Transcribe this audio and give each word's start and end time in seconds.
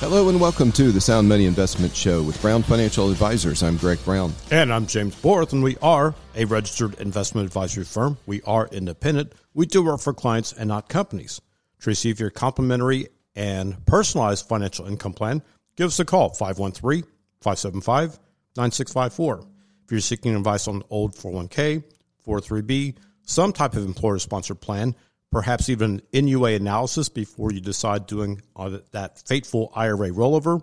Hello 0.00 0.28
and 0.28 0.40
welcome 0.40 0.70
to 0.72 0.92
the 0.92 1.00
Sound 1.00 1.28
Money 1.28 1.46
Investment 1.46 1.92
Show 1.92 2.22
with 2.22 2.40
Brown 2.40 2.62
Financial 2.62 3.10
Advisors. 3.10 3.64
I'm 3.64 3.76
Greg 3.76 3.98
Brown. 4.04 4.32
And 4.48 4.72
I'm 4.72 4.86
James 4.86 5.16
Borth, 5.16 5.52
and 5.52 5.60
we 5.60 5.76
are 5.82 6.14
a 6.36 6.44
registered 6.44 6.94
investment 7.00 7.48
advisory 7.48 7.82
firm. 7.82 8.16
We 8.24 8.40
are 8.42 8.68
independent. 8.70 9.32
We 9.54 9.66
do 9.66 9.82
work 9.82 10.00
for 10.00 10.14
clients 10.14 10.52
and 10.52 10.68
not 10.68 10.88
companies. 10.88 11.40
To 11.80 11.90
receive 11.90 12.20
your 12.20 12.30
complimentary 12.30 13.08
and 13.34 13.84
personalized 13.86 14.46
financial 14.46 14.86
income 14.86 15.14
plan, 15.14 15.42
give 15.74 15.88
us 15.88 15.98
a 15.98 16.04
call 16.04 16.28
513 16.28 17.02
575 17.40 18.20
9654. 18.56 19.38
If 19.84 19.90
you're 19.90 20.00
seeking 20.00 20.36
advice 20.36 20.68
on 20.68 20.84
old 20.90 21.16
401k, 21.16 21.82
403b, 22.24 22.94
some 23.22 23.52
type 23.52 23.74
of 23.74 23.84
employer 23.84 24.20
sponsored 24.20 24.60
plan, 24.60 24.94
perhaps 25.30 25.68
even 25.68 26.02
NUA 26.12 26.52
analysis 26.52 27.08
before 27.08 27.52
you 27.52 27.60
decide 27.60 28.06
doing 28.06 28.42
uh, 28.56 28.78
that 28.92 29.18
fateful 29.26 29.72
IRA 29.74 30.10
rollover, 30.10 30.62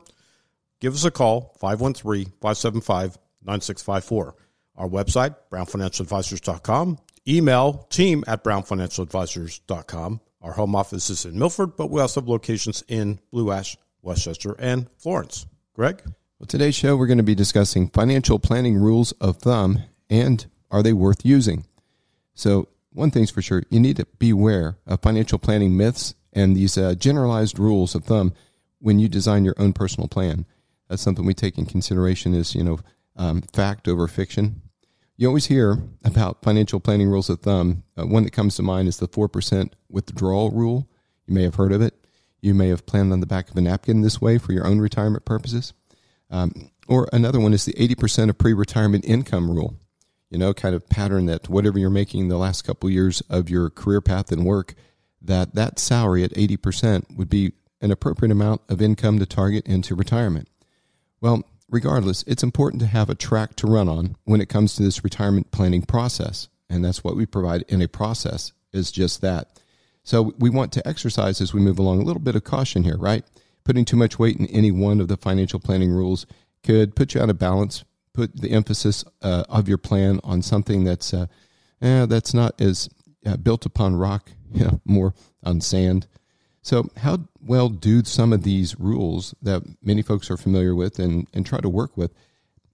give 0.80 0.94
us 0.94 1.06
a 1.06 1.12
call 1.12 1.56
513 1.60 2.26
575 2.42 3.18
9654. 3.44 4.36
Our 4.78 4.90
website, 4.90 5.36
brownfinancialadvisors.com. 5.52 7.00
Email 7.28 7.88
team 7.90 8.24
at 8.28 8.44
brownfinancialadvisors.com. 8.44 10.22
Our 10.42 10.52
home 10.52 10.76
office 10.76 11.10
is 11.10 11.26
in 11.26 11.40
Milford, 11.40 11.76
but 11.76 11.90
we 11.90 12.02
also 12.02 12.22
have 12.22 12.28
locations 12.28 12.84
in 12.88 13.20
Blue 13.32 13.52
Ash, 13.52 13.78
Westchester, 14.02 14.56
and 14.60 14.88
Florence. 14.98 15.48
Greg? 15.74 16.02
Well, 16.40 16.48
today's 16.48 16.76
show, 16.76 16.96
we're 16.96 17.08
going 17.08 17.18
to 17.18 17.24
be 17.24 17.36
discussing 17.36 17.90
financial 17.90 18.38
planning 18.38 18.76
rules 18.76 19.12
of 19.14 19.38
thumb 19.38 19.84
and 20.10 20.46
are 20.70 20.84
they 20.84 20.94
worth 20.94 21.26
using? 21.26 21.66
So, 22.34 22.68
one 22.96 23.12
thing's 23.12 23.30
for 23.30 23.42
sure, 23.42 23.64
you 23.70 23.80
need 23.80 23.98
to 23.98 24.08
beware 24.18 24.78
of 24.88 25.02
financial 25.02 25.38
planning 25.38 25.76
myths 25.76 26.16
and 26.34 26.56
these 26.56 26.78
uh, 26.78 26.96
generalized 26.96 27.60
rules 27.60 27.94
of 27.94 28.06
thumb 28.06 28.34
when 28.80 29.00
you 29.00 29.10
design 29.10 29.46
your 29.46 29.56
own 29.58 29.74
personal 29.74 30.08
plan. 30.08 30.46
That's 30.88 31.02
something 31.02 31.26
we 31.26 31.34
take 31.34 31.58
in 31.58 31.66
consideration 31.66 32.34
is, 32.34 32.56
you 32.56 32.64
know, 32.64 32.80
um, 33.18 33.42
fact 33.54 33.88
over 33.88 34.08
fiction. 34.08 34.62
You 35.18 35.28
always 35.28 35.46
hear 35.46 35.78
about 36.04 36.44
financial 36.44 36.80
planning 36.80 37.10
rules 37.10 37.30
of 37.30 37.42
thumb. 37.42 37.84
Uh, 37.98 38.06
one 38.06 38.24
that 38.24 38.34
comes 38.34 38.56
to 38.56 38.64
mind 38.64 38.88
is 38.88 38.98
the 38.98 39.08
4% 39.08 39.72
withdrawal 39.90 40.52
rule. 40.52 40.90
You 41.26 41.34
may 41.34 41.44
have 41.44 41.56
heard 41.56 41.72
of 41.72 41.82
it. 41.82 41.94
You 42.42 42.54
may 42.54 42.70
have 42.70 42.86
planned 42.86 43.12
on 43.12 43.22
the 43.22 43.26
back 43.26 43.50
of 43.50 43.58
a 43.58 43.62
napkin 43.62 44.02
this 44.02 44.22
way 44.22 44.38
for 44.38 44.52
your 44.52 44.68
own 44.68 44.80
retirement 44.80 45.26
purposes. 45.26 45.74
Um, 46.30 46.72
or 46.88 47.10
another 47.12 47.40
one 47.40 47.54
is 47.54 47.66
the 47.66 47.74
80% 47.74 48.30
of 48.30 48.38
pre 48.38 48.54
retirement 48.54 49.06
income 49.06 49.50
rule 49.50 49.76
you 50.36 50.40
know, 50.40 50.54
kind 50.54 50.76
of 50.76 50.90
pattern 50.90 51.28
that 51.28 51.48
whatever 51.48 51.80
you're 51.80 51.90
making 51.90 52.28
the 52.28 52.38
last 52.38 52.64
couple 52.64 52.88
of 52.88 52.94
years 52.94 53.22
of 53.30 53.50
your 53.50 53.70
career 53.70 54.02
path 54.02 54.34
and 54.34 54.44
work, 54.46 54.74
that 55.22 55.56
that 55.56 55.80
salary 55.80 56.26
at 56.26 56.34
80% 56.34 57.16
would 57.16 57.30
be 57.30 57.54
an 57.80 57.90
appropriate 57.90 58.34
amount 58.34 58.60
of 58.68 58.82
income 58.82 59.18
to 59.20 59.26
target 59.26 59.66
into 59.66 59.96
retirement. 59.96 60.50
Well, 61.22 61.44
regardless, 61.70 62.24
it's 62.24 62.44
important 62.44 62.82
to 62.82 62.88
have 62.88 63.10
a 63.10 63.16
track 63.16 63.56
to 63.56 63.68
run 63.68 63.88
on 63.88 64.18
when 64.26 64.42
it 64.42 64.50
comes 64.50 64.76
to 64.76 64.84
this 64.84 65.06
retirement 65.06 65.52
planning 65.52 65.84
process. 65.84 66.50
And 66.70 66.84
that's 66.84 67.02
what 67.02 67.16
we 67.16 67.26
provide 67.26 67.64
in 67.70 67.82
a 67.82 67.88
process 67.88 68.52
is 68.74 68.92
just 68.92 69.22
that. 69.22 69.62
So 70.04 70.34
we 70.38 70.50
want 70.50 70.74
to 70.74 70.86
exercise 70.86 71.40
as 71.40 71.54
we 71.54 71.62
move 71.62 71.80
along 71.80 72.02
a 72.02 72.04
little 72.06 72.22
bit 72.22 72.36
of 72.36 72.44
caution 72.44 72.84
here, 72.84 72.98
right? 72.98 73.24
Putting 73.64 73.86
too 73.86 73.96
much 73.96 74.20
weight 74.20 74.36
in 74.36 74.48
any 74.48 74.74
one 74.74 75.00
of 75.00 75.08
the 75.08 75.16
financial 75.16 75.62
planning 75.62 75.92
rules 75.92 76.26
could 76.62 76.94
put 76.94 77.14
you 77.14 77.22
out 77.22 77.30
of 77.30 77.40
balance, 77.40 77.86
put 78.16 78.36
the 78.42 78.52
emphasis 78.52 79.04
uh, 79.22 79.44
of 79.50 79.68
your 79.68 79.78
plan 79.78 80.20
on 80.24 80.42
something 80.42 80.84
that's 80.84 81.14
uh, 81.14 81.28
eh, 81.82 82.06
that's 82.06 82.34
not 82.34 82.60
as 82.62 82.90
uh, 83.26 83.38
built 83.38 83.66
upon 83.66 83.96
rock, 83.96 84.32
you 84.54 84.64
know, 84.64 84.82
more 84.86 85.14
on 85.44 85.62
sand. 85.62 86.08
So, 86.62 86.90
how 86.98 87.20
well 87.46 87.70
do 87.70 88.04
some 88.04 88.34
of 88.34 88.44
these 88.44 88.80
rules 88.80 89.36
that 89.42 89.64
many 89.84 90.02
folks 90.02 90.32
are 90.32 90.38
familiar 90.38 90.74
with 90.74 90.98
and, 90.98 91.28
and 91.34 91.46
try 91.46 91.60
to 91.60 91.70
work 91.70 91.96
with, 91.96 92.12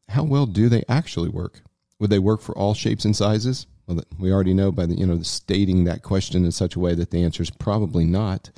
how 0.08 0.24
well 0.24 0.46
do 0.46 0.70
they 0.70 0.84
actually 0.88 1.30
work? 1.30 1.62
Would 2.00 2.10
they 2.10 2.20
work 2.20 2.42
for 2.42 2.58
all 2.58 2.74
shapes 2.74 3.04
and 3.04 3.16
sizes? 3.16 3.68
Well, 3.88 4.02
we 4.18 4.32
already 4.32 4.54
know 4.54 4.72
by 4.72 4.86
the 4.86 4.96
you 4.96 5.06
know 5.06 5.22
stating 5.24 5.84
that 5.86 6.04
question 6.04 6.46
in 6.46 6.52
such 6.52 6.76
a 6.76 6.80
way 6.80 6.96
that 6.96 7.12
the 7.12 7.24
answer 7.24 7.44
is 7.44 7.50
probably 7.50 8.06
not. 8.06 8.52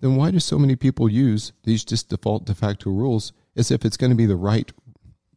Then 0.00 0.16
why 0.16 0.30
do 0.30 0.40
so 0.40 0.58
many 0.58 0.76
people 0.76 1.10
use 1.10 1.52
these 1.64 1.84
just 1.84 2.08
default 2.08 2.46
de 2.46 2.54
facto 2.54 2.90
rules 2.90 3.32
as 3.56 3.70
if 3.70 3.84
it's 3.84 3.98
going 3.98 4.10
to 4.10 4.16
be 4.16 4.26
the 4.26 4.36
right 4.36 4.72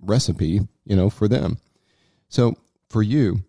recipe, 0.03 0.61
you 0.85 0.95
know, 0.95 1.09
for 1.09 1.27
them. 1.27 1.57
So 2.29 2.55
for 2.89 3.01
you, 3.01 3.43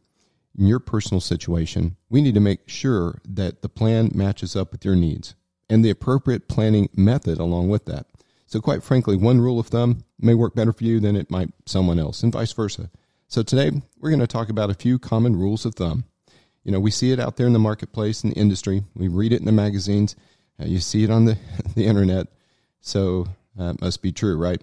in 0.56 0.66
your 0.66 0.78
personal 0.78 1.20
situation, 1.20 1.96
we 2.08 2.22
need 2.22 2.34
to 2.34 2.40
make 2.40 2.68
sure 2.68 3.20
that 3.28 3.62
the 3.62 3.68
plan 3.68 4.10
matches 4.14 4.54
up 4.54 4.72
with 4.72 4.84
your 4.84 4.96
needs 4.96 5.34
and 5.68 5.84
the 5.84 5.90
appropriate 5.90 6.48
planning 6.48 6.88
method 6.94 7.38
along 7.38 7.68
with 7.68 7.86
that. 7.86 8.06
So, 8.46 8.60
quite 8.60 8.82
frankly, 8.82 9.16
one 9.16 9.40
rule 9.40 9.58
of 9.58 9.68
thumb 9.68 10.04
may 10.18 10.34
work 10.34 10.54
better 10.54 10.72
for 10.72 10.84
you 10.84 11.00
than 11.00 11.16
it 11.16 11.30
might 11.30 11.50
someone 11.66 11.98
else, 11.98 12.22
and 12.22 12.32
vice 12.32 12.52
versa. 12.52 12.90
So, 13.26 13.42
today 13.42 13.72
we're 13.98 14.10
going 14.10 14.20
to 14.20 14.26
talk 14.26 14.48
about 14.48 14.70
a 14.70 14.74
few 14.74 14.98
common 14.98 15.34
rules 15.34 15.64
of 15.64 15.74
thumb. 15.74 16.04
You 16.62 16.70
know, 16.70 16.80
we 16.80 16.90
see 16.90 17.10
it 17.10 17.18
out 17.18 17.36
there 17.36 17.46
in 17.46 17.52
the 17.52 17.58
marketplace, 17.58 18.22
in 18.22 18.30
the 18.30 18.36
industry, 18.36 18.84
we 18.94 19.08
read 19.08 19.32
it 19.32 19.40
in 19.40 19.46
the 19.46 19.52
magazines, 19.52 20.14
uh, 20.60 20.66
you 20.66 20.78
see 20.78 21.04
it 21.04 21.10
on 21.10 21.24
the, 21.24 21.36
the 21.74 21.86
internet. 21.86 22.28
So, 22.80 23.26
uh, 23.58 23.74
must 23.80 24.02
be 24.02 24.12
true, 24.12 24.36
right? 24.36 24.62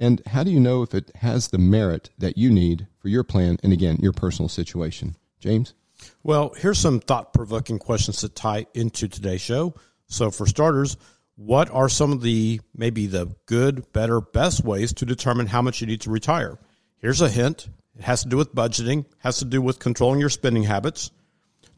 And 0.00 0.22
how 0.26 0.44
do 0.44 0.50
you 0.50 0.60
know 0.60 0.82
if 0.82 0.94
it 0.94 1.10
has 1.16 1.48
the 1.48 1.58
merit 1.58 2.10
that 2.18 2.38
you 2.38 2.50
need 2.50 2.86
for 2.98 3.08
your 3.08 3.24
plan 3.24 3.58
and 3.62 3.72
again, 3.72 3.96
your 4.00 4.12
personal 4.12 4.48
situation? 4.48 5.16
James? 5.40 5.74
Well, 6.22 6.52
here's 6.56 6.78
some 6.78 7.00
thought 7.00 7.32
provoking 7.32 7.78
questions 7.78 8.18
to 8.20 8.28
tie 8.28 8.66
into 8.74 9.08
today's 9.08 9.40
show. 9.40 9.74
So, 10.06 10.30
for 10.30 10.46
starters, 10.46 10.96
what 11.36 11.70
are 11.70 11.88
some 11.88 12.12
of 12.12 12.22
the 12.22 12.60
maybe 12.74 13.06
the 13.06 13.34
good, 13.46 13.92
better, 13.92 14.20
best 14.20 14.64
ways 14.64 14.92
to 14.94 15.06
determine 15.06 15.46
how 15.46 15.62
much 15.62 15.80
you 15.80 15.86
need 15.86 16.00
to 16.02 16.10
retire? 16.10 16.58
Here's 16.98 17.20
a 17.20 17.28
hint 17.28 17.68
it 17.96 18.04
has 18.04 18.22
to 18.22 18.28
do 18.28 18.36
with 18.36 18.54
budgeting, 18.54 19.06
has 19.18 19.38
to 19.38 19.44
do 19.44 19.60
with 19.60 19.80
controlling 19.80 20.20
your 20.20 20.30
spending 20.30 20.62
habits. 20.62 21.10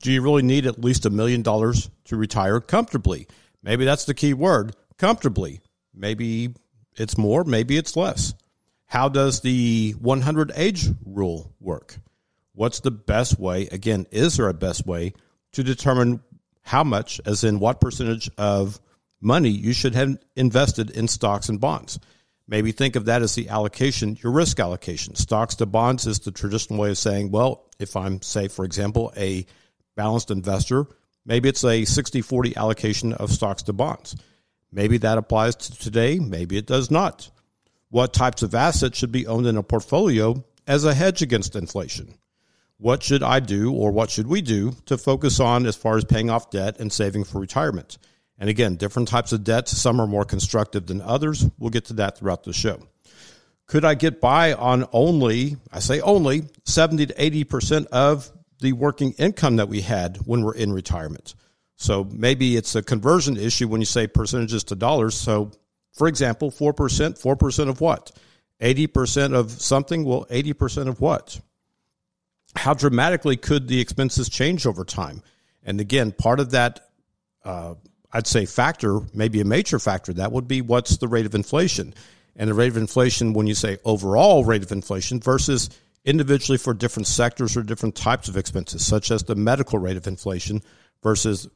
Do 0.03 0.13
you 0.13 0.23
really 0.23 0.43
need 0.43 0.67
at 0.67 0.83
least 0.83 1.07
a 1.07 1.11
million 1.11 1.43
dollars 1.43 1.91
to 2.05 2.17
retire 2.17 2.61
comfortably? 2.61 3.27
Maybe 3.63 3.85
that's 3.85 4.05
the 4.05 4.15
key 4.15 4.35
word 4.35 4.75
comfortably. 4.99 5.61
Maybe 5.95 6.55
it's 6.97 7.19
more, 7.19 7.45
maybe 7.45 7.77
it's 7.77 7.97
less. 7.97 8.35
How 8.87 9.09
does 9.09 9.41
the 9.41 9.95
100 10.01 10.53
age 10.57 10.89
rule 11.05 11.55
work? 11.61 11.97
What's 12.55 12.81
the 12.81 12.91
best 12.91 13.39
way? 13.39 13.69
Again, 13.69 14.07
is 14.11 14.37
there 14.37 14.49
a 14.49 14.55
best 14.55 14.87
way 14.87 15.13
to 15.53 15.63
determine 15.63 16.21
how 16.63 16.85
much, 16.85 17.21
as 17.25 17.45
in 17.45 17.61
what 17.61 17.81
percentage 17.81 18.31
of 18.37 18.81
money 19.21 19.51
you 19.51 19.73
should 19.73 19.95
have 19.95 20.19
invested 20.37 20.91
in 20.91 21.09
stocks 21.09 21.49
and 21.49 21.61
bonds? 21.61 21.99
Maybe 22.49 22.73
think 22.73 22.97
of 22.97 23.05
that 23.05 23.23
as 23.23 23.37
the 23.37 23.49
allocation, 23.49 24.19
your 24.23 24.33
risk 24.33 24.59
allocation. 24.59 25.15
Stocks 25.15 25.55
to 25.57 25.67
bonds 25.67 26.07
is 26.09 26.19
the 26.19 26.33
traditional 26.33 26.81
way 26.81 26.91
of 26.91 26.99
saying, 26.99 27.31
well, 27.31 27.69
if 27.79 27.95
I'm, 27.95 28.21
say, 28.23 28.49
for 28.49 28.65
example, 28.65 29.13
a 29.17 29.47
balanced 29.95 30.33
investor, 30.33 30.87
maybe 31.25 31.49
it's 31.49 31.63
a 31.63 31.85
60 31.85 32.23
40 32.23 32.57
allocation 32.57 33.13
of 33.13 33.31
stocks 33.31 33.63
to 33.65 33.73
bonds. 33.73 34.17
Maybe 34.73 34.99
that 34.99 35.19
applies 35.19 35.57
to 35.57 35.79
today, 35.79 36.19
maybe 36.19 36.57
it 36.57 36.67
does 36.67 36.91
not. 36.91 37.31
What 37.89 38.13
types 38.13 38.43
of 38.43 38.55
assets 38.55 38.99
should 38.99 39.11
be 39.11 39.27
owned 39.27 39.47
in 39.47 39.57
a 39.57 39.63
portfolio 39.63 40.45
as 40.67 40.85
a 40.85 40.95
hedge 40.95 41.23
against 41.23 41.57
inflation? 41.57 42.15
What 42.79 43.03
should 43.03 43.23
I 43.23 43.41
do 43.41 43.73
or 43.73 43.91
what 43.91 44.11
should 44.11 44.29
we 44.29 44.41
do 44.41 44.73
to 44.87 44.97
focus 44.97 45.41
on 45.41 45.67
as 45.67 45.77
far 45.77 45.97
as 45.97 46.05
paying 46.05 46.31
off 46.31 46.51
debt 46.51 46.79
and 46.79 46.93
saving 46.93 47.25
for 47.25 47.41
retirement? 47.41 47.99
And 48.39 48.49
again, 48.49 48.77
different 48.77 49.09
types 49.09 49.33
of 49.33 49.45
debts, 49.45 49.77
some 49.77 50.01
are 50.01 50.07
more 50.07 50.25
constructive 50.25 50.87
than 50.87 51.03
others. 51.03 51.47
We'll 51.59 51.71
get 51.71 51.87
to 51.87 51.95
that 51.95 52.17
throughout 52.17 52.45
the 52.45 52.55
show. 52.55 52.81
Could 53.67 53.85
I 53.85 53.95
get 53.95 54.21
by 54.21 54.55
on 54.55 54.89
only, 54.93 55.57
I 55.71 55.81
say 55.81 56.01
only, 56.01 56.49
70 56.65 57.07
to 57.07 57.15
80% 57.15 57.87
of 57.89 58.33
the 58.61 58.73
working 58.73 59.13
income 59.13 59.57
that 59.57 59.69
we 59.69 59.83
had 59.83 60.17
when 60.25 60.43
we're 60.43 60.55
in 60.55 60.73
retirement? 60.73 61.35
So 61.81 62.07
maybe 62.13 62.59
it's 62.59 62.75
a 62.75 62.83
conversion 62.83 63.39
issue 63.39 63.67
when 63.67 63.81
you 63.81 63.87
say 63.87 64.07
percentages 64.07 64.65
to 64.65 64.77
dollars. 64.77 65.15
So, 65.15 65.51
for 65.95 66.09
example, 66.09 66.51
4%, 66.51 66.75
4% 66.75 67.69
of 67.71 67.81
what? 67.81 68.13
80% 68.61 69.35
of 69.35 69.51
something? 69.51 70.05
Well, 70.05 70.27
80% 70.31 70.89
of 70.89 71.01
what? 71.01 71.41
How 72.55 72.75
dramatically 72.75 73.39
could 73.39 73.67
the 73.67 73.81
expenses 73.81 74.29
change 74.29 74.67
over 74.67 74.85
time? 74.85 75.23
And 75.63 75.81
again, 75.81 76.13
part 76.13 76.39
of 76.39 76.51
that, 76.51 76.87
uh, 77.47 77.77
I'd 78.13 78.27
say, 78.27 78.45
factor, 78.45 79.01
maybe 79.15 79.41
a 79.41 79.47
major 79.47 79.79
factor, 79.79 80.13
that 80.13 80.33
would 80.33 80.47
be 80.47 80.61
what's 80.61 80.99
the 80.99 81.09
rate 81.09 81.25
of 81.25 81.35
inflation. 81.35 81.95
And 82.37 82.51
the 82.51 82.55
rate 82.55 82.69
of 82.69 82.77
inflation, 82.77 83.33
when 83.33 83.47
you 83.47 83.55
say 83.55 83.79
overall 83.87 84.45
rate 84.45 84.63
of 84.63 84.71
inflation 84.71 85.19
versus 85.19 85.71
individually 86.05 86.59
for 86.59 86.75
different 86.75 87.07
sectors 87.07 87.57
or 87.57 87.63
different 87.63 87.95
types 87.95 88.29
of 88.29 88.37
expenses, 88.37 88.85
such 88.85 89.11
as 89.11 89.23
the 89.23 89.35
medical 89.35 89.79
rate 89.79 89.97
of 89.97 90.07
inflation 90.07 90.61
versus 91.03 91.49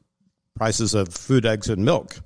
prices 0.55 0.93
of 0.93 1.13
food, 1.13 1.45
eggs, 1.45 1.69
and 1.69 1.83
milk. 1.83 2.17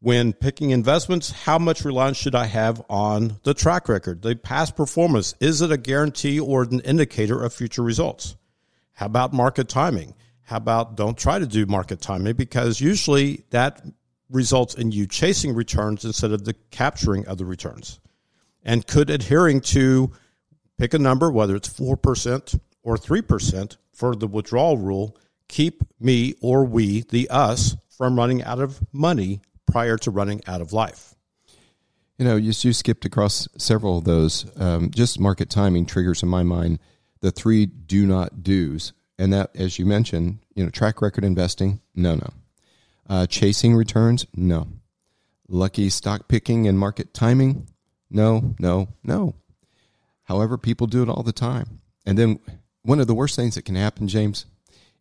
When 0.00 0.32
picking 0.32 0.70
investments, 0.70 1.32
how 1.32 1.58
much 1.58 1.84
reliance 1.84 2.16
should 2.16 2.36
I 2.36 2.46
have 2.46 2.80
on 2.88 3.40
the 3.42 3.54
track 3.54 3.88
record, 3.88 4.22
the 4.22 4.36
past 4.36 4.76
performance? 4.76 5.34
Is 5.40 5.60
it 5.60 5.72
a 5.72 5.76
guarantee 5.76 6.38
or 6.38 6.62
an 6.62 6.80
indicator 6.80 7.42
of 7.42 7.52
future 7.52 7.82
results? 7.82 8.36
How 8.92 9.06
about 9.06 9.32
market 9.32 9.68
timing? 9.68 10.14
How 10.42 10.58
about 10.58 10.96
don't 10.96 11.18
try 11.18 11.38
to 11.40 11.46
do 11.46 11.66
market 11.66 12.00
timing 12.00 12.36
because 12.36 12.80
usually 12.80 13.44
that 13.50 13.82
results 14.30 14.74
in 14.74 14.92
you 14.92 15.06
chasing 15.06 15.54
returns 15.54 16.04
instead 16.04 16.32
of 16.32 16.44
the 16.44 16.54
capturing 16.70 17.26
of 17.26 17.38
the 17.38 17.44
returns. 17.44 18.00
And 18.62 18.86
could 18.86 19.10
adhering 19.10 19.60
to 19.62 20.12
pick 20.76 20.94
a 20.94 20.98
number, 20.98 21.30
whether 21.30 21.56
it's 21.56 21.68
4% 21.68 22.60
or 22.82 22.96
3% 22.96 23.76
for 23.92 24.14
the 24.14 24.26
withdrawal 24.26 24.76
rule, 24.76 25.16
keep 25.48 25.82
me 26.00 26.34
or 26.40 26.64
we, 26.64 27.02
the 27.02 27.28
us, 27.30 27.76
from 27.96 28.16
running 28.16 28.42
out 28.42 28.60
of 28.60 28.80
money 28.92 29.40
prior 29.66 29.96
to 29.98 30.10
running 30.10 30.40
out 30.46 30.60
of 30.60 30.72
life? 30.72 31.14
You 32.18 32.24
know, 32.24 32.36
you, 32.36 32.52
you 32.60 32.72
skipped 32.72 33.04
across 33.04 33.48
several 33.58 33.98
of 33.98 34.04
those. 34.04 34.46
Um, 34.60 34.90
just 34.90 35.20
market 35.20 35.50
timing 35.50 35.86
triggers 35.86 36.22
in 36.22 36.28
my 36.28 36.42
mind 36.42 36.78
the 37.20 37.30
three 37.30 37.66
do 37.66 38.06
not 38.06 38.42
do's. 38.42 38.92
And 39.18 39.32
that, 39.32 39.50
as 39.56 39.78
you 39.78 39.86
mentioned, 39.86 40.38
you 40.54 40.64
know, 40.64 40.70
track 40.70 41.02
record 41.02 41.24
investing, 41.24 41.80
no, 41.94 42.14
no. 42.14 42.30
Uh, 43.08 43.26
chasing 43.26 43.74
returns, 43.74 44.26
no. 44.34 44.68
Lucky 45.48 45.88
stock 45.88 46.28
picking 46.28 46.68
and 46.68 46.78
market 46.78 47.14
timing, 47.14 47.66
no, 48.10 48.54
no, 48.58 48.88
no. 49.02 49.34
However, 50.24 50.58
people 50.58 50.86
do 50.86 51.02
it 51.02 51.08
all 51.08 51.22
the 51.22 51.32
time. 51.32 51.80
And 52.06 52.18
then 52.18 52.38
one 52.82 53.00
of 53.00 53.06
the 53.06 53.14
worst 53.14 53.34
things 53.34 53.54
that 53.54 53.64
can 53.64 53.74
happen, 53.74 54.08
James, 54.08 54.46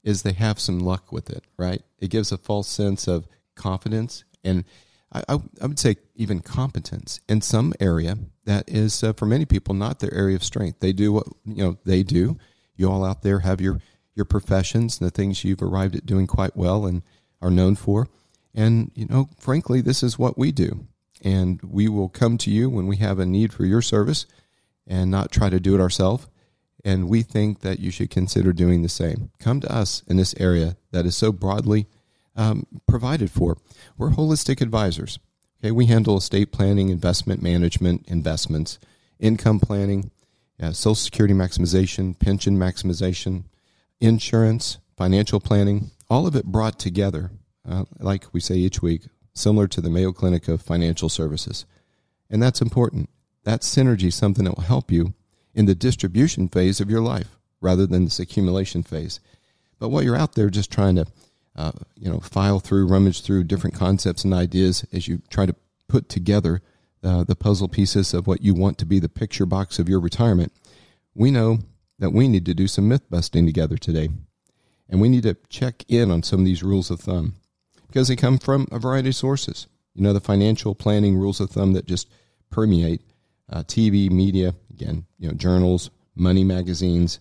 is 0.04 0.22
they 0.22 0.34
have 0.34 0.60
some 0.60 0.80
luck 0.80 1.12
with 1.12 1.30
it, 1.30 1.44
right? 1.58 1.82
It 2.00 2.10
gives 2.10 2.32
a 2.32 2.38
false 2.38 2.68
sense 2.68 3.08
of 3.08 3.28
confidence 3.56 4.24
and 4.44 4.64
I, 5.12 5.24
I, 5.28 5.38
I 5.62 5.68
would 5.68 5.80
say 5.80 5.98
even 6.16 6.42
competence 6.42 7.20
in 7.28 7.42
some 7.42 7.74
area 7.80 8.18
that 8.46 8.70
is 8.70 9.04
uh, 9.04 9.14
for 9.14 9.26
many 9.26 9.46
people 9.46 9.74
not 9.74 10.00
their 10.00 10.14
area 10.14 10.36
of 10.36 10.44
strength. 10.44 10.80
They 10.80 10.94
do 10.94 11.12
what 11.12 11.28
you 11.46 11.64
know 11.64 11.78
they 11.86 12.04
do. 12.04 12.38
You 12.76 12.90
all 12.92 13.06
out 13.06 13.24
there 13.24 13.40
have 13.40 13.62
your 13.62 13.80
your 14.16 14.26
professions 14.26 15.00
and 15.00 15.08
the 15.08 15.12
things 15.12 15.44
you've 15.44 15.62
arrived 15.62 15.96
at 15.96 16.06
doing 16.06 16.28
quite 16.28 16.56
well 16.56 16.86
and 16.86 17.04
are 17.42 17.52
known 17.52 17.76
for. 17.76 18.08
And 18.54 18.92
you 18.96 19.06
know, 19.06 19.30
frankly, 19.38 19.82
this 19.82 20.02
is 20.04 20.18
what 20.18 20.38
we 20.38 20.52
do. 20.52 20.88
And 21.24 21.62
we 21.64 21.88
will 21.88 22.10
come 22.10 22.38
to 22.40 22.52
you 22.52 22.70
when 22.70 22.88
we 22.88 22.98
have 22.98 23.20
a 23.20 23.26
need 23.26 23.54
for 23.54 23.66
your 23.66 23.82
service 23.82 24.26
and 24.86 25.10
not 25.10 25.32
try 25.32 25.50
to 25.50 25.60
do 25.60 25.76
it 25.76 25.82
ourselves. 25.82 26.28
And 26.88 27.10
we 27.10 27.22
think 27.22 27.60
that 27.64 27.82
you 27.82 27.92
should 27.92 28.10
consider 28.10 28.54
doing 28.54 28.82
the 28.82 28.88
same. 28.88 29.30
Come 29.40 29.60
to 29.60 29.70
us 29.70 30.04
in 30.08 30.16
this 30.16 30.34
area 30.40 30.78
that 30.92 31.06
is 31.06 31.18
so 31.18 31.34
broadly 31.34 31.86
um, 32.34 32.66
provided 32.88 33.30
for. 33.30 33.58
We're 33.98 34.12
holistic 34.12 34.62
advisors. 34.62 35.20
Okay, 35.60 35.72
we 35.72 35.88
handle 35.88 36.16
estate 36.16 36.54
planning, 36.54 36.88
investment 36.88 37.42
management, 37.42 38.06
investments, 38.08 38.80
income 39.20 39.60
planning, 39.60 40.12
uh, 40.62 40.72
Social 40.72 40.96
Security 40.96 41.34
maximization, 41.34 42.18
pension 42.18 42.58
maximization, 42.58 43.44
insurance, 44.00 44.78
financial 44.96 45.42
planning, 45.42 45.92
all 46.10 46.26
of 46.26 46.38
it 46.38 46.46
brought 46.46 46.80
together, 46.80 47.32
uh, 47.68 47.84
like 48.00 48.28
we 48.32 48.40
say 48.40 48.56
each 48.56 48.82
week, 48.82 49.08
similar 49.34 49.68
to 49.68 49.82
the 49.82 49.90
Mayo 49.90 50.14
Clinic 50.14 50.48
of 50.48 50.62
Financial 50.62 51.10
Services. 51.10 51.66
And 52.30 52.42
that's 52.42 52.62
important. 52.62 53.10
That 53.44 53.60
synergy 53.60 54.06
is 54.06 54.16
something 54.16 54.46
that 54.46 54.56
will 54.56 54.64
help 54.64 54.90
you 54.90 55.16
in 55.58 55.66
the 55.66 55.76
distribution 55.76 56.48
phase 56.48 56.80
of 56.80 56.90
your 56.90 57.02
life 57.02 57.36
rather 57.60 57.88
than 57.88 58.04
this 58.04 58.20
accumulation 58.20 58.84
phase. 58.84 59.20
But 59.80 59.90
while 59.90 60.04
you're 60.04 60.16
out 60.16 60.36
there 60.36 60.52
just 60.52 60.72
trying 60.72 60.96
to 60.98 61.08
uh, 61.56 61.72
you 61.96 62.08
know, 62.08 62.20
file 62.20 62.60
through, 62.60 62.88
rummage 62.88 63.22
through 63.22 63.44
different 63.44 63.76
concepts 63.76 64.24
and 64.24 64.36
ideas 64.36 64.86
as 64.94 65.08
you 65.08 65.24
try 65.32 65.48
to 65.48 65.56
put 65.88 66.08
together 66.08 66.62
uh, 67.04 67.24
the 67.24 67.36
puzzle 67.36 67.68
pieces 67.68 68.14
of 68.14 68.28
what 68.28 68.44
you 68.44 68.54
want 68.54 68.78
to 68.78 68.86
be 68.86 69.00
the 69.00 69.10
picture 69.10 69.48
box 69.48 69.80
of 69.80 69.90
your 69.90 70.00
retirement. 70.00 70.54
We 71.16 71.32
know 71.32 71.58
that 71.98 72.12
we 72.12 72.28
need 72.28 72.46
to 72.46 72.54
do 72.54 72.68
some 72.68 72.88
myth 72.88 73.10
busting 73.10 73.48
together 73.48 73.78
today. 73.78 74.10
And 74.88 75.02
we 75.02 75.10
need 75.10 75.24
to 75.24 75.38
check 75.50 75.84
in 75.88 76.12
on 76.12 76.22
some 76.22 76.42
of 76.42 76.46
these 76.46 76.62
rules 76.62 76.92
of 76.92 77.00
thumb 77.00 77.34
because 77.88 78.08
they 78.08 78.16
come 78.16 78.38
from 78.38 78.68
a 78.72 78.78
variety 78.78 79.10
of 79.10 79.16
sources. 79.16 79.66
You 79.96 80.04
know, 80.04 80.14
the 80.14 80.20
financial 80.20 80.76
planning 80.76 81.18
rules 81.18 81.40
of 81.40 81.50
thumb 81.50 81.74
that 81.74 81.88
just 81.88 82.08
permeate 82.52 83.02
uh, 83.52 83.64
TV, 83.64 84.12
media, 84.12 84.54
again, 84.80 85.06
you 85.18 85.28
know, 85.28 85.34
journals, 85.34 85.90
money 86.16 86.44
magazines, 86.44 87.20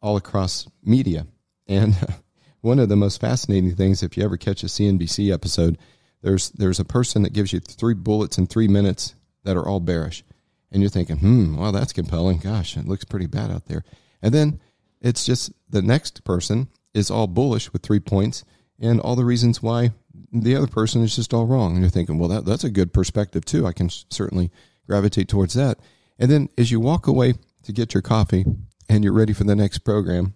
all 0.00 0.16
across 0.16 0.68
media. 0.84 1.26
And 1.66 1.94
one 2.60 2.78
of 2.78 2.88
the 2.88 2.96
most 2.96 3.20
fascinating 3.20 3.74
things, 3.74 4.02
if 4.02 4.16
you 4.16 4.24
ever 4.24 4.36
catch 4.36 4.62
a 4.62 4.66
CNBC 4.66 5.32
episode, 5.32 5.78
there's 6.22 6.50
there's 6.50 6.80
a 6.80 6.84
person 6.84 7.22
that 7.22 7.32
gives 7.32 7.52
you 7.52 7.60
three 7.60 7.94
bullets 7.94 8.38
in 8.38 8.46
three 8.46 8.68
minutes 8.68 9.14
that 9.44 9.56
are 9.56 9.66
all 9.66 9.80
bearish, 9.80 10.22
and 10.70 10.80
you're 10.80 10.90
thinking, 10.90 11.16
hmm, 11.16 11.56
well, 11.56 11.72
that's 11.72 11.92
compelling. 11.92 12.38
Gosh, 12.38 12.76
it 12.76 12.86
looks 12.86 13.04
pretty 13.04 13.26
bad 13.26 13.50
out 13.50 13.66
there. 13.66 13.84
And 14.22 14.32
then 14.32 14.60
it's 15.00 15.26
just 15.26 15.52
the 15.68 15.82
next 15.82 16.22
person 16.22 16.68
is 16.94 17.10
all 17.10 17.26
bullish 17.26 17.72
with 17.72 17.82
three 17.82 17.98
points 17.98 18.44
and 18.78 19.00
all 19.00 19.16
the 19.16 19.24
reasons 19.24 19.62
why 19.62 19.90
the 20.32 20.54
other 20.54 20.66
person 20.66 21.02
is 21.02 21.16
just 21.16 21.34
all 21.34 21.46
wrong. 21.46 21.72
And 21.72 21.80
you're 21.80 21.90
thinking, 21.90 22.18
well, 22.18 22.28
that, 22.28 22.44
that's 22.44 22.64
a 22.64 22.70
good 22.70 22.92
perspective 22.92 23.44
too. 23.44 23.66
I 23.66 23.72
can 23.72 23.90
certainly 23.90 24.50
gravitate 24.86 25.28
towards 25.28 25.54
that. 25.54 25.78
And 26.22 26.30
then 26.30 26.50
as 26.56 26.70
you 26.70 26.78
walk 26.78 27.08
away 27.08 27.34
to 27.64 27.72
get 27.72 27.94
your 27.94 28.00
coffee 28.00 28.44
and 28.88 29.02
you're 29.02 29.12
ready 29.12 29.32
for 29.32 29.42
the 29.42 29.56
next 29.56 29.78
program, 29.78 30.34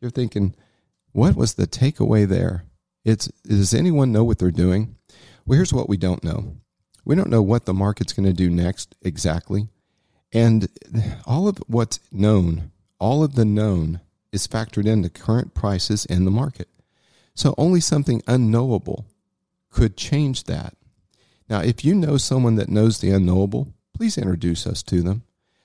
you're 0.00 0.10
thinking, 0.10 0.56
what 1.12 1.36
was 1.36 1.52
the 1.52 1.66
takeaway 1.66 2.26
there? 2.26 2.64
It's 3.04 3.26
does 3.44 3.74
anyone 3.74 4.10
know 4.10 4.24
what 4.24 4.38
they're 4.38 4.50
doing? 4.50 4.96
Well, 5.44 5.56
here's 5.56 5.72
what 5.72 5.86
we 5.86 5.98
don't 5.98 6.24
know. 6.24 6.56
We 7.04 7.14
don't 7.14 7.28
know 7.28 7.42
what 7.42 7.66
the 7.66 7.74
market's 7.74 8.14
going 8.14 8.24
to 8.24 8.32
do 8.32 8.48
next 8.48 8.94
exactly. 9.02 9.68
And 10.32 10.66
all 11.26 11.46
of 11.46 11.58
what's 11.66 12.00
known, 12.10 12.70
all 12.98 13.22
of 13.22 13.34
the 13.34 13.44
known 13.44 14.00
is 14.32 14.48
factored 14.48 14.86
into 14.86 15.10
current 15.10 15.52
prices 15.52 16.06
in 16.06 16.24
the 16.24 16.30
market. 16.30 16.68
So 17.34 17.54
only 17.58 17.80
something 17.80 18.22
unknowable 18.26 19.04
could 19.70 19.94
change 19.94 20.44
that. 20.44 20.74
Now, 21.50 21.60
if 21.60 21.84
you 21.84 21.94
know 21.94 22.16
someone 22.16 22.54
that 22.54 22.70
knows 22.70 23.00
the 23.00 23.10
unknowable, 23.10 23.74
please 23.98 24.16
introduce 24.16 24.64
us 24.64 24.80
to 24.84 25.02
them. 25.02 25.24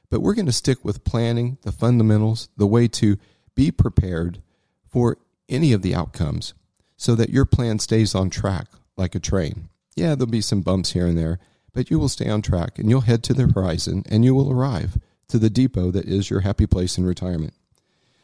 But 0.09 0.21
we're 0.21 0.33
going 0.33 0.47
to 0.47 0.51
stick 0.51 0.83
with 0.83 1.03
planning, 1.03 1.59
the 1.61 1.71
fundamentals, 1.71 2.49
the 2.57 2.67
way 2.67 2.87
to 2.87 3.17
be 3.55 3.71
prepared 3.71 4.41
for 4.87 5.17
any 5.47 5.71
of 5.71 5.83
the 5.83 5.93
outcomes 5.93 6.55
so 6.97 7.13
that 7.13 7.29
your 7.29 7.45
plan 7.45 7.77
stays 7.77 8.15
on 8.15 8.31
track 8.31 8.67
like 8.97 9.13
a 9.13 9.19
train. 9.19 9.69
Yeah, 9.95 10.15
there'll 10.15 10.31
be 10.31 10.41
some 10.41 10.61
bumps 10.61 10.93
here 10.93 11.05
and 11.05 11.17
there, 11.17 11.39
but 11.73 11.91
you 11.91 11.99
will 11.99 12.09
stay 12.09 12.27
on 12.27 12.41
track 12.41 12.79
and 12.79 12.89
you'll 12.89 13.01
head 13.01 13.23
to 13.25 13.35
the 13.35 13.51
horizon 13.53 14.03
and 14.09 14.25
you 14.25 14.33
will 14.33 14.51
arrive 14.51 14.97
to 15.27 15.37
the 15.37 15.49
depot 15.49 15.91
that 15.91 16.05
is 16.05 16.31
your 16.31 16.39
happy 16.39 16.65
place 16.65 16.97
in 16.97 17.05
retirement. 17.05 17.53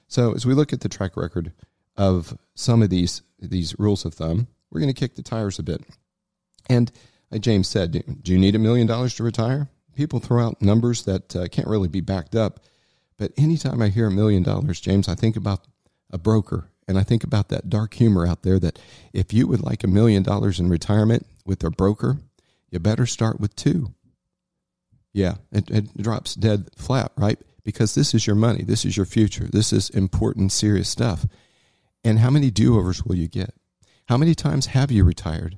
So, 0.07 0.33
as 0.33 0.43
we 0.43 0.55
look 0.55 0.73
at 0.73 0.81
the 0.81 0.89
track 0.89 1.15
record 1.15 1.51
of 1.95 2.35
some 2.55 2.81
of 2.81 2.89
these 2.89 3.21
these 3.39 3.77
rules 3.77 4.05
of 4.05 4.15
thumb, 4.15 4.47
we're 4.71 4.81
going 4.81 4.91
to 4.91 4.99
kick 4.99 5.15
the 5.15 5.21
tires 5.21 5.59
a 5.59 5.63
bit. 5.63 5.81
And 6.67 6.91
like 7.29 7.41
James 7.41 7.67
said, 7.67 7.91
do 8.23 8.31
you 8.31 8.39
need 8.39 8.55
a 8.55 8.59
million 8.59 8.87
dollars 8.87 9.13
to 9.15 9.23
retire? 9.23 9.69
People 9.99 10.21
throw 10.21 10.47
out 10.47 10.61
numbers 10.61 11.03
that 11.03 11.35
uh, 11.35 11.49
can't 11.49 11.67
really 11.67 11.89
be 11.89 11.99
backed 11.99 12.33
up. 12.33 12.61
But 13.17 13.33
anytime 13.35 13.81
I 13.81 13.89
hear 13.89 14.07
a 14.07 14.11
million 14.11 14.43
dollars, 14.43 14.79
James, 14.79 15.09
I 15.09 15.15
think 15.15 15.35
about 15.35 15.67
a 16.09 16.17
broker 16.17 16.69
and 16.87 16.97
I 16.97 17.03
think 17.03 17.25
about 17.25 17.49
that 17.49 17.69
dark 17.69 17.95
humor 17.95 18.25
out 18.25 18.43
there 18.43 18.59
that 18.59 18.79
if 19.11 19.33
you 19.33 19.45
would 19.45 19.61
like 19.61 19.83
a 19.83 19.87
million 19.87 20.23
dollars 20.23 20.57
in 20.57 20.69
retirement 20.69 21.27
with 21.45 21.61
a 21.65 21.69
broker, 21.69 22.15
you 22.69 22.79
better 22.79 23.05
start 23.05 23.41
with 23.41 23.57
two. 23.57 23.93
Yeah, 25.11 25.35
it, 25.51 25.69
it 25.69 25.97
drops 26.01 26.33
dead 26.33 26.69
flat, 26.77 27.11
right? 27.17 27.37
Because 27.65 27.93
this 27.93 28.13
is 28.13 28.25
your 28.25 28.37
money. 28.37 28.63
This 28.63 28.85
is 28.85 28.95
your 28.95 29.05
future. 29.05 29.49
This 29.51 29.73
is 29.73 29.89
important, 29.89 30.53
serious 30.53 30.87
stuff. 30.87 31.25
And 32.05 32.19
how 32.19 32.29
many 32.29 32.51
do 32.51 32.79
overs 32.79 33.03
will 33.03 33.15
you 33.15 33.27
get? 33.27 33.53
How 34.07 34.15
many 34.15 34.33
times 34.33 34.67
have 34.67 34.91
you 34.91 35.03
retired? 35.03 35.57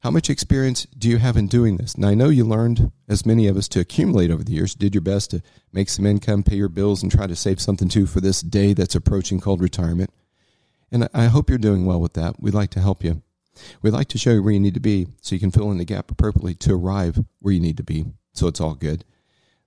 How 0.00 0.10
much 0.10 0.30
experience 0.30 0.86
do 0.96 1.10
you 1.10 1.18
have 1.18 1.36
in 1.36 1.46
doing 1.46 1.76
this? 1.76 1.94
And 1.94 2.06
I 2.06 2.14
know 2.14 2.30
you 2.30 2.44
learned, 2.44 2.90
as 3.06 3.26
many 3.26 3.46
of 3.48 3.56
us, 3.58 3.68
to 3.68 3.80
accumulate 3.80 4.30
over 4.30 4.42
the 4.42 4.52
years, 4.52 4.74
did 4.74 4.94
your 4.94 5.02
best 5.02 5.30
to 5.30 5.42
make 5.74 5.90
some 5.90 6.06
income, 6.06 6.42
pay 6.42 6.56
your 6.56 6.70
bills, 6.70 7.02
and 7.02 7.12
try 7.12 7.26
to 7.26 7.36
save 7.36 7.60
something 7.60 7.88
too 7.88 8.06
for 8.06 8.22
this 8.22 8.40
day 8.40 8.72
that's 8.72 8.94
approaching 8.94 9.40
called 9.40 9.60
retirement. 9.60 10.10
And 10.90 11.06
I 11.12 11.26
hope 11.26 11.50
you're 11.50 11.58
doing 11.58 11.84
well 11.84 12.00
with 12.00 12.14
that. 12.14 12.40
We'd 12.40 12.54
like 12.54 12.70
to 12.70 12.80
help 12.80 13.04
you. 13.04 13.22
We'd 13.82 13.92
like 13.92 14.08
to 14.08 14.18
show 14.18 14.30
you 14.30 14.42
where 14.42 14.54
you 14.54 14.60
need 14.60 14.72
to 14.72 14.80
be 14.80 15.06
so 15.20 15.34
you 15.34 15.40
can 15.40 15.50
fill 15.50 15.70
in 15.70 15.76
the 15.76 15.84
gap 15.84 16.10
appropriately 16.10 16.54
to 16.54 16.74
arrive 16.74 17.22
where 17.40 17.52
you 17.52 17.60
need 17.60 17.76
to 17.76 17.82
be. 17.82 18.06
So 18.32 18.46
it's 18.46 18.60
all 18.60 18.74
good. 18.74 19.04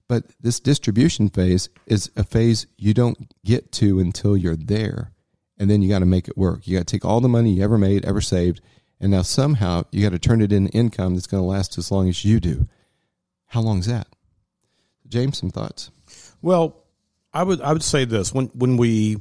But 0.07 0.23
this 0.41 0.59
distribution 0.59 1.29
phase 1.29 1.69
is 1.85 2.09
a 2.15 2.23
phase 2.23 2.65
you 2.75 2.95
don't 2.95 3.31
get 3.45 3.71
to 3.73 3.99
until 3.99 4.35
you're 4.35 4.55
there. 4.55 5.11
And 5.59 5.69
then 5.69 5.83
you 5.83 5.89
got 5.89 5.99
to 5.99 6.07
make 6.07 6.27
it 6.27 6.37
work. 6.37 6.67
You 6.67 6.77
got 6.77 6.87
to 6.87 6.91
take 6.91 7.05
all 7.05 7.21
the 7.21 7.29
money 7.29 7.51
you 7.51 7.63
ever 7.63 7.77
made, 7.77 8.03
ever 8.03 8.19
saved, 8.19 8.61
and 9.03 9.11
now 9.11 9.21
somehow 9.21 9.83
you 9.91 10.01
got 10.01 10.13
to 10.13 10.19
turn 10.19 10.41
it 10.41 10.53
into 10.53 10.71
income 10.71 11.15
that's 11.15 11.27
going 11.27 11.43
to 11.43 11.45
last 11.45 11.77
as 11.77 11.91
long 11.91 12.07
as 12.07 12.23
you 12.23 12.39
do. 12.39 12.69
How 13.47 13.59
long 13.59 13.79
is 13.79 13.87
that? 13.87 14.07
James, 15.09 15.37
some 15.37 15.49
thoughts? 15.49 15.91
Well, 16.41 16.85
I 17.33 17.43
would 17.43 17.59
I 17.59 17.73
would 17.73 17.83
say 17.83 18.05
this 18.05 18.33
when 18.33 18.45
when 18.53 18.77
we 18.77 19.17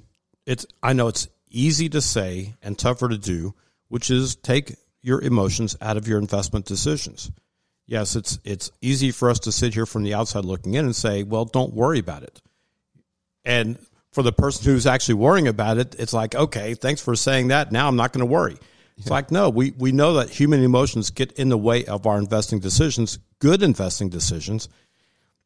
it's 0.46 0.66
I 0.84 0.92
know 0.92 1.08
it's 1.08 1.26
easy 1.50 1.88
to 1.88 2.00
say 2.00 2.54
and 2.62 2.78
tougher 2.78 3.08
to 3.08 3.18
do, 3.18 3.54
which 3.88 4.08
is 4.08 4.36
take 4.36 4.76
your 5.02 5.20
emotions 5.20 5.76
out 5.80 5.96
of 5.96 6.06
your 6.06 6.20
investment 6.20 6.64
decisions. 6.64 7.32
Yes, 7.84 8.14
it's 8.14 8.38
it's 8.44 8.70
easy 8.80 9.10
for 9.10 9.30
us 9.30 9.40
to 9.40 9.52
sit 9.52 9.74
here 9.74 9.84
from 9.84 10.04
the 10.04 10.14
outside 10.14 10.44
looking 10.44 10.74
in 10.74 10.84
and 10.84 10.94
say, 10.94 11.24
"Well, 11.24 11.44
don't 11.44 11.74
worry 11.74 11.98
about 11.98 12.22
it." 12.22 12.40
And 13.44 13.78
for 14.12 14.22
the 14.22 14.32
person 14.32 14.64
who's 14.64 14.86
actually 14.86 15.14
worrying 15.14 15.48
about 15.48 15.78
it, 15.78 15.96
it's 15.98 16.12
like, 16.12 16.36
"Okay, 16.36 16.74
thanks 16.74 17.00
for 17.00 17.16
saying 17.16 17.48
that. 17.48 17.72
Now 17.72 17.88
I'm 17.88 17.96
not 17.96 18.12
going 18.12 18.24
to 18.24 18.32
worry." 18.32 18.58
It's 19.02 19.10
like, 19.10 19.32
no, 19.32 19.50
we, 19.50 19.72
we 19.72 19.90
know 19.90 20.14
that 20.14 20.30
human 20.30 20.62
emotions 20.62 21.10
get 21.10 21.32
in 21.32 21.48
the 21.48 21.58
way 21.58 21.84
of 21.86 22.06
our 22.06 22.18
investing 22.18 22.60
decisions, 22.60 23.18
good 23.40 23.60
investing 23.60 24.10
decisions. 24.10 24.68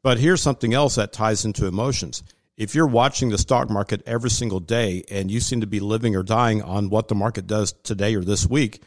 But 0.03 0.19
here's 0.19 0.43
something 0.43 0.75
else 0.75 0.93
that 0.93 1.11
ties 1.11 1.43
into 1.43 1.65
emotions. 1.65 2.21
If 2.55 2.75
you're 2.75 2.85
watching 2.85 3.29
the 3.29 3.37
stock 3.39 3.71
market 3.71 4.03
every 4.05 4.29
single 4.29 4.59
day 4.59 5.05
and 5.09 5.31
you 5.31 5.39
seem 5.39 5.61
to 5.61 5.67
be 5.67 5.79
living 5.79 6.15
or 6.15 6.21
dying 6.21 6.61
on 6.61 6.91
what 6.91 7.07
the 7.07 7.15
market 7.15 7.47
does 7.47 7.71
today 7.81 8.13
or 8.13 8.21
this 8.21 8.45
week, 8.45 8.83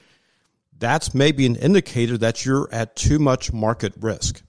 that's 0.79 1.17
maybe 1.17 1.47
an 1.47 1.57
indicator 1.57 2.17
that 2.19 2.47
you're 2.47 2.69
at 2.71 2.95
too 2.95 3.19
much 3.19 3.53
market 3.53 3.93
risk. 3.99 4.41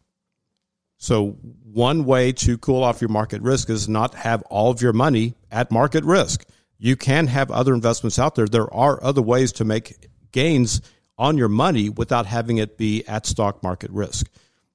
So, 0.97 1.31
one 1.63 2.05
way 2.05 2.31
to 2.33 2.59
cool 2.59 2.83
off 2.83 3.01
your 3.01 3.09
market 3.09 3.41
risk 3.41 3.71
is 3.71 3.89
not 3.89 4.13
have 4.13 4.43
all 4.51 4.69
of 4.69 4.83
your 4.83 4.93
money 4.93 5.33
at 5.49 5.71
market 5.71 6.03
risk. 6.03 6.45
You 6.77 6.95
can 6.95 7.25
have 7.25 7.49
other 7.49 7.73
investments 7.73 8.19
out 8.19 8.35
there. 8.35 8.45
There 8.45 8.71
are 8.71 9.03
other 9.03 9.23
ways 9.23 9.51
to 9.53 9.65
make 9.65 10.10
gains 10.31 10.81
on 11.17 11.37
your 11.37 11.49
money 11.49 11.89
without 11.89 12.25
having 12.25 12.57
it 12.57 12.77
be 12.77 13.05
at 13.07 13.25
stock 13.25 13.63
market 13.63 13.91
risk. 13.91 14.27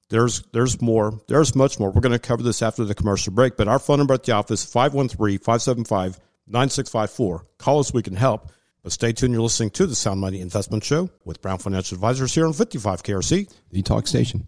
There's 0.09 0.41
there's 0.53 0.81
more. 0.81 1.19
There's 1.27 1.53
much 1.55 1.79
more. 1.79 1.91
We're 1.91 2.01
going 2.01 2.11
to 2.13 2.19
cover 2.19 2.43
this 2.43 2.61
after 2.61 2.85
the 2.85 2.95
commercial 2.95 3.33
break, 3.33 3.57
but 3.57 3.67
our 3.67 3.79
phone 3.79 3.97
number 3.97 4.13
at 4.13 4.23
the 4.23 4.31
office 4.31 4.65
513-575-9654. 4.65 7.41
Call 7.57 7.79
us 7.79 7.93
we 7.93 8.01
can 8.01 8.15
help. 8.15 8.49
But 8.83 8.93
stay 8.93 9.11
tuned. 9.11 9.33
You're 9.33 9.41
listening 9.41 9.71
to 9.71 9.85
the 9.85 9.95
Sound 9.95 10.21
Money 10.21 10.39
Investment 10.39 10.85
Show 10.85 11.09
with 11.25 11.41
Brown 11.41 11.57
Financial 11.57 11.95
Advisors 11.95 12.33
here 12.33 12.45
on 12.45 12.53
55 12.53 13.03
KRC, 13.03 13.53
the 13.71 13.81
talk 13.81 14.07
station. 14.07 14.47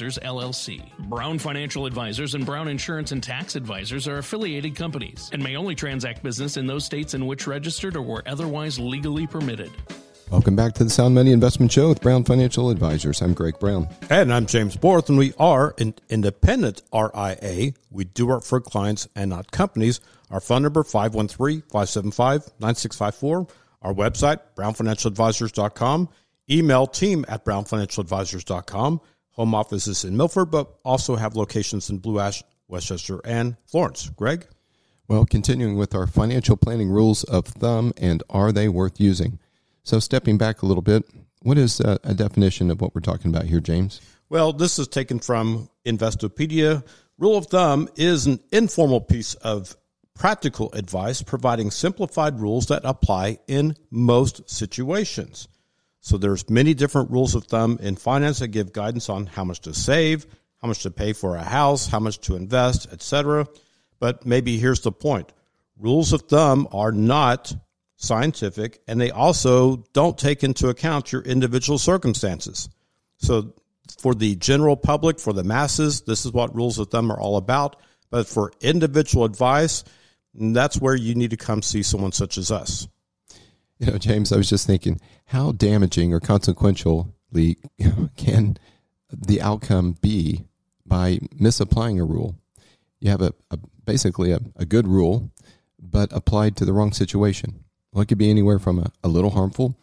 Advisors, 0.00 0.24
LLC. 0.24 0.80
Brown 1.10 1.38
Financial 1.38 1.84
Advisors 1.84 2.34
and 2.34 2.46
Brown 2.46 2.68
Insurance 2.68 3.12
and 3.12 3.22
Tax 3.22 3.54
Advisors 3.54 4.08
are 4.08 4.16
affiliated 4.16 4.74
companies 4.74 5.28
and 5.34 5.44
may 5.44 5.56
only 5.56 5.74
transact 5.74 6.22
business 6.22 6.56
in 6.56 6.66
those 6.66 6.86
states 6.86 7.12
in 7.12 7.26
which 7.26 7.46
registered 7.46 7.96
or 7.96 8.02
were 8.02 8.22
otherwise 8.26 8.78
legally 8.78 9.26
permitted. 9.26 9.70
Welcome 10.30 10.56
back 10.56 10.72
to 10.74 10.84
the 10.84 10.90
Sound 10.90 11.14
Money 11.14 11.32
Investment 11.32 11.70
Show 11.70 11.90
with 11.90 12.00
Brown 12.00 12.24
Financial 12.24 12.70
Advisors. 12.70 13.20
I'm 13.20 13.34
Greg 13.34 13.58
Brown. 13.58 13.90
And 14.08 14.32
I'm 14.32 14.46
James 14.46 14.74
Borth, 14.74 15.10
and 15.10 15.18
we 15.18 15.34
are 15.38 15.74
an 15.76 15.92
independent 16.08 16.80
RIA. 16.94 17.74
We 17.90 18.04
do 18.04 18.26
work 18.26 18.44
for 18.44 18.62
clients 18.62 19.06
and 19.14 19.28
not 19.28 19.50
companies. 19.50 20.00
Our 20.30 20.40
phone 20.40 20.62
number, 20.62 20.82
513-575-9654. 20.82 23.50
Our 23.82 23.92
website, 23.92 24.38
brownfinancialadvisors.com. 24.56 26.08
Email 26.50 26.86
team 26.86 27.26
at 27.28 27.44
brownfinancialadvisors.com. 27.44 29.02
Home 29.32 29.54
offices 29.54 30.04
in 30.04 30.16
Milford, 30.16 30.50
but 30.50 30.78
also 30.84 31.16
have 31.16 31.36
locations 31.36 31.88
in 31.90 31.98
Blue 31.98 32.18
Ash, 32.18 32.42
Westchester, 32.68 33.20
and 33.24 33.56
Florence. 33.66 34.10
Greg? 34.10 34.46
Well, 35.08 35.24
continuing 35.24 35.76
with 35.76 35.94
our 35.94 36.06
financial 36.06 36.56
planning 36.56 36.88
rules 36.88 37.24
of 37.24 37.46
thumb 37.46 37.92
and 37.96 38.22
are 38.30 38.52
they 38.52 38.68
worth 38.68 39.00
using? 39.00 39.38
So, 39.82 39.98
stepping 39.98 40.38
back 40.38 40.62
a 40.62 40.66
little 40.66 40.82
bit, 40.82 41.04
what 41.42 41.58
is 41.58 41.80
a, 41.80 41.98
a 42.04 42.14
definition 42.14 42.70
of 42.70 42.80
what 42.80 42.94
we're 42.94 43.00
talking 43.00 43.30
about 43.30 43.46
here, 43.46 43.60
James? 43.60 44.00
Well, 44.28 44.52
this 44.52 44.78
is 44.78 44.86
taken 44.86 45.18
from 45.18 45.68
Investopedia. 45.84 46.84
Rule 47.18 47.36
of 47.36 47.46
thumb 47.46 47.88
is 47.96 48.26
an 48.26 48.40
informal 48.52 49.00
piece 49.00 49.34
of 49.34 49.76
practical 50.14 50.70
advice 50.72 51.22
providing 51.22 51.70
simplified 51.70 52.38
rules 52.38 52.66
that 52.66 52.82
apply 52.84 53.38
in 53.48 53.74
most 53.90 54.48
situations. 54.48 55.48
So 56.00 56.16
there's 56.16 56.48
many 56.48 56.74
different 56.74 57.10
rules 57.10 57.34
of 57.34 57.44
thumb 57.44 57.78
in 57.80 57.96
finance 57.96 58.38
that 58.38 58.48
give 58.48 58.72
guidance 58.72 59.08
on 59.08 59.26
how 59.26 59.44
much 59.44 59.60
to 59.60 59.74
save, 59.74 60.26
how 60.60 60.68
much 60.68 60.82
to 60.82 60.90
pay 60.90 61.12
for 61.12 61.36
a 61.36 61.42
house, 61.42 61.86
how 61.86 62.00
much 62.00 62.20
to 62.22 62.36
invest, 62.36 62.90
etc. 62.92 63.46
But 63.98 64.24
maybe 64.24 64.58
here's 64.58 64.80
the 64.80 64.92
point. 64.92 65.32
Rules 65.78 66.12
of 66.12 66.22
thumb 66.22 66.68
are 66.72 66.92
not 66.92 67.54
scientific 67.96 68.80
and 68.88 68.98
they 68.98 69.10
also 69.10 69.84
don't 69.92 70.16
take 70.16 70.42
into 70.42 70.68
account 70.68 71.12
your 71.12 71.22
individual 71.22 71.78
circumstances. 71.78 72.70
So 73.18 73.54
for 73.98 74.14
the 74.14 74.36
general 74.36 74.76
public, 74.76 75.18
for 75.18 75.34
the 75.34 75.44
masses, 75.44 76.02
this 76.02 76.24
is 76.24 76.32
what 76.32 76.54
rules 76.54 76.78
of 76.78 76.88
thumb 76.88 77.12
are 77.12 77.20
all 77.20 77.36
about. 77.36 77.76
But 78.10 78.26
for 78.26 78.52
individual 78.60 79.24
advice, 79.24 79.84
that's 80.34 80.80
where 80.80 80.94
you 80.94 81.14
need 81.14 81.30
to 81.30 81.36
come 81.36 81.62
see 81.62 81.82
someone 81.82 82.12
such 82.12 82.38
as 82.38 82.50
us. 82.50 82.88
You 83.78 83.90
know, 83.90 83.98
James, 83.98 84.32
I 84.32 84.36
was 84.36 84.48
just 84.48 84.66
thinking, 84.66 85.00
how 85.30 85.52
damaging 85.52 86.12
or 86.12 86.18
consequentially 86.18 87.06
can 88.16 88.58
the 89.12 89.40
outcome 89.40 89.96
be 90.00 90.44
by 90.84 91.20
misapplying 91.38 92.00
a 92.00 92.04
rule? 92.04 92.34
You 92.98 93.12
have 93.12 93.22
a, 93.22 93.32
a 93.52 93.58
basically 93.84 94.32
a, 94.32 94.40
a, 94.56 94.64
good 94.64 94.88
rule, 94.88 95.30
but 95.80 96.12
applied 96.12 96.56
to 96.56 96.64
the 96.64 96.72
wrong 96.72 96.92
situation. 96.92 97.62
Well, 97.92 98.02
it 98.02 98.06
could 98.06 98.18
be 98.18 98.28
anywhere 98.28 98.58
from 98.58 98.80
a, 98.80 98.90
a 99.04 99.08
little 99.08 99.30
harmful 99.30 99.76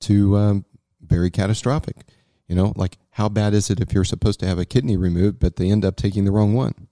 to 0.00 0.36
um, 0.36 0.64
very 1.00 1.30
catastrophic. 1.30 1.96
You 2.46 2.54
know, 2.54 2.72
like 2.76 2.96
how 3.10 3.28
bad 3.28 3.54
is 3.54 3.70
it 3.70 3.80
if 3.80 3.92
you're 3.92 4.04
supposed 4.04 4.38
to 4.40 4.46
have 4.46 4.60
a 4.60 4.64
kidney 4.64 4.96
removed, 4.96 5.40
but 5.40 5.56
they 5.56 5.68
end 5.68 5.84
up 5.84 5.96
taking 5.96 6.24
the 6.24 6.30
wrong 6.30 6.54
one? 6.54 6.86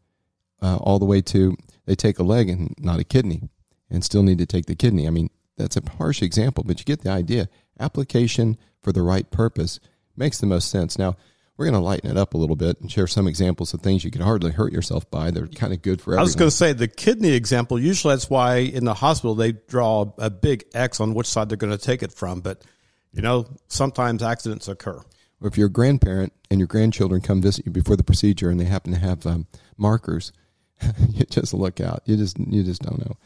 Uh, 0.60 0.78
all 0.78 0.98
the 0.98 1.04
way 1.04 1.22
to 1.22 1.56
they 1.86 1.94
take 1.94 2.18
a 2.18 2.24
leg 2.24 2.48
and 2.48 2.74
not 2.76 2.98
a 2.98 3.04
kidney 3.04 3.48
and 3.88 4.04
still 4.04 4.24
need 4.24 4.38
to 4.38 4.46
take 4.46 4.66
the 4.66 4.74
kidney. 4.74 5.06
I 5.06 5.10
mean, 5.10 5.30
that's 5.60 5.76
a 5.76 5.82
harsh 5.96 6.22
example, 6.22 6.64
but 6.64 6.78
you 6.78 6.84
get 6.84 7.02
the 7.02 7.10
idea. 7.10 7.48
Application 7.78 8.56
for 8.82 8.92
the 8.92 9.02
right 9.02 9.30
purpose 9.30 9.80
makes 10.16 10.38
the 10.38 10.46
most 10.46 10.70
sense. 10.70 10.98
Now, 10.98 11.16
we're 11.56 11.66
going 11.66 11.74
to 11.74 11.80
lighten 11.80 12.10
it 12.10 12.16
up 12.16 12.32
a 12.32 12.38
little 12.38 12.56
bit 12.56 12.80
and 12.80 12.90
share 12.90 13.06
some 13.06 13.28
examples 13.28 13.74
of 13.74 13.82
things 13.82 14.02
you 14.02 14.10
could 14.10 14.22
hardly 14.22 14.50
hurt 14.50 14.72
yourself 14.72 15.10
by. 15.10 15.30
They're 15.30 15.46
kind 15.46 15.74
of 15.74 15.82
good 15.82 16.00
for 16.00 16.12
everyone. 16.12 16.20
I 16.20 16.22
was 16.22 16.34
going 16.34 16.50
to 16.50 16.56
say 16.56 16.72
the 16.72 16.88
kidney 16.88 17.32
example, 17.32 17.78
usually 17.78 18.14
that's 18.14 18.30
why 18.30 18.56
in 18.56 18.84
the 18.84 18.94
hospital 18.94 19.34
they 19.34 19.52
draw 19.52 20.10
a 20.16 20.30
big 20.30 20.64
X 20.72 21.00
on 21.00 21.12
which 21.12 21.26
side 21.26 21.50
they're 21.50 21.58
going 21.58 21.76
to 21.76 21.78
take 21.78 22.02
it 22.02 22.12
from. 22.12 22.40
But, 22.40 22.64
you 23.12 23.20
know, 23.20 23.46
sometimes 23.68 24.22
accidents 24.22 24.68
occur. 24.68 25.02
Or 25.42 25.48
if 25.48 25.58
you're 25.58 25.66
a 25.66 25.70
grandparent 25.70 26.32
and 26.50 26.60
your 26.60 26.66
grandchildren 26.66 27.20
come 27.20 27.42
visit 27.42 27.66
you 27.66 27.72
before 27.72 27.96
the 27.96 28.04
procedure 28.04 28.48
and 28.48 28.58
they 28.58 28.64
happen 28.64 28.92
to 28.92 28.98
have 28.98 29.26
um, 29.26 29.46
markers, 29.76 30.32
you 31.10 31.24
just 31.26 31.52
look 31.52 31.80
out. 31.80 32.02
You 32.06 32.16
just 32.16 32.38
you 32.38 32.62
just 32.62 32.82
don't 32.82 32.98
know. 32.98 33.16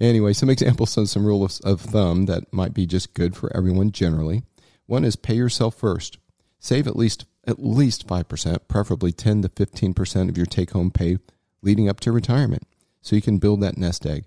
Anyway, 0.00 0.32
some 0.32 0.48
examples 0.48 0.96
of 0.96 1.08
some 1.08 1.26
rules 1.26 1.60
of 1.60 1.80
thumb 1.80 2.26
that 2.26 2.52
might 2.52 2.72
be 2.72 2.86
just 2.86 3.12
good 3.12 3.36
for 3.36 3.54
everyone 3.54 3.92
generally. 3.92 4.42
One 4.86 5.04
is 5.04 5.14
pay 5.14 5.34
yourself 5.34 5.74
first. 5.74 6.18
Save 6.58 6.86
at 6.86 6.96
least 6.96 7.26
at 7.46 7.62
least 7.62 8.06
5%, 8.06 8.58
preferably 8.68 9.12
10 9.12 9.42
to 9.42 9.48
15% 9.48 10.28
of 10.28 10.36
your 10.36 10.46
take-home 10.46 10.90
pay 10.90 11.16
leading 11.62 11.88
up 11.88 11.98
to 12.00 12.12
retirement 12.12 12.66
so 13.00 13.16
you 13.16 13.22
can 13.22 13.38
build 13.38 13.62
that 13.62 13.78
nest 13.78 14.04
egg. 14.04 14.26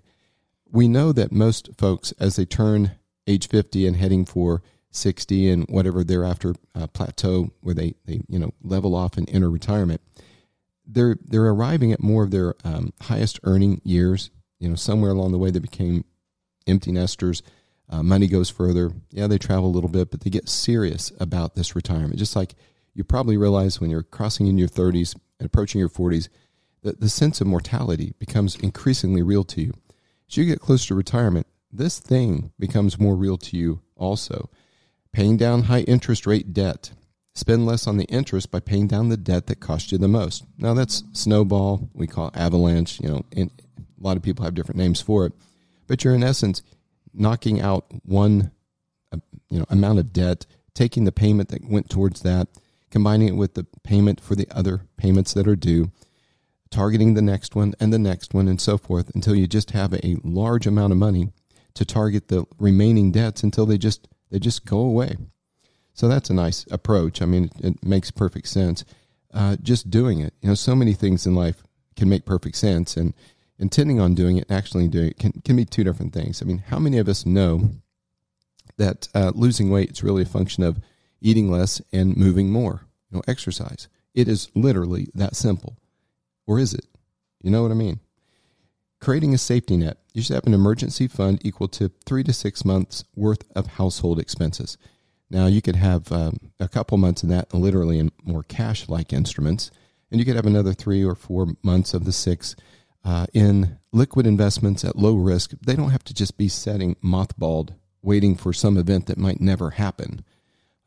We 0.70 0.88
know 0.88 1.12
that 1.12 1.30
most 1.30 1.70
folks 1.78 2.12
as 2.18 2.36
they 2.36 2.44
turn 2.44 2.92
age 3.26 3.48
50 3.48 3.86
and 3.86 3.96
heading 3.96 4.24
for 4.24 4.62
60 4.90 5.48
and 5.48 5.64
whatever 5.68 6.04
thereafter 6.04 6.54
uh, 6.74 6.86
plateau 6.88 7.50
where 7.60 7.74
they, 7.74 7.94
they 8.04 8.20
you 8.28 8.38
know 8.38 8.52
level 8.62 8.94
off 8.94 9.16
and 9.16 9.28
enter 9.28 9.50
retirement 9.50 10.00
they're 10.86 11.16
they're 11.24 11.48
arriving 11.48 11.92
at 11.92 12.02
more 12.02 12.22
of 12.22 12.30
their 12.30 12.54
um, 12.64 12.92
highest 13.02 13.40
earning 13.42 13.80
years 13.84 14.30
you 14.64 14.70
know, 14.70 14.76
somewhere 14.76 15.12
along 15.12 15.32
the 15.32 15.38
way 15.38 15.50
they 15.50 15.60
became 15.60 16.04
empty 16.66 16.90
nesters. 16.90 17.42
Uh, 17.88 18.02
money 18.02 18.26
goes 18.26 18.50
further. 18.50 18.92
Yeah, 19.10 19.26
they 19.26 19.38
travel 19.38 19.66
a 19.66 19.70
little 19.72 19.90
bit, 19.90 20.10
but 20.10 20.22
they 20.22 20.30
get 20.30 20.48
serious 20.48 21.12
about 21.20 21.54
this 21.54 21.76
retirement. 21.76 22.16
Just 22.16 22.34
like 22.34 22.54
you 22.94 23.04
probably 23.04 23.36
realize 23.36 23.80
when 23.80 23.90
you're 23.90 24.02
crossing 24.02 24.46
in 24.46 24.58
your 24.58 24.68
30s 24.68 25.14
and 25.38 25.46
approaching 25.46 25.78
your 25.78 25.88
40s, 25.88 26.28
that 26.82 27.00
the 27.00 27.08
sense 27.08 27.40
of 27.40 27.46
mortality 27.46 28.14
becomes 28.18 28.56
increasingly 28.56 29.22
real 29.22 29.44
to 29.44 29.60
you. 29.60 29.72
As 30.28 30.36
you 30.36 30.44
get 30.44 30.60
close 30.60 30.86
to 30.86 30.94
retirement, 30.94 31.46
this 31.70 31.98
thing 31.98 32.52
becomes 32.58 32.98
more 32.98 33.16
real 33.16 33.36
to 33.38 33.56
you 33.56 33.82
also. 33.96 34.50
Paying 35.12 35.36
down 35.36 35.64
high 35.64 35.80
interest 35.82 36.26
rate 36.26 36.52
debt 36.52 36.92
Spend 37.36 37.66
less 37.66 37.88
on 37.88 37.96
the 37.96 38.04
interest 38.04 38.52
by 38.52 38.60
paying 38.60 38.86
down 38.86 39.08
the 39.08 39.16
debt 39.16 39.48
that 39.48 39.58
cost 39.58 39.90
you 39.90 39.98
the 39.98 40.06
most. 40.06 40.44
Now 40.56 40.72
that's 40.72 41.02
snowball. 41.12 41.90
We 41.92 42.06
call 42.06 42.30
avalanche. 42.32 43.00
You 43.00 43.08
know, 43.08 43.24
and 43.36 43.50
a 44.04 44.06
lot 44.06 44.16
of 44.16 44.22
people 44.22 44.44
have 44.44 44.54
different 44.54 44.78
names 44.78 45.00
for 45.00 45.26
it, 45.26 45.32
but 45.86 46.04
you're 46.04 46.14
in 46.14 46.22
essence 46.22 46.62
knocking 47.14 47.60
out 47.60 47.86
one, 48.04 48.50
uh, 49.12 49.18
you 49.48 49.58
know, 49.58 49.66
amount 49.70 49.98
of 49.98 50.12
debt, 50.12 50.46
taking 50.74 51.04
the 51.04 51.12
payment 51.12 51.48
that 51.48 51.64
went 51.64 51.88
towards 51.88 52.22
that, 52.22 52.48
combining 52.90 53.28
it 53.28 53.36
with 53.36 53.54
the 53.54 53.66
payment 53.82 54.20
for 54.20 54.34
the 54.34 54.48
other 54.50 54.82
payments 54.96 55.32
that 55.32 55.48
are 55.48 55.56
due, 55.56 55.90
targeting 56.70 57.14
the 57.14 57.22
next 57.22 57.54
one 57.54 57.74
and 57.80 57.92
the 57.92 57.98
next 57.98 58.34
one 58.34 58.48
and 58.48 58.60
so 58.60 58.76
forth 58.76 59.10
until 59.14 59.34
you 59.34 59.46
just 59.46 59.70
have 59.70 59.94
a 59.94 60.16
large 60.22 60.66
amount 60.66 60.92
of 60.92 60.98
money 60.98 61.30
to 61.74 61.84
target 61.84 62.28
the 62.28 62.44
remaining 62.58 63.10
debts 63.10 63.42
until 63.42 63.66
they 63.66 63.78
just 63.78 64.08
they 64.30 64.38
just 64.38 64.64
go 64.64 64.78
away. 64.78 65.16
So 65.92 66.08
that's 66.08 66.30
a 66.30 66.34
nice 66.34 66.66
approach. 66.70 67.22
I 67.22 67.26
mean, 67.26 67.50
it, 67.60 67.64
it 67.64 67.84
makes 67.84 68.10
perfect 68.10 68.48
sense. 68.48 68.84
Uh, 69.32 69.56
just 69.62 69.90
doing 69.90 70.20
it, 70.20 70.34
you 70.40 70.48
know, 70.48 70.54
so 70.54 70.74
many 70.74 70.92
things 70.92 71.26
in 71.26 71.34
life 71.34 71.62
can 71.96 72.08
make 72.08 72.24
perfect 72.24 72.56
sense, 72.56 72.96
and 72.96 73.14
intending 73.58 74.00
on 74.00 74.14
doing 74.14 74.36
it, 74.36 74.46
and 74.48 74.56
actually 74.56 74.88
doing 74.88 75.08
it, 75.08 75.18
can 75.18 75.32
can 75.44 75.56
be 75.56 75.64
two 75.64 75.84
different 75.84 76.12
things. 76.12 76.42
I 76.42 76.44
mean, 76.44 76.58
how 76.58 76.78
many 76.78 76.98
of 76.98 77.08
us 77.08 77.24
know 77.24 77.70
that 78.76 79.08
uh, 79.14 79.32
losing 79.34 79.70
weight 79.70 79.90
is 79.90 80.02
really 80.02 80.22
a 80.22 80.26
function 80.26 80.62
of 80.62 80.80
eating 81.20 81.50
less 81.50 81.80
and 81.92 82.16
moving 82.16 82.50
more? 82.50 82.86
You 83.10 83.18
know, 83.18 83.22
exercise. 83.28 83.88
It 84.14 84.28
is 84.28 84.48
literally 84.54 85.08
that 85.14 85.36
simple, 85.36 85.76
or 86.46 86.58
is 86.58 86.74
it? 86.74 86.86
You 87.42 87.50
know 87.50 87.62
what 87.62 87.72
I 87.72 87.74
mean? 87.74 88.00
Creating 89.00 89.34
a 89.34 89.38
safety 89.38 89.76
net. 89.76 89.98
You 90.14 90.22
should 90.22 90.34
have 90.34 90.46
an 90.46 90.54
emergency 90.54 91.08
fund 91.08 91.40
equal 91.44 91.68
to 91.68 91.90
three 92.06 92.22
to 92.24 92.32
six 92.32 92.64
months 92.64 93.04
worth 93.14 93.44
of 93.54 93.66
household 93.66 94.18
expenses. 94.18 94.78
Now, 95.30 95.46
you 95.46 95.60
could 95.60 95.76
have 95.76 96.12
um, 96.12 96.38
a 96.60 96.68
couple 96.68 96.96
months 96.96 97.22
of 97.22 97.28
that 97.30 97.52
literally 97.52 97.98
in 97.98 98.12
more 98.22 98.44
cash 98.44 98.88
like 98.88 99.12
instruments, 99.12 99.70
and 100.10 100.20
you 100.20 100.24
could 100.24 100.36
have 100.36 100.46
another 100.46 100.72
three 100.72 101.04
or 101.04 101.14
four 101.14 101.48
months 101.62 101.92
of 101.92 102.04
the 102.04 102.12
six 102.12 102.54
uh, 103.04 103.26
in 103.32 103.78
liquid 103.92 104.26
investments 104.26 104.84
at 104.84 104.96
low 104.96 105.14
risk. 105.14 105.52
They 105.64 105.76
don't 105.76 105.90
have 105.90 106.04
to 106.04 106.14
just 106.14 106.36
be 106.36 106.48
setting 106.48 106.96
mothballed, 106.96 107.74
waiting 108.02 108.36
for 108.36 108.52
some 108.52 108.76
event 108.76 109.06
that 109.06 109.18
might 109.18 109.40
never 109.40 109.70
happen. 109.70 110.24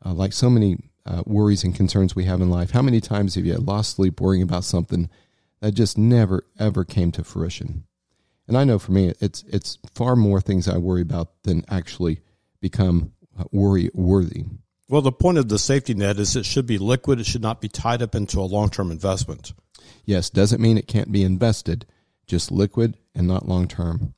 Uh, 0.04 0.12
like 0.12 0.32
so 0.32 0.50
many 0.50 0.78
uh, 1.06 1.22
worries 1.26 1.64
and 1.64 1.74
concerns 1.74 2.14
we 2.14 2.24
have 2.24 2.40
in 2.40 2.50
life, 2.50 2.72
how 2.72 2.82
many 2.82 3.00
times 3.00 3.34
have 3.34 3.46
you 3.46 3.56
lost 3.56 3.96
sleep 3.96 4.20
worrying 4.20 4.42
about 4.42 4.64
something 4.64 5.08
that 5.60 5.72
just 5.72 5.96
never, 5.96 6.44
ever 6.58 6.84
came 6.84 7.10
to 7.12 7.24
fruition? 7.24 7.84
And 8.46 8.56
I 8.56 8.64
know 8.64 8.78
for 8.78 8.92
me, 8.92 9.12
it's 9.20 9.44
it's 9.46 9.76
far 9.94 10.16
more 10.16 10.40
things 10.40 10.68
I 10.68 10.78
worry 10.78 11.02
about 11.02 11.42
than 11.42 11.64
actually 11.68 12.22
become 12.60 13.12
uh, 13.38 13.44
worry 13.52 13.90
worthy. 13.92 14.44
Well, 14.88 15.02
the 15.02 15.12
point 15.12 15.36
of 15.36 15.48
the 15.48 15.58
safety 15.58 15.92
net 15.92 16.18
is 16.18 16.34
it 16.34 16.46
should 16.46 16.66
be 16.66 16.78
liquid. 16.78 17.20
It 17.20 17.26
should 17.26 17.42
not 17.42 17.60
be 17.60 17.68
tied 17.68 18.00
up 18.00 18.14
into 18.14 18.40
a 18.40 18.42
long 18.42 18.70
term 18.70 18.90
investment. 18.90 19.52
Yes, 20.06 20.30
doesn't 20.30 20.62
mean 20.62 20.78
it 20.78 20.88
can't 20.88 21.12
be 21.12 21.22
invested, 21.22 21.84
just 22.28 22.52
liquid 22.52 22.96
and 23.14 23.26
not 23.26 23.48
long 23.48 23.66
term. 23.66 24.14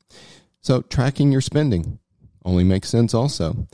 So 0.61 0.83
tracking 0.83 1.33
your 1.33 1.41
spending 1.41 1.99
only 2.45 2.65
makes 2.65 2.89
sense 2.89 3.15
also. 3.15 3.67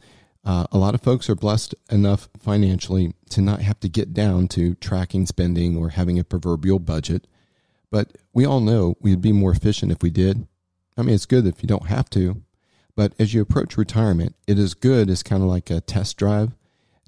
Uh, 0.44 0.64
a 0.70 0.78
lot 0.78 0.94
of 0.94 1.02
folks 1.02 1.28
are 1.28 1.34
blessed 1.34 1.74
enough 1.90 2.28
financially 2.38 3.12
to 3.30 3.40
not 3.40 3.62
have 3.62 3.80
to 3.80 3.88
get 3.88 4.14
down 4.14 4.46
to 4.46 4.76
tracking 4.76 5.26
spending 5.26 5.76
or 5.76 5.88
having 5.88 6.18
a 6.18 6.24
proverbial 6.24 6.78
budget. 6.78 7.26
But 7.90 8.16
we 8.32 8.44
all 8.44 8.60
know 8.60 8.96
we'd 9.00 9.20
be 9.20 9.32
more 9.32 9.50
efficient 9.50 9.90
if 9.90 10.02
we 10.02 10.10
did. 10.10 10.46
I 10.96 11.02
mean, 11.02 11.16
it's 11.16 11.26
good 11.26 11.46
if 11.46 11.62
you 11.62 11.66
don't 11.66 11.88
have 11.88 12.08
to. 12.10 12.42
But 12.94 13.12
as 13.18 13.34
you 13.34 13.42
approach 13.42 13.76
retirement, 13.76 14.36
it 14.46 14.58
is 14.58 14.74
good 14.74 15.10
as 15.10 15.22
kind 15.22 15.42
of 15.42 15.48
like 15.48 15.68
a 15.68 15.80
test 15.80 16.16
drive 16.16 16.52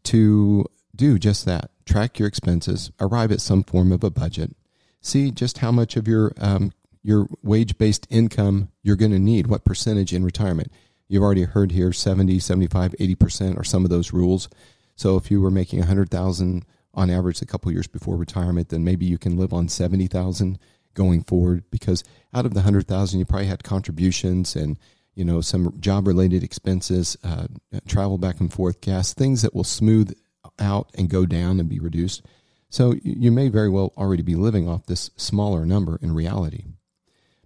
to 0.05 0.67
do 0.95 1.19
just 1.19 1.45
that. 1.47 1.71
Track 1.87 2.19
your 2.19 2.29
expenses, 2.29 2.91
arrive 3.01 3.33
at 3.33 3.41
some 3.41 3.63
form 3.63 3.93
of 3.93 4.05
a 4.05 4.11
budget, 4.11 4.55
see 5.01 5.31
just 5.31 5.59
how 5.59 5.73
much 5.73 5.97
of 5.97 6.07
your 6.07 6.33
um, 6.39 6.73
your 7.03 7.27
wage 7.43 7.79
based 7.79 8.07
income 8.11 8.71
you're 8.83 8.97
going 8.97 9.13
to 9.13 9.19
need, 9.19 9.47
what 9.47 9.65
percentage 9.65 10.13
in 10.13 10.25
retirement. 10.25 10.73
You've 11.09 11.23
already 11.23 11.45
heard 11.45 11.73
here 11.73 11.93
70, 11.93 12.39
75, 12.39 12.93
80% 12.93 13.59
are 13.59 13.65
some 13.65 13.85
of 13.85 13.91
those 13.91 14.13
rules. 14.13 14.49
So 14.95 15.17
if 15.17 15.31
you 15.31 15.41
were 15.41 15.51
making 15.51 15.79
100,000 15.79 16.65
on 16.95 17.11
average 17.11 17.41
a 17.41 17.47
couple 17.47 17.73
years 17.73 17.87
before 17.87 18.17
retirement, 18.17 18.69
then 18.69 18.85
maybe 18.85 19.07
you 19.07 19.19
can 19.19 19.37
live 19.37 19.53
on 19.53 19.69
70,000 19.69 20.59
going 20.95 21.23
forward 21.23 21.63
because 21.71 22.03
out 22.35 22.45
of 22.45 22.53
the 22.55 22.61
100,000 22.61 23.19
you 23.19 23.25
probably 23.25 23.47
had 23.47 23.63
contributions 23.63 24.57
and 24.57 24.79
you 25.15 25.25
know 25.25 25.41
some 25.41 25.73
job 25.81 26.07
related 26.07 26.43
expenses, 26.43 27.17
uh, 27.25 27.47
travel 27.87 28.19
back 28.19 28.41
and 28.41 28.53
forth, 28.53 28.81
gas, 28.81 29.15
things 29.15 29.43
that 29.43 29.55
will 29.55 29.65
smooth 29.65 30.13
out 30.59 30.91
and 30.97 31.09
go 31.09 31.25
down 31.27 31.61
and 31.61 31.69
be 31.69 31.79
reduced. 31.79 32.23
So 32.71 32.95
you 33.03 33.33
may 33.33 33.49
very 33.49 33.69
well 33.69 33.93
already 33.97 34.23
be 34.23 34.35
living 34.35 34.69
off 34.69 34.87
this 34.87 35.11
smaller 35.17 35.65
number 35.65 35.99
in 36.03 36.15
reality. 36.15 36.65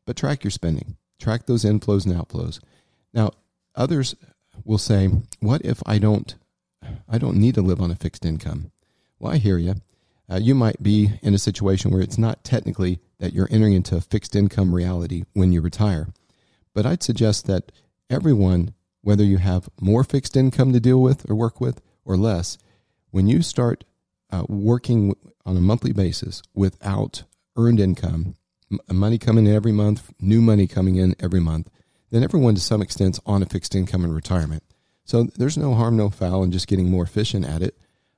But 0.06 0.16
track 0.16 0.44
your 0.44 0.50
spending. 0.50 0.96
Track 1.18 1.46
those 1.46 1.64
inflows 1.64 2.04
and 2.04 2.14
outflows. 2.14 2.60
Now, 3.14 3.30
others 3.74 4.14
will 4.64 4.78
say, 4.78 5.08
"What 5.40 5.62
if 5.64 5.82
I 5.86 5.98
don't 5.98 6.34
I 7.08 7.18
don't 7.18 7.36
need 7.36 7.54
to 7.54 7.62
live 7.62 7.80
on 7.80 7.90
a 7.90 7.96
fixed 7.96 8.24
income?" 8.24 8.72
Well, 9.18 9.32
I 9.32 9.38
hear 9.38 9.58
you. 9.58 9.76
Uh, 10.30 10.36
you 10.36 10.54
might 10.54 10.82
be 10.82 11.12
in 11.22 11.34
a 11.34 11.38
situation 11.38 11.90
where 11.90 12.00
it's 12.00 12.18
not 12.18 12.42
technically 12.42 13.00
that 13.18 13.32
you're 13.32 13.48
entering 13.50 13.74
into 13.74 13.96
a 13.96 14.00
fixed 14.00 14.34
income 14.34 14.74
reality 14.74 15.24
when 15.34 15.52
you 15.52 15.60
retire. 15.60 16.08
But 16.74 16.86
I'd 16.86 17.02
suggest 17.02 17.46
that 17.46 17.70
everyone, 18.08 18.74
whether 19.02 19.24
you 19.24 19.38
have 19.38 19.68
more 19.80 20.04
fixed 20.04 20.36
income 20.36 20.72
to 20.72 20.80
deal 20.80 21.00
with 21.00 21.28
or 21.30 21.34
work 21.34 21.60
with 21.60 21.80
or 22.04 22.16
less, 22.16 22.58
when 23.10 23.26
you 23.26 23.42
start 23.42 23.84
uh, 24.30 24.44
working 24.48 25.14
on 25.44 25.56
a 25.56 25.60
monthly 25.60 25.92
basis 25.92 26.42
without 26.54 27.24
earned 27.56 27.78
income, 27.78 28.36
money 28.90 29.18
coming 29.18 29.46
in 29.46 29.54
every 29.54 29.72
month, 29.72 30.12
new 30.20 30.40
money 30.40 30.66
coming 30.66 30.96
in 30.96 31.14
every 31.20 31.40
month, 31.40 31.68
then 32.10 32.22
everyone 32.22 32.54
to 32.54 32.60
some 32.60 32.82
extent 32.82 33.16
is 33.16 33.20
on 33.26 33.42
a 33.42 33.46
fixed 33.46 33.74
income 33.74 34.04
in 34.04 34.12
retirement. 34.12 34.62
So 35.04 35.24
there's 35.36 35.58
no 35.58 35.74
harm, 35.74 35.96
no 35.96 36.10
foul 36.10 36.42
in 36.42 36.52
just 36.52 36.68
getting 36.68 36.90
more 36.90 37.04
efficient 37.04 37.44
at 37.44 37.62
it 37.62 37.76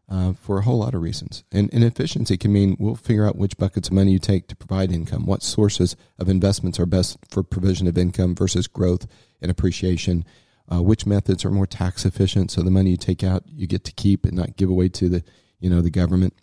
uh, 0.09 0.35
for 0.35 0.59
a 0.59 0.63
whole 0.63 0.79
lot 0.79 0.95
of 0.95 1.03
reasons. 1.03 1.45
And, 1.51 1.73
and 1.73 1.83
efficiency 1.83 2.37
can 2.37 2.53
mean 2.53 2.77
we'll 2.79 2.95
figure 2.95 3.27
out 3.27 3.37
which 3.37 3.57
buckets 3.57 3.89
of 3.89 3.95
money 3.95 4.13
you 4.13 4.19
take 4.19 4.49
to 4.49 4.57
provide 4.57 4.93
income, 4.93 5.27
what 5.27 5.43
sources 5.43 5.97
of 6.19 6.29
investments 6.29 6.79
are 6.79 6.87
best 6.87 7.19
for 7.31 7.43
provision 7.43 7.87
of 7.87 7.97
income 7.97 8.35
versus 8.35 8.67
growth 8.67 9.07
and 9.41 9.51
appreciation, 9.51 10.25
uh, 10.71 10.83
which 10.83 11.07
methods 11.07 11.45
are 11.45 11.51
more 11.51 11.67
tax 11.67 12.05
efficient, 12.05 12.51
so 12.51 12.63
the 12.63 12.71
money 12.71 12.91
you 12.91 12.97
take 12.97 13.23
out 13.23 13.45
you 13.47 13.67
get 13.67 13.85
to 13.85 13.93
keep 13.93 14.25
and 14.25 14.37
not 14.37 14.57
give 14.57 14.71
away 14.71 14.89
to 14.89 15.09
the 15.09 15.23
you 15.61 15.71
know 15.71 15.81
the 15.81 15.91
government. 15.91 16.35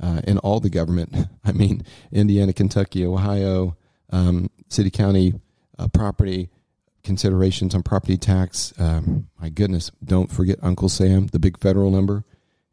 Uh, 0.00 0.20
and 0.24 0.38
all 0.38 0.60
the 0.60 0.70
government, 0.70 1.14
I 1.44 1.52
mean, 1.52 1.82
Indiana, 2.12 2.52
Kentucky, 2.52 3.04
Ohio, 3.04 3.76
um, 4.10 4.50
city, 4.68 4.90
county, 4.90 5.34
uh, 5.78 5.88
property, 5.88 6.50
considerations 7.02 7.74
on 7.74 7.82
property 7.82 8.16
tax. 8.16 8.72
Um, 8.78 9.28
my 9.40 9.48
goodness, 9.48 9.90
don't 10.04 10.30
forget 10.30 10.58
Uncle 10.62 10.88
Sam, 10.88 11.28
the 11.28 11.38
big 11.38 11.58
federal 11.58 11.90
number 11.90 12.24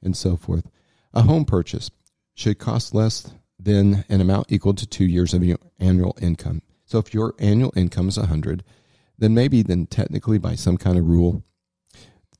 and 0.02 0.16
so 0.16 0.38
forth. 0.38 0.70
A 1.14 1.24
home 1.24 1.46
purchase 1.46 1.90
should 2.36 2.60
cost 2.60 2.94
less 2.94 3.32
than 3.60 4.06
an 4.10 4.22
amount 4.22 4.52
equal 4.52 4.74
to 4.74 4.86
two 4.86 5.06
years 5.06 5.34
of 5.34 5.44
your 5.44 5.58
annual 5.80 6.18
income. 6.22 6.62
So 6.86 7.00
if 7.00 7.14
your 7.14 7.34
annual 7.40 7.74
income 7.76 8.10
is 8.10 8.18
100, 8.18 8.64
then 9.18 9.34
maybe 9.34 9.64
then 9.64 9.88
technically 9.88 10.38
by 10.38 10.56
some 10.56 10.78
kind 10.78 10.98
of 10.98 11.08
rule, 11.08 11.44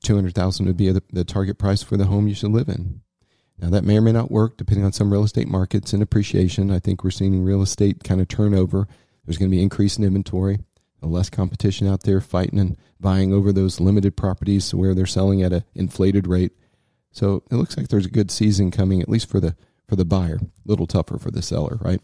200,000 0.02 0.66
would 0.66 0.76
be 0.76 0.90
the, 0.92 1.02
the 1.12 1.24
target 1.24 1.58
price 1.58 1.82
for 1.82 1.96
the 1.96 2.04
home 2.04 2.28
you 2.28 2.34
should 2.34 2.52
live 2.52 2.68
in. 2.68 3.00
Now 3.58 3.70
that 3.70 3.84
may 3.84 3.96
or 3.98 4.02
may 4.02 4.12
not 4.12 4.30
work 4.30 4.56
depending 4.56 4.84
on 4.84 4.92
some 4.92 5.12
real 5.12 5.24
estate 5.24 5.48
markets 5.48 5.92
and 5.92 6.02
appreciation. 6.02 6.70
I 6.70 6.78
think 6.78 7.02
we're 7.02 7.10
seeing 7.10 7.42
real 7.42 7.62
estate 7.62 8.04
kind 8.04 8.20
of 8.20 8.28
turnover. 8.28 8.86
There's 9.24 9.38
going 9.38 9.50
to 9.50 9.56
be 9.56 9.62
increase 9.62 9.96
in 9.96 10.04
inventory, 10.04 10.58
less 11.02 11.30
competition 11.30 11.86
out 11.86 12.02
there 12.02 12.20
fighting 12.20 12.58
and 12.58 12.76
buying 13.00 13.32
over 13.32 13.52
those 13.52 13.80
limited 13.80 14.16
properties 14.16 14.74
where 14.74 14.94
they're 14.94 15.06
selling 15.06 15.42
at 15.42 15.52
an 15.52 15.64
inflated 15.74 16.26
rate. 16.26 16.52
So 17.12 17.42
it 17.50 17.56
looks 17.56 17.76
like 17.76 17.88
there's 17.88 18.06
a 18.06 18.10
good 18.10 18.30
season 18.30 18.70
coming, 18.70 19.00
at 19.00 19.08
least 19.08 19.28
for 19.28 19.40
the 19.40 19.56
for 19.88 19.96
the 19.96 20.04
buyer. 20.04 20.36
A 20.36 20.48
little 20.64 20.86
tougher 20.86 21.18
for 21.18 21.30
the 21.30 21.42
seller, 21.42 21.78
right? 21.80 22.00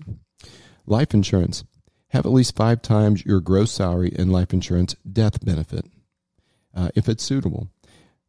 Life 0.86 1.12
insurance. 1.14 1.64
Have 2.08 2.26
at 2.26 2.32
least 2.32 2.56
five 2.56 2.82
times 2.82 3.24
your 3.24 3.40
gross 3.40 3.72
salary 3.72 4.10
in 4.14 4.30
life 4.30 4.52
insurance 4.52 4.94
death 5.10 5.44
benefit, 5.44 5.86
uh, 6.74 6.90
if 6.94 7.08
it's 7.08 7.24
suitable. 7.24 7.68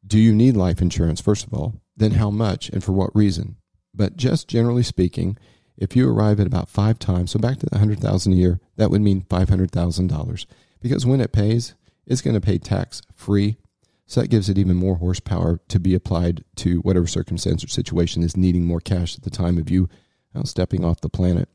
Do 0.05 0.19
you 0.19 0.33
need 0.33 0.55
life 0.55 0.81
insurance? 0.81 1.21
First 1.21 1.45
of 1.45 1.53
all, 1.53 1.81
then 1.95 2.11
how 2.11 2.29
much 2.29 2.69
and 2.69 2.83
for 2.83 2.91
what 2.91 3.15
reason? 3.15 3.57
But 3.93 4.17
just 4.17 4.47
generally 4.47 4.83
speaking, 4.83 5.37
if 5.77 5.95
you 5.95 6.09
arrive 6.09 6.39
at 6.39 6.47
about 6.47 6.69
five 6.69 6.99
times, 6.99 7.31
so 7.31 7.39
back 7.39 7.59
to 7.59 7.65
the 7.65 7.79
hundred 7.79 7.99
thousand 7.99 8.33
a 8.33 8.37
year, 8.37 8.59
that 8.77 8.89
would 8.89 9.01
mean 9.01 9.25
five 9.29 9.49
hundred 9.49 9.71
thousand 9.71 10.07
dollars. 10.07 10.45
Because 10.81 11.05
when 11.05 11.21
it 11.21 11.31
pays, 11.31 11.75
it's 12.05 12.21
going 12.21 12.33
to 12.33 12.41
pay 12.41 12.57
tax 12.57 13.01
free 13.15 13.57
so 14.05 14.21
that 14.21 14.27
gives 14.27 14.49
it 14.49 14.57
even 14.57 14.75
more 14.75 14.97
horsepower 14.97 15.59
to 15.69 15.79
be 15.79 15.95
applied 15.95 16.43
to 16.57 16.79
whatever 16.81 17.07
circumstance 17.07 17.63
or 17.63 17.67
situation 17.67 18.21
is 18.21 18.37
needing 18.37 18.65
more 18.65 18.81
cash 18.81 19.17
at 19.17 19.23
the 19.23 19.29
time 19.29 19.57
of 19.57 19.69
you 19.69 19.89
uh, 20.35 20.43
stepping 20.43 20.83
off 20.83 21.01
the 21.01 21.09
planet. 21.09 21.49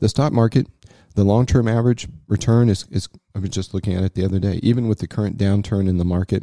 The 0.00 0.08
stock 0.08 0.32
market, 0.32 0.66
the 1.14 1.24
long 1.24 1.46
term 1.46 1.68
average 1.68 2.08
return 2.28 2.68
is, 2.68 2.86
is, 2.90 3.08
I 3.34 3.38
was 3.38 3.50
just 3.50 3.72
looking 3.72 3.94
at 3.94 4.02
it 4.02 4.14
the 4.14 4.24
other 4.24 4.38
day, 4.38 4.60
even 4.62 4.88
with 4.88 4.98
the 4.98 5.06
current 5.06 5.38
downturn 5.38 5.88
in 5.88 5.98
the 5.98 6.04
market 6.04 6.42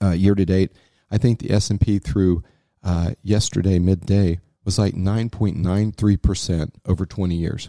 uh, 0.00 0.10
year 0.12 0.34
to 0.34 0.44
date, 0.44 0.72
I 1.12 1.18
think 1.18 1.38
the 1.38 1.52
S&P 1.52 1.98
through 1.98 2.42
uh, 2.82 3.12
yesterday 3.22 3.78
midday 3.78 4.40
was 4.64 4.78
like 4.78 4.94
9.93% 4.94 6.70
over 6.86 7.04
20 7.04 7.34
years. 7.34 7.68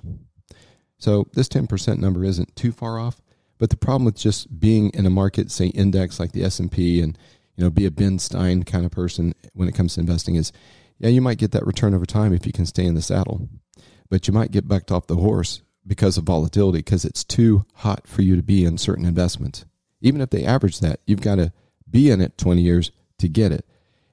So 0.97 1.27
this 1.33 1.49
10% 1.49 1.99
number 1.99 2.23
isn't 2.23 2.55
too 2.55 2.71
far 2.71 2.97
off, 2.97 3.21
but 3.59 3.69
the 3.69 3.75
problem 3.77 4.05
with 4.05 4.15
just 4.15 4.59
being 4.59 4.89
in 4.91 5.05
a 5.05 5.11
market, 5.11 5.51
say 5.51 5.67
index 5.67 6.19
like 6.19 6.31
the 6.31 6.43
S&P 6.45 7.01
and 7.01 7.17
you 7.55 7.63
know 7.63 7.69
be 7.69 7.85
a 7.85 7.91
Ben 7.91 8.17
Stein 8.17 8.63
kind 8.63 8.85
of 8.85 8.91
person 8.91 9.35
when 9.53 9.67
it 9.67 9.75
comes 9.75 9.95
to 9.95 9.99
investing 9.99 10.35
is 10.35 10.51
yeah, 10.99 11.09
you 11.09 11.21
might 11.21 11.37
get 11.37 11.51
that 11.51 11.67
return 11.67 11.93
over 11.93 12.05
time 12.05 12.33
if 12.33 12.45
you 12.45 12.53
can 12.53 12.65
stay 12.65 12.85
in 12.85 12.95
the 12.95 13.01
saddle. 13.01 13.49
But 14.09 14.27
you 14.27 14.33
might 14.33 14.51
get 14.51 14.67
bucked 14.67 14.91
off 14.91 15.07
the 15.07 15.17
horse 15.17 15.61
because 15.85 16.17
of 16.17 16.23
volatility 16.23 16.79
because 16.79 17.03
it's 17.03 17.25
too 17.25 17.65
hot 17.75 18.07
for 18.07 18.21
you 18.21 18.37
to 18.37 18.43
be 18.43 18.63
in 18.63 18.77
certain 18.77 19.05
investments. 19.05 19.65
Even 19.99 20.21
if 20.21 20.29
they 20.29 20.45
average 20.45 20.79
that, 20.79 21.01
you've 21.05 21.21
got 21.21 21.35
to 21.35 21.51
be 21.89 22.09
in 22.09 22.21
it 22.21 22.37
20 22.37 22.61
years 22.61 22.91
to 23.23 23.29
get 23.29 23.51
it. 23.51 23.65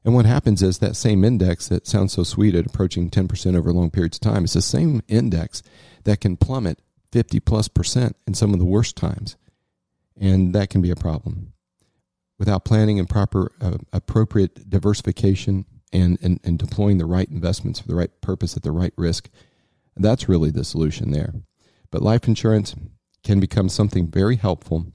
And 0.04 0.14
what 0.14 0.24
happens 0.24 0.62
is 0.62 0.78
that 0.78 0.96
same 0.96 1.24
index 1.24 1.68
that 1.68 1.86
sounds 1.86 2.14
so 2.14 2.22
sweet 2.22 2.54
at 2.54 2.66
approaching 2.66 3.10
10% 3.10 3.56
over 3.56 3.72
long 3.72 3.90
periods 3.90 4.16
of 4.16 4.22
time 4.22 4.44
is 4.44 4.54
the 4.54 4.62
same 4.62 5.02
index 5.08 5.62
that 6.04 6.20
can 6.20 6.38
plummet 6.38 6.78
50 7.12 7.40
plus 7.40 7.68
percent 7.68 8.16
in 8.26 8.34
some 8.34 8.54
of 8.54 8.58
the 8.58 8.64
worst 8.64 8.96
times. 8.96 9.36
And 10.18 10.54
that 10.54 10.70
can 10.70 10.80
be 10.80 10.90
a 10.90 10.96
problem. 10.96 11.52
Without 12.38 12.64
planning 12.64 12.98
and 12.98 13.08
proper, 13.08 13.52
uh, 13.60 13.76
appropriate 13.92 14.70
diversification 14.70 15.66
and, 15.92 16.18
and, 16.22 16.40
and 16.44 16.58
deploying 16.58 16.96
the 16.96 17.04
right 17.04 17.28
investments 17.28 17.80
for 17.80 17.88
the 17.88 17.94
right 17.94 18.10
purpose 18.22 18.56
at 18.56 18.62
the 18.62 18.72
right 18.72 18.94
risk, 18.96 19.28
that's 19.96 20.28
really 20.28 20.50
the 20.50 20.64
solution 20.64 21.10
there. 21.10 21.34
But 21.90 22.00
life 22.00 22.26
insurance 22.26 22.74
can 23.22 23.40
become 23.40 23.68
something 23.68 24.10
very 24.10 24.36
helpful. 24.36 24.86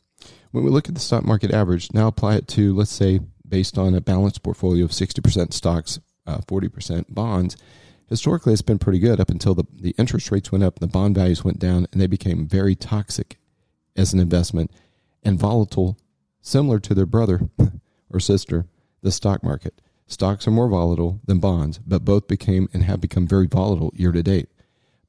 When 0.51 0.63
we 0.63 0.71
look 0.71 0.87
at 0.87 0.95
the 0.95 1.01
stock 1.01 1.25
market 1.25 1.53
average, 1.53 1.93
now 1.93 2.07
apply 2.07 2.35
it 2.35 2.47
to, 2.49 2.73
let's 2.73 2.91
say, 2.91 3.19
based 3.47 3.77
on 3.77 3.93
a 3.93 4.01
balanced 4.01 4.43
portfolio 4.43 4.85
of 4.85 4.91
60% 4.91 5.53
stocks, 5.53 5.99
uh, 6.25 6.39
40% 6.39 7.05
bonds, 7.09 7.55
historically 8.09 8.53
it's 8.53 8.61
been 8.61 8.79
pretty 8.79 8.99
good 8.99 9.19
up 9.19 9.29
until 9.29 9.55
the, 9.55 9.65
the 9.73 9.95
interest 9.97 10.31
rates 10.31 10.51
went 10.51 10.63
up, 10.63 10.79
the 10.79 10.87
bond 10.87 11.15
values 11.15 11.43
went 11.43 11.59
down, 11.59 11.87
and 11.91 12.01
they 12.01 12.07
became 12.07 12.47
very 12.47 12.75
toxic 12.75 13.37
as 13.95 14.13
an 14.13 14.19
investment 14.19 14.71
and 15.23 15.39
volatile, 15.39 15.97
similar 16.41 16.79
to 16.79 16.93
their 16.93 17.05
brother 17.05 17.49
or 18.09 18.19
sister, 18.19 18.65
the 19.01 19.11
stock 19.11 19.43
market. 19.43 19.81
Stocks 20.07 20.47
are 20.47 20.51
more 20.51 20.69
volatile 20.69 21.19
than 21.25 21.39
bonds, 21.39 21.79
but 21.79 22.05
both 22.05 22.27
became 22.27 22.67
and 22.73 22.83
have 22.83 23.01
become 23.01 23.27
very 23.27 23.47
volatile 23.47 23.91
year 23.95 24.11
to 24.11 24.21
date. 24.21 24.49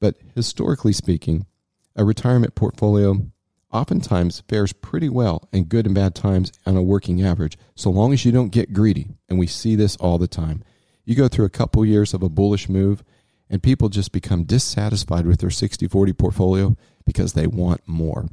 But 0.01 0.17
historically 0.35 0.93
speaking, 0.93 1.47
a 1.95 2.05
retirement 2.05 2.55
portfolio 2.55 3.31
oftentimes 3.77 4.43
fares 4.49 4.73
pretty 4.73 5.09
well 5.09 5.49
in 5.53 5.65
good 5.65 5.87
and 5.87 5.95
bad 5.95 6.15
times 6.15 6.53
on 6.65 6.77
a 6.77 6.83
working 6.83 7.23
average, 7.23 7.59
so 7.75 7.91
long 7.91 8.13
as 8.13 8.25
you 8.25 8.33
don't 8.33 8.49
get 8.49 8.73
greedy. 8.73 9.09
And 9.29 9.39
we 9.39 9.47
see 9.47 9.77
this 9.77 9.97
all 9.97 10.19
the 10.19 10.27
time. 10.27 10.65
You 11.05 11.15
go 11.15 11.29
through 11.29 11.45
a 11.45 11.51
couple 11.51 11.85
years 11.85 12.15
of 12.15 12.23
a 12.23 12.29
bullish 12.29 12.69
move, 12.69 13.05
and 13.51 13.63
people 13.63 13.89
just 13.89 14.13
become 14.13 14.45
dissatisfied 14.45 15.27
with 15.27 15.41
their 15.41 15.51
60 15.51 15.87
40 15.87 16.13
portfolio 16.15 16.77
because 17.05 17.35
they 17.35 17.47
want 17.47 17.87
more. 17.87 18.27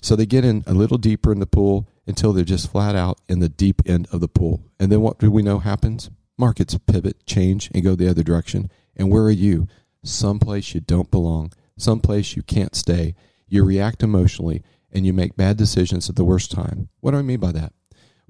So 0.00 0.14
they 0.14 0.26
get 0.26 0.44
in 0.44 0.62
a 0.66 0.72
little 0.74 0.98
deeper 0.98 1.32
in 1.32 1.40
the 1.40 1.46
pool 1.46 1.88
until 2.06 2.32
they're 2.32 2.44
just 2.44 2.70
flat 2.70 2.94
out 2.94 3.20
in 3.28 3.40
the 3.40 3.48
deep 3.48 3.82
end 3.84 4.06
of 4.12 4.20
the 4.20 4.28
pool. 4.28 4.62
And 4.78 4.92
then 4.92 5.00
what 5.00 5.18
do 5.18 5.30
we 5.30 5.42
know 5.42 5.58
happens? 5.58 6.10
Markets 6.38 6.78
pivot, 6.86 7.26
change, 7.26 7.70
and 7.74 7.82
go 7.82 7.94
the 7.94 8.08
other 8.08 8.22
direction. 8.22 8.70
And 8.96 9.10
where 9.10 9.24
are 9.24 9.30
you? 9.30 9.66
Someplace 10.04 10.74
you 10.74 10.80
don't 10.80 11.10
belong, 11.10 11.52
someplace 11.76 12.36
you 12.36 12.42
can't 12.42 12.76
stay. 12.76 13.14
You 13.48 13.64
react 13.64 14.02
emotionally 14.02 14.62
and 14.92 15.06
you 15.06 15.12
make 15.12 15.36
bad 15.36 15.56
decisions 15.56 16.08
at 16.08 16.16
the 16.16 16.24
worst 16.24 16.50
time. 16.50 16.88
What 17.00 17.12
do 17.12 17.18
I 17.18 17.22
mean 17.22 17.40
by 17.40 17.52
that? 17.52 17.72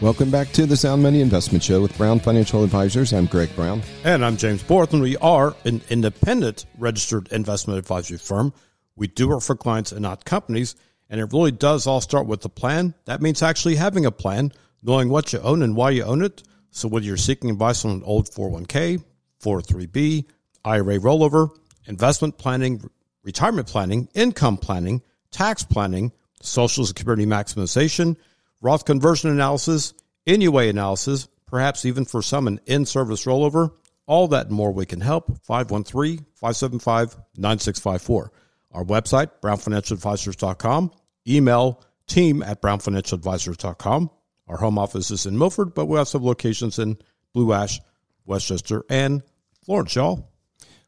Welcome 0.03 0.31
back 0.31 0.49
to 0.49 0.67
the 0.67 0.77
Sound 0.77 1.03
Money 1.03 1.23
Investment 1.23 1.63
Show 1.63 1.81
with 1.81 1.97
Brown 1.97 2.21
Financial 2.21 2.63
Advisors. 2.63 3.15
I'm 3.15 3.27
Greg 3.27 3.55
Brown. 3.57 3.83
And 4.05 4.23
I'm 4.23 4.37
James 4.37 4.63
Borth, 4.63 4.93
and 4.93 5.01
we 5.01 5.17
are 5.19 5.55
an 5.65 5.81
independent 5.89 6.67
registered 6.77 7.33
investment 7.33 7.79
advisory 7.79 8.19
firm. 8.19 8.53
We 8.97 9.07
do 9.07 9.29
work 9.29 9.43
for 9.43 9.55
clients 9.55 9.93
and 9.93 10.03
not 10.03 10.27
companies, 10.27 10.75
and 11.09 11.19
it 11.19 11.33
really 11.33 11.53
does 11.53 11.87
all 11.87 12.03
start 12.03 12.27
with 12.27 12.45
a 12.45 12.51
plan. 12.51 12.93
That 13.07 13.23
means 13.23 13.43
actually 13.43 13.77
having 13.77 14.05
a 14.05 14.11
plan, 14.11 14.53
knowing 14.83 15.09
what 15.09 15.33
you 15.33 15.39
own 15.41 15.63
and 15.63 15.75
why 15.77 15.91
you 15.91 16.05
own 16.05 16.23
it. 16.23 16.43
So 16.71 16.89
whether 16.89 17.07
you're 17.07 17.17
seeking 17.17 17.51
advice 17.51 17.85
on 17.85 17.93
an 17.93 18.03
old 18.05 18.31
401k, 18.31 19.05
403b, 19.43 20.25
IRA 20.65 20.99
rollover, 20.99 21.51
investment 21.87 22.39
planning, 22.39 22.89
retirement 23.23 23.69
planning, 23.69 24.09
income 24.15 24.57
planning, 24.57 25.03
tax 25.31 25.63
planning, 25.65 26.13
social 26.41 26.87
security 26.87 27.27
maximization, 27.27 28.17
Roth 28.61 28.85
conversion 28.85 29.31
analysis, 29.31 29.95
NUA 30.27 30.69
analysis, 30.69 31.29
perhaps 31.47 31.85
even 31.85 32.05
for 32.05 32.23
some 32.23 32.47
an 32.47 32.61
in-service 32.67 33.27
rollover, 33.27 33.73
all 34.07 34.29
that 34.29 34.47
and 34.47 34.55
more 34.55 34.71
we 34.73 34.87
can 34.87 35.01
help. 35.01 35.37
513-575-9654. 35.47 38.29
Our 38.73 38.85
website, 38.85 39.31
brownfinancialadvisors.com. 39.43 40.93
Email 41.29 41.83
team 42.07 42.43
at 42.43 42.63
brownfinancialadvisors.com. 42.63 44.11
Our 44.49 44.57
home 44.59 44.79
office 44.79 45.11
is 45.11 45.27
in 45.27 45.39
Milford, 45.39 45.75
but 45.75 45.87
we 45.87 45.99
also 45.99 46.19
have 46.19 46.25
locations 46.25 46.79
in 46.79 46.99
Blue 47.33 47.53
Ash, 47.53 47.81
Westchester, 48.27 48.85
and 48.91 49.23
Florence, 49.65 49.95
y'all. 49.95 50.29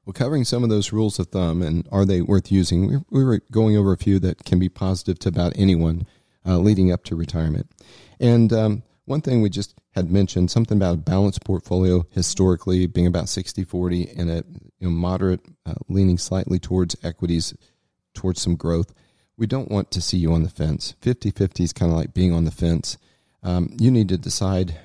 Well, 0.04 0.12
covering 0.12 0.44
some 0.44 0.62
of 0.62 0.68
those 0.68 0.92
rules 0.92 1.18
of 1.18 1.28
thumb 1.28 1.62
and 1.62 1.88
are 1.90 2.04
they 2.04 2.20
worth 2.20 2.52
using, 2.52 2.86
we- 2.88 3.04
we 3.10 3.24
were 3.24 3.40
going 3.50 3.76
over 3.76 3.92
a 3.92 3.96
few 3.96 4.18
that 4.20 4.44
can 4.44 4.58
be 4.58 4.68
positive 4.68 5.18
to 5.20 5.28
about 5.30 5.52
anyone 5.56 6.06
uh, 6.46 6.58
leading 6.58 6.92
up 6.92 7.04
to 7.04 7.16
retirement. 7.16 7.70
And 8.20 8.52
um, 8.52 8.82
one 9.06 9.22
thing 9.22 9.40
we 9.40 9.48
just 9.48 9.74
had 9.92 10.10
mentioned, 10.10 10.50
something 10.50 10.76
about 10.76 10.94
a 10.94 10.98
balanced 10.98 11.42
portfolio 11.44 12.04
historically 12.10 12.86
being 12.86 13.06
about 13.06 13.30
60 13.30 13.64
40 13.64 14.10
and 14.16 14.30
a 14.30 14.44
you 14.78 14.88
know, 14.88 14.90
moderate 14.90 15.40
uh, 15.64 15.74
leaning 15.88 16.18
slightly 16.18 16.58
towards 16.58 16.96
equities, 17.02 17.54
towards 18.12 18.42
some 18.42 18.56
growth. 18.56 18.92
We 19.38 19.46
don't 19.46 19.70
want 19.70 19.90
to 19.92 20.02
see 20.02 20.18
you 20.18 20.34
on 20.34 20.42
the 20.42 20.50
fence. 20.50 20.94
50 21.00 21.30
50 21.30 21.64
is 21.64 21.72
kind 21.72 21.90
of 21.90 21.96
like 21.96 22.12
being 22.12 22.32
on 22.34 22.44
the 22.44 22.50
fence. 22.50 22.98
Um, 23.44 23.76
you 23.78 23.90
need 23.90 24.08
to 24.08 24.18
decide 24.18 24.76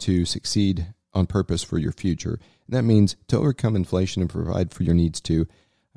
to 0.00 0.24
succeed 0.24 0.88
on 1.14 1.26
purpose 1.26 1.62
for 1.62 1.78
your 1.78 1.92
future. 1.92 2.38
And 2.66 2.76
that 2.76 2.82
means 2.82 3.16
to 3.28 3.38
overcome 3.38 3.76
inflation 3.76 4.20
and 4.20 4.30
provide 4.30 4.72
for 4.72 4.82
your 4.82 4.94
needs 4.94 5.20
too. 5.20 5.46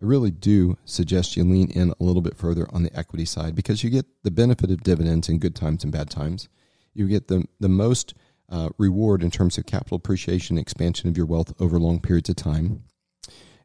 I 0.01 0.05
really 0.05 0.31
do 0.31 0.77
suggest 0.85 1.35
you 1.35 1.43
lean 1.43 1.69
in 1.71 1.91
a 1.91 2.03
little 2.03 2.21
bit 2.21 2.37
further 2.37 2.67
on 2.71 2.83
the 2.83 2.95
equity 2.97 3.25
side 3.25 3.55
because 3.55 3.83
you 3.83 3.89
get 3.89 4.05
the 4.23 4.31
benefit 4.31 4.71
of 4.71 4.83
dividends 4.83 5.29
in 5.29 5.39
good 5.39 5.55
times 5.55 5.83
and 5.83 5.93
bad 5.93 6.09
times. 6.09 6.49
You 6.93 7.07
get 7.07 7.27
the, 7.27 7.45
the 7.59 7.69
most 7.69 8.13
uh, 8.49 8.69
reward 8.77 9.23
in 9.23 9.31
terms 9.31 9.57
of 9.57 9.65
capital 9.65 9.97
appreciation, 9.97 10.57
expansion 10.57 11.09
of 11.09 11.17
your 11.17 11.25
wealth 11.25 11.53
over 11.59 11.79
long 11.79 11.99
periods 11.99 12.29
of 12.29 12.35
time. 12.35 12.83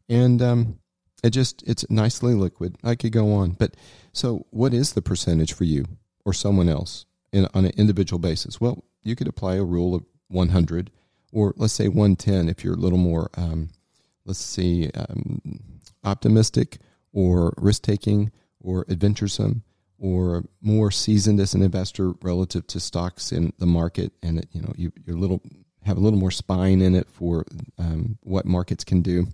And 0.09 0.41
um, 0.41 0.79
it 1.23 1.31
just, 1.31 1.63
it's 1.67 1.85
nicely 1.91 2.35
liquid. 2.35 2.77
I 2.83 2.95
could 2.95 3.13
go 3.13 3.35
on. 3.35 3.53
But 3.53 3.75
so, 4.13 4.47
what 4.51 4.73
is 4.73 4.93
the 4.93 5.03
percentage 5.03 5.53
for 5.53 5.65
you 5.65 5.85
or 6.25 6.33
someone 6.33 6.69
else 6.69 7.05
in, 7.33 7.47
on 7.55 7.65
an 7.65 7.73
individual 7.77 8.19
basis? 8.19 8.61
Well, 8.61 8.85
you 9.03 9.17
could 9.17 9.29
apply 9.29 9.55
a 9.55 9.65
rule 9.65 9.95
of 9.95 10.05
100 10.29 10.91
or 11.33 11.55
let's 11.57 11.75
say 11.75 11.89
110 11.89 12.49
if 12.49 12.65
you're 12.65 12.75
a 12.75 12.79
little 12.79 12.99
more, 12.99 13.31
um, 13.37 13.69
let's 14.25 14.39
see, 14.39 14.91
um, 14.95 15.41
optimistic 16.05 16.79
or 17.13 17.55
risk 17.57 17.83
taking 17.83 18.31
or 18.61 18.85
adventuresome 18.89 19.63
or 19.99 20.45
more 20.61 20.91
seasoned 20.91 21.41
as 21.41 21.55
an 21.55 21.63
investor 21.63 22.13
relative 22.23 22.67
to 22.69 22.81
stocks 22.81 23.33
in 23.33 23.53
the 23.59 23.67
market 23.67 24.13
and 24.23 24.39
it, 24.39 24.49
you 24.53 24.63
know 24.63 24.73
you, 24.77 24.93
you're 25.05 25.17
a 25.17 25.19
little 25.19 25.43
have 25.85 25.97
a 25.97 26.01
little 26.01 26.19
more 26.19 26.31
spine 26.31 26.81
in 26.81 26.95
it 26.95 27.09
for 27.11 27.45
um, 27.79 28.19
what 28.23 28.45
markets 28.45 28.85
can 28.85 29.03
do 29.03 29.27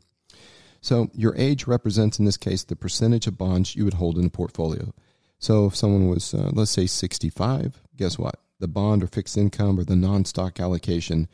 so 0.81 1.09
your 1.15 1.35
age 1.37 1.67
represents 1.67 2.19
in 2.19 2.25
this 2.25 2.37
case 2.37 2.65
the 2.65 2.77
percentage 2.77 3.27
of 3.27 3.37
bonds 3.37 3.77
you 3.77 3.85
would 3.85 3.95
hold 3.95 4.19
in 4.19 4.25
a 4.25 4.31
portfolio 4.31 4.93
so 5.39 5.67
if 5.67 5.77
someone 5.77 6.09
was 6.09 6.33
uh, 6.33 6.51
let's 6.53 6.71
say 6.71 6.87
65 6.87 7.83
guess 7.97 8.19
what 8.19 8.37
the 8.61 8.69
bond 8.69 9.03
or 9.03 9.07
fixed 9.07 9.37
income 9.37 9.79
or 9.79 9.85
the 9.85 9.97
non-stock 9.97 10.61
allocation 10.61 11.29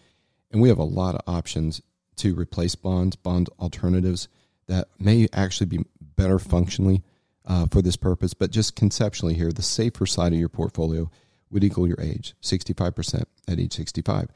and 0.50 0.60
we 0.60 0.68
have 0.68 0.78
a 0.78 0.84
lot 0.84 1.14
of 1.14 1.22
options 1.26 1.80
to 2.16 2.34
replace 2.34 2.74
bonds 2.74 3.16
bond 3.16 3.48
alternatives 3.58 4.28
that 4.66 4.88
may 4.98 5.26
actually 5.32 5.66
be 5.66 5.84
better 6.16 6.38
functionally 6.38 7.02
uh, 7.46 7.66
for 7.66 7.82
this 7.82 7.96
purpose, 7.96 8.34
but 8.34 8.50
just 8.50 8.76
conceptually 8.76 9.34
here, 9.34 9.52
the 9.52 9.62
safer 9.62 10.06
side 10.06 10.32
of 10.32 10.38
your 10.38 10.48
portfolio 10.48 11.10
would 11.50 11.64
equal 11.64 11.88
your 11.88 12.00
age, 12.00 12.34
65% 12.42 13.24
at 13.48 13.58
age 13.58 13.74
65. 13.74 14.28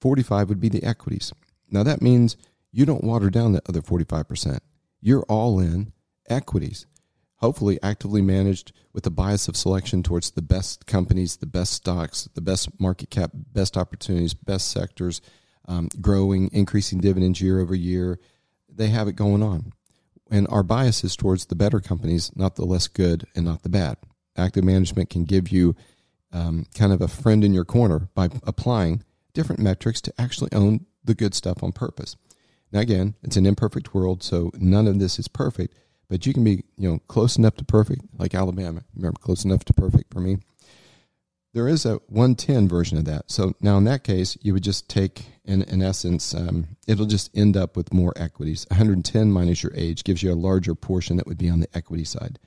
45 0.00 0.48
would 0.48 0.60
be 0.60 0.68
the 0.68 0.84
equities. 0.84 1.32
Now 1.70 1.82
that 1.82 2.02
means 2.02 2.36
you 2.70 2.86
don't 2.86 3.04
water 3.04 3.30
down 3.30 3.52
the 3.52 3.62
other 3.68 3.82
45%. 3.82 4.60
You're 5.00 5.24
all 5.24 5.58
in 5.58 5.92
equities, 6.28 6.86
hopefully 7.40 7.78
actively 7.82 8.22
managed 8.22 8.72
with 8.92 9.06
a 9.06 9.10
bias 9.10 9.48
of 9.48 9.56
selection 9.56 10.02
towards 10.02 10.30
the 10.30 10.42
best 10.42 10.86
companies, 10.86 11.38
the 11.38 11.46
best 11.46 11.72
stocks, 11.72 12.28
the 12.34 12.40
best 12.40 12.68
market 12.80 13.10
cap, 13.10 13.30
best 13.34 13.76
opportunities, 13.76 14.34
best 14.34 14.70
sectors, 14.70 15.20
um, 15.66 15.88
growing, 16.00 16.50
increasing 16.52 17.00
dividends 17.00 17.40
year 17.40 17.60
over 17.60 17.74
year. 17.74 18.18
They 18.68 18.88
have 18.88 19.08
it 19.08 19.16
going 19.16 19.42
on. 19.42 19.72
And 20.30 20.46
our 20.48 20.62
bias 20.62 21.02
is 21.02 21.16
towards 21.16 21.46
the 21.46 21.56
better 21.56 21.80
companies, 21.80 22.30
not 22.36 22.56
the 22.56 22.64
less 22.64 22.88
good 22.88 23.26
and 23.34 23.44
not 23.44 23.62
the 23.62 23.68
bad. 23.68 23.96
Active 24.36 24.64
management 24.64 25.10
can 25.10 25.24
give 25.24 25.48
you 25.48 25.74
um, 26.32 26.66
kind 26.74 26.92
of 26.92 27.00
a 27.00 27.08
friend 27.08 27.42
in 27.42 27.52
your 27.52 27.64
corner 27.64 28.08
by 28.14 28.28
applying 28.44 29.02
different 29.32 29.60
metrics 29.60 30.00
to 30.02 30.14
actually 30.18 30.52
own 30.52 30.86
the 31.02 31.14
good 31.14 31.34
stuff 31.34 31.62
on 31.62 31.72
purpose. 31.72 32.16
Now, 32.72 32.80
again, 32.80 33.14
it's 33.22 33.36
an 33.36 33.46
imperfect 33.46 33.94
world, 33.94 34.22
so 34.22 34.52
none 34.54 34.86
of 34.86 35.00
this 35.00 35.18
is 35.18 35.26
perfect, 35.26 35.74
but 36.10 36.26
you 36.26 36.34
can 36.34 36.42
be, 36.42 36.64
you 36.76 36.90
know, 36.90 36.98
close 37.06 37.38
enough 37.38 37.54
to 37.54 37.64
perfect, 37.64 38.02
like 38.18 38.34
Alabama. 38.34 38.82
Remember, 38.96 39.16
close 39.20 39.44
enough 39.44 39.64
to 39.66 39.72
perfect 39.72 40.12
for 40.12 40.20
me. 40.20 40.38
There 41.54 41.68
is 41.68 41.86
a 41.86 42.00
110 42.08 42.68
version 42.68 42.98
of 42.98 43.04
that. 43.06 43.30
So 43.30 43.54
now 43.60 43.78
in 43.78 43.84
that 43.84 44.04
case, 44.04 44.36
you 44.42 44.52
would 44.52 44.64
just 44.64 44.88
take, 44.88 45.26
in, 45.44 45.62
in 45.62 45.82
essence, 45.82 46.34
um, 46.34 46.66
it'll 46.86 47.06
just 47.06 47.30
end 47.36 47.56
up 47.56 47.76
with 47.76 47.94
more 47.94 48.12
equities. 48.16 48.66
110 48.70 49.32
minus 49.32 49.62
your 49.62 49.72
age 49.74 50.04
gives 50.04 50.22
you 50.22 50.32
a 50.32 50.34
larger 50.34 50.74
portion 50.74 51.16
that 51.16 51.26
would 51.26 51.38
be 51.38 51.48
on 51.48 51.60
the 51.60 51.76
equity 51.76 52.04
side. 52.04 52.40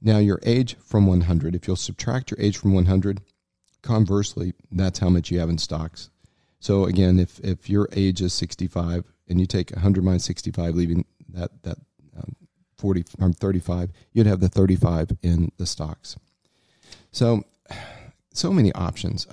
Now, 0.00 0.18
your 0.18 0.40
age 0.44 0.76
from 0.84 1.06
100, 1.06 1.54
if 1.54 1.66
you'll 1.66 1.76
subtract 1.76 2.30
your 2.30 2.40
age 2.40 2.58
from 2.58 2.74
100, 2.74 3.22
conversely, 3.80 4.52
that's 4.70 4.98
how 4.98 5.08
much 5.08 5.30
you 5.30 5.38
have 5.40 5.48
in 5.48 5.58
stocks. 5.58 6.10
So 6.60 6.84
again, 6.84 7.18
if, 7.18 7.40
if 7.40 7.70
your 7.70 7.88
age 7.92 8.20
is 8.20 8.34
65 8.34 9.04
and 9.28 9.40
you 9.40 9.46
take 9.46 9.70
100 9.70 10.04
minus 10.04 10.24
65, 10.24 10.74
leaving 10.74 11.04
that, 11.30 11.50
that 11.62 11.78
40 12.82 13.04
or 13.20 13.26
um, 13.26 13.32
35, 13.32 13.90
you'd 14.12 14.26
have 14.26 14.40
the 14.40 14.48
35 14.48 15.12
in 15.22 15.52
the 15.56 15.66
stocks. 15.66 16.16
So, 17.12 17.44
so 18.34 18.52
many 18.52 18.72
options. 18.72 19.26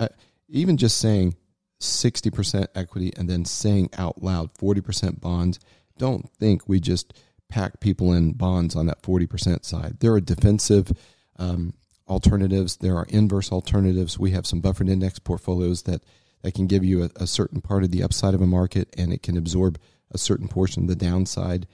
Even 0.48 0.76
just 0.76 0.98
saying 0.98 1.34
60% 1.80 2.68
equity 2.76 3.12
and 3.16 3.28
then 3.28 3.44
saying 3.44 3.90
out 3.98 4.22
loud 4.22 4.54
40% 4.54 5.20
bonds, 5.20 5.58
don't 5.98 6.30
think 6.30 6.68
we 6.68 6.78
just 6.78 7.12
pack 7.48 7.80
people 7.80 8.12
in 8.12 8.34
bonds 8.34 8.76
on 8.76 8.86
that 8.86 9.02
40% 9.02 9.64
side. 9.64 9.96
There 9.98 10.12
are 10.12 10.20
defensive 10.20 10.92
um, 11.36 11.74
alternatives, 12.08 12.76
there 12.76 12.96
are 12.96 13.06
inverse 13.08 13.50
alternatives. 13.50 14.16
We 14.16 14.30
have 14.30 14.46
some 14.46 14.60
buffered 14.60 14.88
index 14.88 15.18
portfolios 15.18 15.82
that 15.82 16.02
that 16.42 16.54
can 16.54 16.66
give 16.66 16.84
you 16.84 17.02
a, 17.02 17.10
a 17.16 17.26
certain 17.26 17.60
part 17.60 17.82
of 17.82 17.90
the 17.90 18.02
upside 18.02 18.32
of 18.32 18.40
a 18.40 18.46
market 18.46 18.88
and 18.96 19.12
it 19.12 19.22
can 19.22 19.36
absorb 19.36 19.78
a 20.10 20.16
certain 20.16 20.48
portion 20.48 20.84
of 20.84 20.88
the 20.88 20.96
downside 20.96 21.66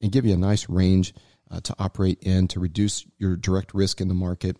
and 0.00 0.12
give 0.12 0.24
you 0.24 0.34
a 0.34 0.38
nice 0.38 0.68
range 0.68 1.14
uh, 1.50 1.60
to 1.60 1.74
operate 1.78 2.18
in 2.22 2.48
to 2.48 2.60
reduce 2.60 3.06
your 3.18 3.36
direct 3.36 3.74
risk 3.74 4.00
in 4.00 4.08
the 4.08 4.14
market 4.14 4.56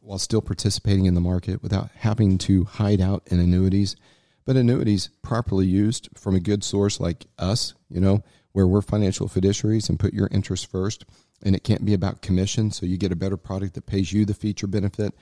while 0.00 0.18
still 0.18 0.40
participating 0.40 1.06
in 1.06 1.14
the 1.14 1.20
market 1.20 1.62
without 1.62 1.90
having 1.96 2.38
to 2.38 2.64
hide 2.64 3.00
out 3.00 3.22
in 3.26 3.38
annuities. 3.38 3.96
But 4.44 4.56
annuities 4.56 5.10
properly 5.22 5.66
used 5.66 6.08
from 6.16 6.34
a 6.34 6.40
good 6.40 6.64
source 6.64 6.98
like 6.98 7.26
us, 7.38 7.74
you 7.88 8.00
know, 8.00 8.24
where 8.52 8.66
we're 8.66 8.82
financial 8.82 9.28
fiduciaries 9.28 9.88
and 9.88 9.98
put 9.98 10.14
your 10.14 10.28
interest 10.32 10.70
first, 10.70 11.04
and 11.42 11.54
it 11.54 11.62
can't 11.62 11.84
be 11.84 11.94
about 11.94 12.22
commission, 12.22 12.70
so 12.70 12.86
you 12.86 12.96
get 12.96 13.12
a 13.12 13.16
better 13.16 13.36
product 13.36 13.74
that 13.74 13.86
pays 13.86 14.12
you 14.12 14.24
the 14.24 14.34
feature 14.34 14.66
benefit 14.66 15.14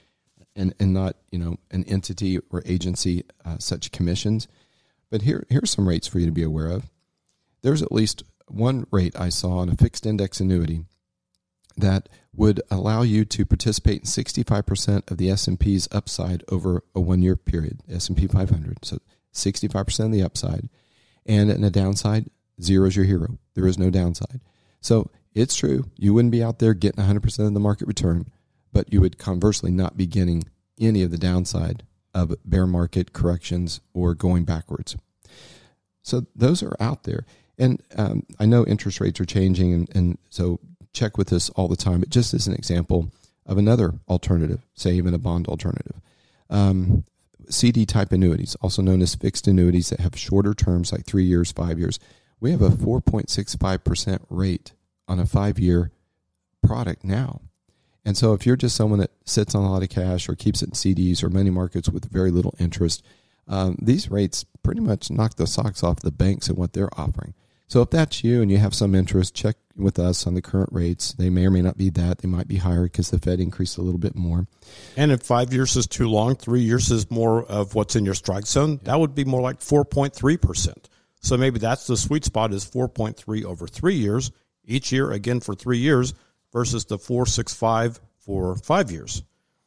and, 0.57 0.75
and 0.81 0.93
not 0.93 1.17
you 1.31 1.39
know 1.39 1.57
an 1.71 1.85
entity 1.85 2.39
or 2.51 2.63
agency 2.67 3.25
uh, 3.45 3.59
such 3.59 3.93
commissions. 3.93 4.49
But 5.11 5.23
here 5.23 5.47
here's 5.49 5.71
some 5.71 5.89
rates 5.89 6.07
for 6.07 6.19
you 6.19 6.27
to 6.27 6.33
be 6.33 6.43
aware 6.43 6.71
of. 6.71 6.91
There's 7.63 7.83
at 7.83 7.93
least 7.93 8.23
one 8.51 8.87
rate 8.91 9.19
I 9.19 9.29
saw 9.29 9.59
on 9.59 9.69
a 9.69 9.77
fixed 9.77 10.07
index 10.07 10.41
annuity 10.41 10.85
that 11.77 12.09
would 12.35 12.61
allow 12.71 13.03
you 13.03 13.25
to 13.25 13.47
participate 13.47 14.01
in 14.01 14.05
65% 14.05 15.11
of 15.11 15.17
the 15.17 15.31
S&P's 15.31 15.89
upside 15.93 16.45
over 16.49 16.83
a 16.95 17.01
one-year 17.01 17.37
period, 17.37 17.81
S&P 17.89 18.27
500. 18.27 18.85
So 18.85 18.99
65% 19.33 20.07
of 20.07 20.13
the 20.13 20.23
upside. 20.23 20.69
And 21.27 21.51
in 21.51 21.63
a 21.65 21.71
downside, 21.71 22.31
zero 22.61 22.87
is 22.89 22.97
your 22.97 23.05
hero. 23.05 23.39
There 23.55 23.67
is 23.67 23.79
no 23.79 23.91
downside. 23.91 24.41
So 24.81 25.11
it's 25.35 25.57
true. 25.57 25.91
You 25.97 26.15
wouldn't 26.15 26.33
be 26.33 26.43
out 26.43 26.59
there 26.59 26.75
getting 26.75 27.05
100% 27.05 27.47
of 27.47 27.55
the 27.55 27.61
market 27.61 27.87
return, 27.87 28.27
but 28.73 28.93
you 28.93 29.01
would 29.01 29.19
conversely 29.19 29.71
not 29.71 29.97
be 29.97 30.07
getting 30.07 30.45
any 30.81 31.03
of 31.03 31.11
the 31.11 31.19
downside 31.19 31.85
of 32.15 32.35
bear 32.45 32.67
market 32.67 33.13
corrections 33.13 33.81
or 33.93 34.15
going 34.15 34.45
backwards. 34.45 34.97
So 36.03 36.27
those 36.35 36.63
are 36.63 36.77
out 36.81 37.05
there. 37.05 37.27
And 37.59 37.83
um, 37.97 38.25
I 38.39 38.47
know 38.47 38.65
interest 38.65 39.01
rates 39.01 39.21
are 39.21 39.25
changing, 39.25 39.73
and, 39.73 39.97
and 39.97 40.19
so 40.31 40.61
check 40.93 41.19
with 41.19 41.33
us 41.33 41.51
all 41.51 41.69
the 41.69 41.77
time. 41.77 42.01
But 42.01 42.11
just 42.11 42.35
as 42.35 42.47
an 42.47 42.55
example 42.55 43.11
of 43.47 43.59
another 43.59 43.95
alternative, 44.09 44.61
say 44.75 44.93
even 44.93 45.15
a 45.15 45.19
bond 45.19 45.49
alternative, 45.49 46.01
um, 46.51 47.05
CD 47.51 47.87
type 47.87 48.13
annuities, 48.13 48.55
also 48.57 48.83
known 48.83 49.03
as 49.03 49.15
fixed 49.15 49.49
annuities 49.49 49.91
that 49.91 50.01
have 50.01 50.17
shorter 50.17 50.55
terms 50.55 50.93
like 50.93 51.05
three 51.07 51.25
years, 51.25 51.51
five 51.51 51.79
years. 51.79 51.99
We 52.41 52.51
have 52.53 52.63
a 52.63 52.69
4.65% 52.69 54.21
rate 54.29 54.73
on 55.09 55.19
a 55.19 55.27
five 55.27 55.59
year 55.59 55.91
product 56.63 57.05
now. 57.05 57.41
And 58.05 58.17
so 58.17 58.33
if 58.33 58.47
you're 58.47 58.57
just 58.57 58.77
someone 58.77 59.01
that 59.01 59.11
sits 59.25 59.55
on 59.55 59.65
a 59.65 59.73
lot 59.73 59.83
of 59.83 59.89
cash 59.89 60.29
or 60.29 60.35
keeps 60.35 60.63
it 60.63 60.69
in 60.69 60.73
CDs 60.73 61.23
or 61.23 61.29
money 61.29 61.51
markets 61.51 61.89
with 61.89 62.11
very 62.11 62.31
little 62.31 62.55
interest, 62.59 63.05
um, 63.47 63.77
these 63.81 64.11
rates 64.11 64.45
pretty 64.63 64.81
much 64.81 65.11
knock 65.11 65.37
the 65.37 65.47
socks 65.47 65.83
off 65.83 66.01
the 66.01 66.11
banks 66.11 66.49
and 66.49 66.57
what 66.57 66.73
they're 66.73 66.99
offering. 66.99 67.35
So 67.69 67.83
if 67.83 67.91
that's 67.91 68.25
you 68.25 68.41
and 68.41 68.51
you 68.51 68.57
have 68.57 68.75
some 68.75 68.95
interest, 68.95 69.35
check 69.35 69.57
with 69.77 69.99
us 69.99 70.27
on 70.27 70.35
the 70.35 70.43
current 70.43 70.71
rates. 70.73 71.13
They 71.13 71.29
may 71.29 71.47
or 71.47 71.51
may 71.51 71.61
not 71.61 71.77
be 71.77 71.91
that. 71.91 72.19
They 72.19 72.29
might 72.29 72.49
be 72.49 72.57
higher 72.57 72.85
because 72.85 73.11
the 73.11 73.19
Fed 73.19 73.41
increased 73.41 73.77
a 73.77 73.83
little 73.83 74.01
bit 74.01 74.17
more. 74.17 74.47
And 74.97 75.13
if 75.13 75.23
five 75.23 75.53
years 75.53 75.77
is 75.77 75.87
too 75.87 76.09
long, 76.09 76.35
three 76.35 76.63
years 76.63 76.91
is 76.91 77.11
more 77.11 77.45
of 77.45 77.75
what's 77.75 77.95
in 77.95 78.07
your 78.07 78.15
strike 78.15 78.47
zone, 78.47 78.81
that 78.85 78.99
would 78.99 79.15
be 79.15 79.25
more 79.25 79.43
like 79.43 79.61
4.3%. 79.61 80.75
So 81.21 81.37
maybe 81.37 81.59
that's 81.59 81.87
the 81.87 81.97
sweet 81.97 82.25
spot 82.25 82.55
is 82.55 82.65
4.3 82.65 83.45
over 83.45 83.67
three 83.67 83.97
years, 83.97 84.31
each 84.65 84.91
year 84.91 85.11
again 85.13 85.41
for 85.41 85.55
three 85.55 85.79
years 85.79 86.15
versus 86.53 86.87
the 86.87 86.99
465 86.99 88.01
for 88.19 88.57
five 88.57 88.91
years. 88.91 89.23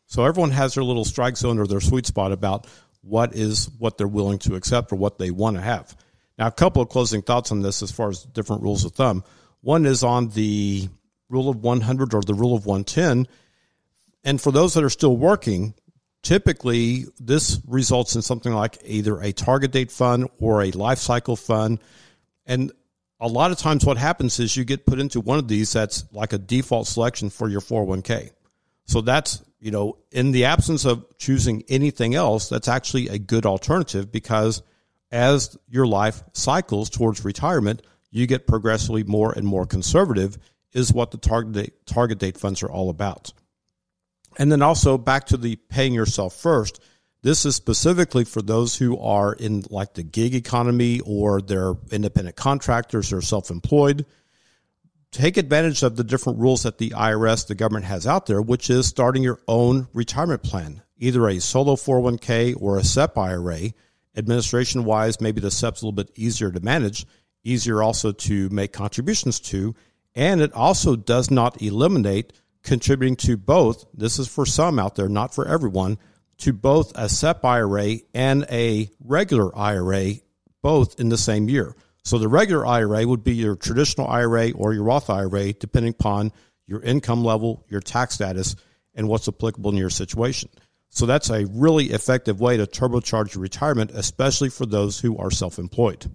So 0.08 0.26
everyone 0.26 0.52
has 0.52 0.74
their 0.74 0.84
little 0.84 1.06
strike 1.06 1.38
zone 1.38 1.60
or 1.60 1.68
their 1.68 1.82
sweet 1.82 2.08
spot 2.08 2.32
about 2.32 2.68
what 3.02 3.36
is 3.36 3.70
what 3.78 3.98
they're 3.98 4.08
willing 4.08 4.40
to 4.40 4.56
accept 4.56 4.92
or 4.92 4.96
what 4.96 5.20
they 5.20 5.30
want 5.30 5.58
to 5.58 5.62
have. 5.62 5.96
Now, 6.42 6.48
a 6.48 6.52
couple 6.52 6.82
of 6.82 6.90
closing 6.90 7.22
thoughts 7.22 7.52
on 7.52 7.62
this 7.62 7.84
as 7.84 7.92
far 7.92 8.10
as 8.10 8.24
different 8.24 8.64
rules 8.64 8.84
of 8.84 8.94
thumb. 8.94 9.24
One 9.62 9.86
is 9.86 10.02
on 10.02 10.30
the 10.30 10.90
rule 11.30 11.50
of 11.50 11.58
100 11.58 12.16
or 12.16 12.22
the 12.24 12.34
rule 12.34 12.56
of 12.56 12.66
110. 12.66 13.28
And 14.24 14.42
for 14.42 14.52
those 14.52 14.74
that 14.74 14.84
are 14.84 14.90
still 14.90 15.16
working, 15.16 15.76
typically 16.24 17.06
this 17.20 17.60
results 17.68 18.16
in 18.16 18.24
something 18.24 18.52
like 18.52 18.80
either 18.84 19.22
a 19.22 19.32
target 19.34 19.72
date 19.72 19.92
fund 19.92 20.30
or 20.40 20.64
a 20.64 20.72
life 20.72 20.98
cycle 20.98 21.36
fund. 21.36 21.78
And 22.48 22.72
a 23.20 23.28
lot 23.28 23.52
of 23.52 23.60
times 23.60 23.86
what 23.86 23.98
happens 23.98 24.40
is 24.40 24.58
you 24.58 24.66
get 24.66 24.88
put 24.88 25.00
into 25.00 25.22
one 25.22 25.38
of 25.38 25.48
these 25.48 25.72
that's 25.72 26.06
like 26.12 26.34
a 26.34 26.40
default 26.40 26.88
selection 26.88 27.30
for 27.30 27.50
your 27.50 27.62
401k. 27.62 28.32
So 28.86 29.02
that's, 29.02 29.44
you 29.60 29.70
know, 29.70 30.00
in 30.12 30.32
the 30.32 30.46
absence 30.46 30.86
of 30.86 31.06
choosing 31.20 31.66
anything 31.70 32.16
else, 32.16 32.50
that's 32.50 32.68
actually 32.68 33.10
a 33.10 33.20
good 33.20 33.46
alternative 33.46 34.12
because 34.12 34.64
as 35.12 35.58
your 35.68 35.88
life 35.88 36.24
cycles 36.34 36.90
towards 36.90 37.26
retirement, 37.26 37.82
you 38.10 38.28
get 38.28 38.48
progressively 38.48 39.04
more 39.04 39.32
and 39.32 39.46
more 39.46 39.66
conservative 39.66 40.38
is 40.74 40.94
what 40.94 41.12
the 41.12 41.18
target 41.18 41.52
date, 41.54 41.86
target 41.86 42.20
date 42.20 42.38
funds 42.38 42.64
are 42.64 42.72
all 42.72 42.90
about. 42.90 43.34
And 44.38 44.52
then 44.52 44.62
also 44.62 44.98
back 44.98 45.28
to 45.28 45.38
the 45.38 45.56
paying 45.56 45.94
yourself 45.94 46.36
first. 46.36 46.82
This 47.24 47.46
is 47.46 47.56
specifically 47.56 48.24
for 48.24 48.42
those 48.42 48.76
who 48.76 48.98
are 49.00 49.34
in 49.34 49.64
like 49.70 49.94
the 49.94 50.04
gig 50.04 50.34
economy 50.34 51.02
or 51.02 51.42
they're 51.42 51.74
independent 51.92 52.36
contractors 52.36 53.14
or 53.14 53.22
self-employed. 53.22 54.06
Take 55.12 55.36
advantage 55.36 55.84
of 55.84 55.98
the 55.98 56.06
different 56.06 56.40
rules 56.40 56.64
that 56.64 56.78
the 56.78 56.92
IRS, 56.92 57.48
the 57.48 57.56
government 57.56 57.86
has 57.86 58.08
out 58.08 58.26
there, 58.26 58.42
which 58.42 58.70
is 58.70 58.88
starting 58.88 59.24
your 59.24 59.42
own 59.48 59.88
retirement 59.94 60.42
plan, 60.42 60.82
either 60.98 61.28
a 61.28 61.40
solo 61.40 61.76
401k 61.76 62.56
or 62.60 62.78
a 62.78 62.84
SEP 62.84 63.18
IRA. 63.18 63.74
Administration 64.16 64.84
wise, 64.84 65.22
maybe 65.22 65.40
the 65.40 65.52
SEP's 65.52 65.82
a 65.82 65.86
little 65.86 65.92
bit 65.92 66.12
easier 66.16 66.52
to 66.52 66.60
manage, 66.60 67.06
easier 67.44 67.82
also 67.82 68.12
to 68.12 68.50
make 68.50 68.74
contributions 68.74 69.40
to, 69.40 69.74
and 70.16 70.42
it 70.42 70.54
also 70.54 70.96
does 70.96 71.32
not 71.32 71.62
eliminate 71.62 72.34
contributing 72.64 73.16
to 73.16 73.38
both. 73.38 73.86
This 73.94 74.20
is 74.20 74.28
for 74.28 74.46
some 74.46 74.80
out 74.80 74.96
there, 74.96 75.10
not 75.10 75.34
for 75.34 75.48
everyone 75.48 75.98
to 76.40 76.54
both 76.54 76.92
a 76.96 77.08
SEP 77.08 77.46
IRA 77.46 77.98
and 78.14 78.46
a 78.52 78.90
regular 79.00 79.58
IRA, 79.58 80.16
both 80.62 81.00
in 81.00 81.10
the 81.10 81.18
same 81.18 81.50
year. 81.50 81.76
So 82.04 82.18
the 82.18 82.28
regular 82.28 82.66
IRA 82.66 83.08
would 83.08 83.24
be 83.24 83.36
your 83.36 83.56
traditional 83.56 84.08
IRA 84.08 84.52
or 84.52 84.74
your 84.74 84.84
Roth 84.84 85.10
IRA, 85.10 85.54
depending 85.54 85.94
upon 85.94 86.32
your 86.66 86.82
income 86.82 87.24
level, 87.24 87.66
your 87.70 87.82
tax 87.82 88.16
status, 88.16 88.56
and 88.96 89.08
what's 89.08 89.28
applicable 89.28 89.72
in 89.72 89.78
your 89.78 89.90
situation. 89.90 90.50
So 90.92 91.06
that's 91.06 91.30
a 91.30 91.46
really 91.46 91.86
effective 91.86 92.42
way 92.42 92.58
to 92.58 92.68
turbocharge 92.68 93.38
retirement, 93.38 93.92
especially 93.92 94.50
for 94.50 94.66
those 94.66 95.00
who 95.00 95.18
are 95.18 95.32
self 95.32 95.58
employed. 95.58 96.12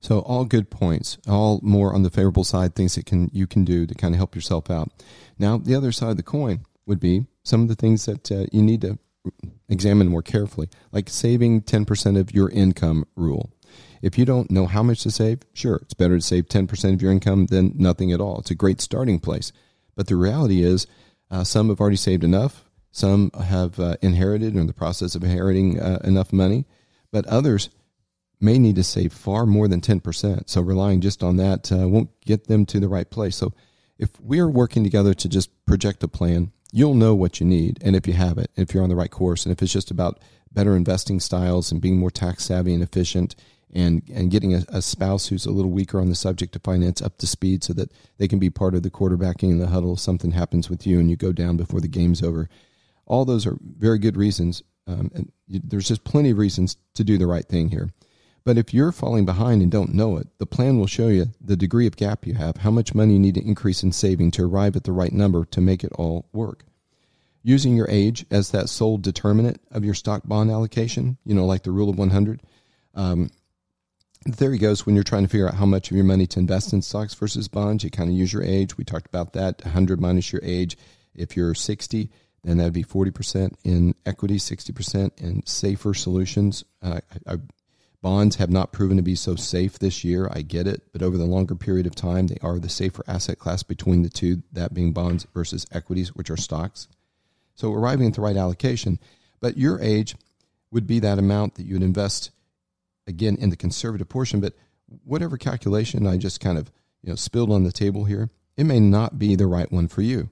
So 0.00 0.20
all 0.20 0.44
good 0.44 0.70
points, 0.70 1.18
all 1.26 1.60
more 1.62 1.94
on 1.94 2.02
the 2.02 2.10
favorable 2.10 2.44
side, 2.44 2.74
things 2.74 2.94
that 2.94 3.06
can 3.06 3.30
you 3.32 3.46
can 3.46 3.64
do 3.64 3.86
to 3.86 3.94
kind 3.94 4.14
of 4.14 4.18
help 4.18 4.34
yourself 4.34 4.70
out. 4.70 4.90
Now, 5.38 5.58
the 5.58 5.74
other 5.74 5.92
side 5.92 6.10
of 6.10 6.16
the 6.18 6.22
coin 6.22 6.60
would 6.86 7.00
be 7.00 7.26
some 7.42 7.62
of 7.62 7.68
the 7.68 7.74
things 7.74 8.06
that 8.06 8.30
uh, 8.30 8.46
you 8.52 8.62
need 8.62 8.82
to 8.82 8.98
examine 9.68 10.08
more 10.08 10.22
carefully, 10.22 10.68
like 10.92 11.08
saving 11.08 11.62
10% 11.62 12.18
of 12.18 12.34
your 12.34 12.50
income 12.50 13.04
rule. 13.16 13.50
If 14.02 14.18
you 14.18 14.24
don't 14.24 14.50
know 14.50 14.66
how 14.66 14.82
much 14.82 15.02
to 15.02 15.10
save, 15.10 15.40
sure, 15.52 15.76
it's 15.76 15.94
better 15.94 16.16
to 16.16 16.22
save 16.22 16.46
10% 16.48 16.94
of 16.94 17.02
your 17.02 17.12
income 17.12 17.46
than 17.46 17.74
nothing 17.76 18.12
at 18.12 18.20
all. 18.20 18.40
It's 18.40 18.50
a 18.50 18.54
great 18.54 18.80
starting 18.80 19.20
place. 19.20 19.52
But 19.94 20.06
the 20.06 20.16
reality 20.16 20.62
is, 20.62 20.86
uh, 21.30 21.44
some 21.44 21.68
have 21.68 21.80
already 21.80 21.96
saved 21.96 22.24
enough, 22.24 22.69
some 22.90 23.30
have 23.32 23.78
uh, 23.78 23.96
inherited 24.02 24.56
or 24.56 24.60
in 24.60 24.66
the 24.66 24.72
process 24.72 25.14
of 25.14 25.22
inheriting 25.22 25.80
uh, 25.80 26.00
enough 26.04 26.32
money, 26.32 26.64
but 27.12 27.26
others 27.26 27.70
may 28.40 28.58
need 28.58 28.76
to 28.76 28.84
save 28.84 29.12
far 29.12 29.46
more 29.46 29.68
than 29.68 29.80
10%. 29.80 30.48
So 30.48 30.60
relying 30.60 31.00
just 31.00 31.22
on 31.22 31.36
that 31.36 31.70
uh, 31.70 31.88
won't 31.88 32.10
get 32.22 32.46
them 32.46 32.66
to 32.66 32.80
the 32.80 32.88
right 32.88 33.08
place. 33.08 33.36
So 33.36 33.52
if 33.98 34.08
we're 34.20 34.48
working 34.48 34.82
together 34.82 35.14
to 35.14 35.28
just 35.28 35.50
project 35.66 36.02
a 36.02 36.08
plan, 36.08 36.52
you'll 36.72 36.94
know 36.94 37.14
what 37.14 37.40
you 37.40 37.46
need 37.46 37.78
and 37.82 37.94
if 37.94 38.06
you 38.06 38.14
have 38.14 38.38
it, 38.38 38.50
if 38.56 38.72
you're 38.72 38.82
on 38.82 38.88
the 38.88 38.96
right 38.96 39.10
course, 39.10 39.44
and 39.44 39.52
if 39.52 39.62
it's 39.62 39.72
just 39.72 39.90
about 39.90 40.20
better 40.52 40.74
investing 40.74 41.20
styles 41.20 41.70
and 41.70 41.80
being 41.80 41.98
more 41.98 42.10
tax 42.10 42.44
savvy 42.44 42.74
and 42.74 42.82
efficient 42.82 43.36
and 43.72 44.02
and 44.12 44.30
getting 44.30 44.54
a, 44.54 44.64
a, 44.68 44.82
spouse 44.82 45.28
who's 45.28 45.46
a 45.46 45.50
little 45.50 45.70
weaker 45.70 46.00
on 46.00 46.08
the 46.08 46.14
subject 46.14 46.56
of 46.56 46.62
finance 46.62 47.00
up 47.00 47.16
to 47.18 47.26
speed 47.26 47.62
so 47.62 47.72
that 47.72 47.92
they 48.18 48.26
can 48.26 48.40
be 48.40 48.50
part 48.50 48.74
of 48.74 48.82
the 48.82 48.90
quarterbacking 48.90 49.50
in 49.50 49.58
the 49.58 49.68
huddle 49.68 49.92
if 49.92 50.00
something 50.00 50.32
happens 50.32 50.68
with 50.68 50.86
you 50.86 50.98
and 50.98 51.08
you 51.08 51.16
go 51.16 51.30
down 51.32 51.56
before 51.56 51.80
the 51.80 51.86
game's 51.86 52.22
over. 52.22 52.48
All 53.10 53.24
those 53.24 53.44
are 53.44 53.58
very 53.60 53.98
good 53.98 54.16
reasons. 54.16 54.62
Um, 54.86 55.10
and 55.14 55.32
there's 55.48 55.88
just 55.88 56.04
plenty 56.04 56.30
of 56.30 56.38
reasons 56.38 56.76
to 56.94 57.02
do 57.02 57.18
the 57.18 57.26
right 57.26 57.44
thing 57.44 57.70
here. 57.70 57.90
But 58.44 58.56
if 58.56 58.72
you're 58.72 58.92
falling 58.92 59.26
behind 59.26 59.62
and 59.62 59.70
don't 59.70 59.94
know 59.94 60.16
it, 60.16 60.28
the 60.38 60.46
plan 60.46 60.78
will 60.78 60.86
show 60.86 61.08
you 61.08 61.26
the 61.40 61.56
degree 61.56 61.88
of 61.88 61.96
gap 61.96 62.24
you 62.24 62.34
have, 62.34 62.58
how 62.58 62.70
much 62.70 62.94
money 62.94 63.14
you 63.14 63.18
need 63.18 63.34
to 63.34 63.44
increase 63.44 63.82
in 63.82 63.90
saving 63.90 64.30
to 64.32 64.44
arrive 64.44 64.76
at 64.76 64.84
the 64.84 64.92
right 64.92 65.12
number 65.12 65.44
to 65.46 65.60
make 65.60 65.82
it 65.82 65.92
all 65.94 66.28
work. 66.32 66.64
Using 67.42 67.74
your 67.74 67.90
age 67.90 68.24
as 68.30 68.52
that 68.52 68.68
sole 68.68 68.96
determinant 68.96 69.60
of 69.72 69.84
your 69.84 69.94
stock 69.94 70.22
bond 70.24 70.50
allocation, 70.52 71.18
you 71.24 71.34
know, 71.34 71.46
like 71.46 71.64
the 71.64 71.72
rule 71.72 71.90
of 71.90 71.98
100, 71.98 72.40
um, 72.94 73.30
the 74.24 74.36
theory 74.36 74.58
goes 74.58 74.86
when 74.86 74.94
you're 74.94 75.02
trying 75.02 75.24
to 75.24 75.28
figure 75.28 75.48
out 75.48 75.54
how 75.54 75.66
much 75.66 75.90
of 75.90 75.96
your 75.96 76.04
money 76.04 76.28
to 76.28 76.38
invest 76.38 76.72
in 76.72 76.80
stocks 76.80 77.14
versus 77.14 77.48
bonds, 77.48 77.82
you 77.82 77.90
kind 77.90 78.08
of 78.08 78.16
use 78.16 78.32
your 78.32 78.44
age. 78.44 78.78
We 78.78 78.84
talked 78.84 79.06
about 79.06 79.32
that 79.32 79.64
100 79.64 80.00
minus 80.00 80.32
your 80.32 80.42
age. 80.44 80.76
If 81.12 81.36
you're 81.36 81.54
60, 81.54 82.10
then 82.42 82.56
that'd 82.56 82.72
be 82.72 82.84
40% 82.84 83.54
in 83.64 83.94
equity, 84.06 84.36
60% 84.36 85.20
in 85.20 85.44
safer 85.46 85.94
solutions. 85.94 86.64
Uh, 86.82 87.00
I, 87.26 87.34
I, 87.34 87.36
bonds 88.02 88.36
have 88.36 88.50
not 88.50 88.72
proven 88.72 88.96
to 88.96 89.02
be 89.02 89.14
so 89.14 89.36
safe 89.36 89.78
this 89.78 90.04
year. 90.04 90.28
I 90.32 90.42
get 90.42 90.66
it. 90.66 90.82
But 90.92 91.02
over 91.02 91.18
the 91.18 91.24
longer 91.24 91.54
period 91.54 91.86
of 91.86 91.94
time, 91.94 92.28
they 92.28 92.38
are 92.42 92.58
the 92.58 92.68
safer 92.68 93.04
asset 93.06 93.38
class 93.38 93.62
between 93.62 94.02
the 94.02 94.08
two, 94.08 94.42
that 94.52 94.72
being 94.72 94.92
bonds 94.92 95.26
versus 95.34 95.66
equities, 95.70 96.14
which 96.14 96.30
are 96.30 96.36
stocks. 96.36 96.88
So 97.54 97.72
arriving 97.72 98.06
at 98.06 98.14
the 98.14 98.22
right 98.22 98.36
allocation. 98.36 98.98
But 99.40 99.58
your 99.58 99.80
age 99.80 100.16
would 100.70 100.86
be 100.86 100.98
that 101.00 101.18
amount 101.18 101.56
that 101.56 101.66
you 101.66 101.74
would 101.74 101.82
invest 101.82 102.30
again 103.06 103.36
in 103.38 103.50
the 103.50 103.56
conservative 103.56 104.08
portion, 104.08 104.40
but 104.40 104.54
whatever 105.04 105.36
calculation 105.36 106.06
I 106.06 106.16
just 106.16 106.40
kind 106.40 106.58
of 106.58 106.70
you 107.02 107.10
know 107.10 107.16
spilled 107.16 107.52
on 107.52 107.64
the 107.64 107.72
table 107.72 108.04
here, 108.04 108.30
it 108.56 108.64
may 108.64 108.80
not 108.80 109.18
be 109.18 109.36
the 109.36 109.46
right 109.46 109.70
one 109.70 109.88
for 109.88 110.02
you. 110.02 110.30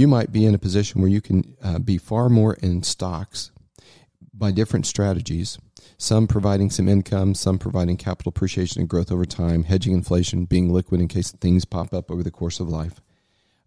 You 0.00 0.08
might 0.08 0.32
be 0.32 0.46
in 0.46 0.54
a 0.54 0.58
position 0.58 1.02
where 1.02 1.10
you 1.10 1.20
can 1.20 1.58
uh, 1.62 1.78
be 1.78 1.98
far 1.98 2.30
more 2.30 2.54
in 2.54 2.82
stocks 2.82 3.50
by 4.32 4.50
different 4.50 4.86
strategies, 4.86 5.58
some 5.98 6.26
providing 6.26 6.70
some 6.70 6.88
income, 6.88 7.34
some 7.34 7.58
providing 7.58 7.98
capital 7.98 8.30
appreciation 8.30 8.80
and 8.80 8.88
growth 8.88 9.12
over 9.12 9.26
time, 9.26 9.64
hedging 9.64 9.92
inflation, 9.92 10.46
being 10.46 10.72
liquid 10.72 11.02
in 11.02 11.08
case 11.08 11.32
things 11.32 11.66
pop 11.66 11.92
up 11.92 12.10
over 12.10 12.22
the 12.22 12.30
course 12.30 12.60
of 12.60 12.68
life. 12.70 13.02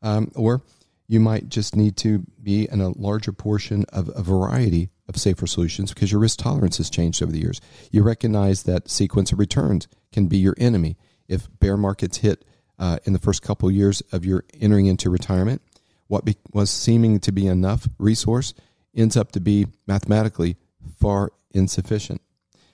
Um, 0.01 0.31
or 0.33 0.63
you 1.07 1.19
might 1.19 1.49
just 1.49 1.75
need 1.75 1.97
to 1.97 2.25
be 2.41 2.67
in 2.67 2.81
a 2.81 2.89
larger 2.89 3.31
portion 3.31 3.85
of 3.89 4.09
a 4.15 4.23
variety 4.23 4.89
of 5.07 5.17
safer 5.17 5.45
solutions 5.45 5.93
because 5.93 6.11
your 6.11 6.21
risk 6.21 6.39
tolerance 6.39 6.77
has 6.77 6.89
changed 6.89 7.21
over 7.21 7.31
the 7.31 7.41
years. 7.41 7.61
You 7.91 8.01
recognize 8.01 8.63
that 8.63 8.89
sequence 8.89 9.31
of 9.31 9.37
returns 9.37 9.87
can 10.11 10.25
be 10.25 10.39
your 10.39 10.55
enemy. 10.57 10.97
If 11.27 11.47
bear 11.59 11.77
markets 11.77 12.17
hit 12.17 12.43
uh, 12.79 12.97
in 13.03 13.13
the 13.13 13.19
first 13.19 13.43
couple 13.43 13.69
years 13.69 14.01
of 14.11 14.25
your 14.25 14.45
entering 14.59 14.87
into 14.87 15.11
retirement, 15.11 15.61
what 16.07 16.25
be, 16.25 16.35
was 16.51 16.69
seeming 16.69 17.19
to 17.21 17.31
be 17.31 17.47
enough 17.47 17.87
resource 17.97 18.53
ends 18.95 19.17
up 19.17 19.31
to 19.31 19.39
be 19.39 19.67
mathematically 19.87 20.57
far 20.99 21.31
insufficient. 21.51 22.21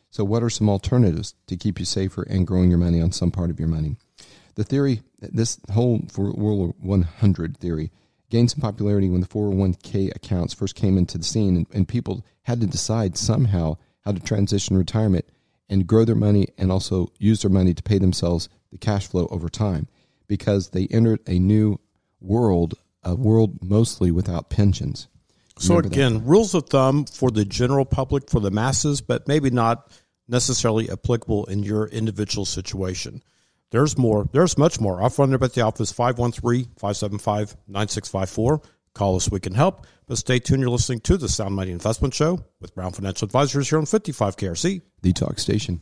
So, 0.09 0.23
what 0.23 0.43
are 0.43 0.49
some 0.49 0.69
alternatives 0.69 1.35
to 1.47 1.55
keep 1.55 1.79
you 1.79 1.85
safer 1.85 2.23
and 2.23 2.47
growing 2.47 2.69
your 2.69 2.79
money 2.79 3.01
on 3.01 3.11
some 3.11 3.31
part 3.31 3.49
of 3.49 3.59
your 3.59 3.69
money? 3.69 3.95
The 4.55 4.63
theory, 4.63 5.01
this 5.19 5.59
whole 5.71 6.01
Rule 6.17 6.75
100 6.79 7.57
theory, 7.57 7.91
gained 8.29 8.51
some 8.51 8.61
popularity 8.61 9.09
when 9.09 9.21
the 9.21 9.27
401k 9.27 10.15
accounts 10.15 10.53
first 10.53 10.75
came 10.75 10.97
into 10.97 11.17
the 11.17 11.23
scene 11.23 11.55
and, 11.55 11.67
and 11.73 11.87
people 11.87 12.25
had 12.43 12.59
to 12.61 12.67
decide 12.67 13.17
somehow 13.17 13.77
how 14.01 14.11
to 14.11 14.19
transition 14.19 14.77
retirement 14.77 15.25
and 15.69 15.87
grow 15.87 16.03
their 16.03 16.15
money 16.15 16.47
and 16.57 16.71
also 16.71 17.11
use 17.19 17.41
their 17.41 17.51
money 17.51 17.73
to 17.73 17.83
pay 17.83 17.99
themselves 17.99 18.49
the 18.71 18.77
cash 18.77 19.07
flow 19.07 19.27
over 19.31 19.49
time 19.49 19.87
because 20.27 20.69
they 20.69 20.87
entered 20.87 21.19
a 21.27 21.39
new 21.39 21.79
world, 22.19 22.75
a 23.03 23.15
world 23.15 23.63
mostly 23.63 24.11
without 24.11 24.49
pensions. 24.49 25.07
So 25.57 25.75
Remember 25.75 25.93
again, 25.93 26.13
that? 26.15 26.23
rules 26.23 26.53
of 26.53 26.69
thumb 26.69 27.05
for 27.05 27.31
the 27.31 27.45
general 27.45 27.85
public, 27.85 28.29
for 28.29 28.39
the 28.39 28.51
masses, 28.51 29.01
but 29.01 29.27
maybe 29.27 29.49
not 29.49 29.91
necessarily 30.27 30.89
applicable 30.89 31.45
in 31.45 31.63
your 31.63 31.87
individual 31.87 32.45
situation. 32.45 33.23
There's 33.71 33.97
more. 33.97 34.27
There's 34.31 34.57
much 34.57 34.79
more. 34.79 35.01
I'll 35.01 35.13
run 35.17 35.33
up 35.33 35.43
at 35.43 35.53
the 35.53 35.61
office 35.61 35.91
513-575-9654. 35.93 38.63
Call 38.93 39.15
us. 39.15 39.29
We 39.29 39.39
can 39.39 39.53
help. 39.53 39.85
But 40.07 40.17
stay 40.17 40.39
tuned. 40.39 40.61
You're 40.61 40.71
listening 40.71 41.01
to 41.01 41.17
the 41.17 41.29
Sound 41.29 41.55
Money 41.55 41.71
Investment 41.71 42.13
Show 42.13 42.43
with 42.59 42.73
Brown 42.73 42.91
Financial 42.91 43.25
Advisors 43.25 43.69
here 43.69 43.77
on 43.77 43.85
55 43.85 44.37
KRC. 44.37 44.81
The 45.01 45.13
Talk 45.13 45.39
Station. 45.39 45.81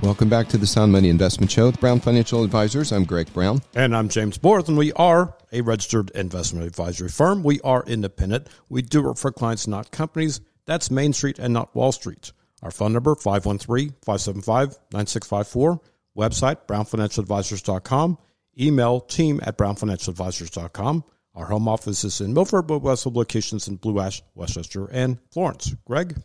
Welcome 0.00 0.28
back 0.28 0.46
to 0.50 0.58
the 0.58 0.66
Sound 0.66 0.92
Money 0.92 1.08
Investment 1.08 1.50
Show 1.50 1.66
with 1.66 1.80
Brown 1.80 1.98
Financial 1.98 2.44
Advisors. 2.44 2.92
I'm 2.92 3.02
Greg 3.02 3.32
Brown. 3.32 3.62
And 3.74 3.96
I'm 3.96 4.08
James 4.08 4.38
Borth, 4.38 4.68
and 4.68 4.78
we 4.78 4.92
are 4.92 5.36
a 5.50 5.62
registered 5.62 6.10
investment 6.10 6.66
advisory 6.66 7.08
firm. 7.08 7.42
We 7.42 7.60
are 7.62 7.82
independent. 7.84 8.46
We 8.68 8.82
do 8.82 9.02
work 9.02 9.16
for 9.16 9.32
clients, 9.32 9.66
not 9.66 9.90
companies. 9.90 10.40
That's 10.66 10.88
Main 10.88 11.14
Street 11.14 11.40
and 11.40 11.52
not 11.52 11.74
Wall 11.74 11.90
Street. 11.90 12.30
Our 12.62 12.70
phone 12.70 12.92
number, 12.92 13.16
513-575-9654. 13.16 15.80
Website, 16.16 16.58
brownfinancialadvisors.com. 16.68 18.18
Email, 18.60 19.00
team 19.00 19.40
at 19.42 19.58
brownfinancialadvisors.com. 19.58 21.04
Our 21.34 21.46
home 21.46 21.66
office 21.66 22.04
is 22.04 22.20
in 22.20 22.34
Milford, 22.34 22.68
but 22.68 22.78
we 22.78 22.90
have 22.90 23.04
locations 23.06 23.66
in 23.66 23.74
Blue 23.76 23.98
Ash, 23.98 24.22
West 24.36 24.54
Chester, 24.54 24.86
and 24.92 25.18
Florence. 25.32 25.74
Greg? 25.84 26.22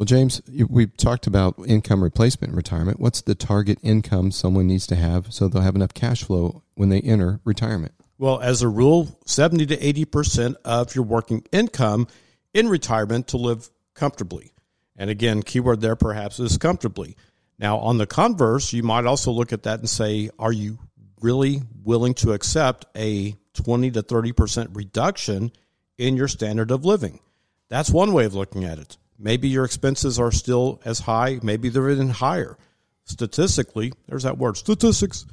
Well, 0.00 0.06
James, 0.06 0.40
we've 0.70 0.96
talked 0.96 1.26
about 1.26 1.56
income 1.66 2.02
replacement 2.02 2.54
retirement. 2.54 3.00
What's 3.00 3.20
the 3.20 3.34
target 3.34 3.78
income 3.82 4.30
someone 4.30 4.66
needs 4.66 4.86
to 4.86 4.96
have 4.96 5.30
so 5.30 5.46
they'll 5.46 5.60
have 5.60 5.76
enough 5.76 5.92
cash 5.92 6.24
flow 6.24 6.62
when 6.74 6.88
they 6.88 7.02
enter 7.02 7.40
retirement? 7.44 7.92
Well, 8.16 8.40
as 8.40 8.62
a 8.62 8.68
rule, 8.68 9.18
70 9.26 9.66
to 9.66 9.76
80% 9.76 10.56
of 10.64 10.94
your 10.94 11.04
working 11.04 11.44
income 11.52 12.06
in 12.54 12.70
retirement 12.70 13.28
to 13.28 13.36
live 13.36 13.68
comfortably. 13.92 14.54
And 14.96 15.10
again, 15.10 15.42
keyword 15.42 15.82
there 15.82 15.96
perhaps 15.96 16.40
is 16.40 16.56
comfortably. 16.56 17.14
Now, 17.58 17.76
on 17.76 17.98
the 17.98 18.06
converse, 18.06 18.72
you 18.72 18.82
might 18.82 19.04
also 19.04 19.32
look 19.32 19.52
at 19.52 19.64
that 19.64 19.80
and 19.80 19.90
say, 19.90 20.30
are 20.38 20.50
you 20.50 20.78
really 21.20 21.60
willing 21.84 22.14
to 22.14 22.32
accept 22.32 22.86
a 22.96 23.36
20 23.52 23.90
to 23.90 24.02
30% 24.02 24.74
reduction 24.74 25.52
in 25.98 26.16
your 26.16 26.28
standard 26.28 26.70
of 26.70 26.86
living? 26.86 27.20
That's 27.68 27.90
one 27.90 28.14
way 28.14 28.24
of 28.24 28.34
looking 28.34 28.64
at 28.64 28.78
it. 28.78 28.96
Maybe 29.22 29.48
your 29.48 29.66
expenses 29.66 30.18
are 30.18 30.32
still 30.32 30.80
as 30.84 31.00
high, 31.00 31.38
maybe 31.42 31.68
they're 31.68 31.90
even 31.90 32.08
higher. 32.08 32.56
Statistically, 33.04 33.92
there's 34.08 34.22
that 34.22 34.38
word, 34.38 34.56
statistics. 34.56 35.26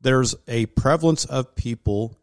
There's 0.00 0.34
a 0.48 0.66
prevalence 0.66 1.24
of 1.24 1.54
people 1.54 2.18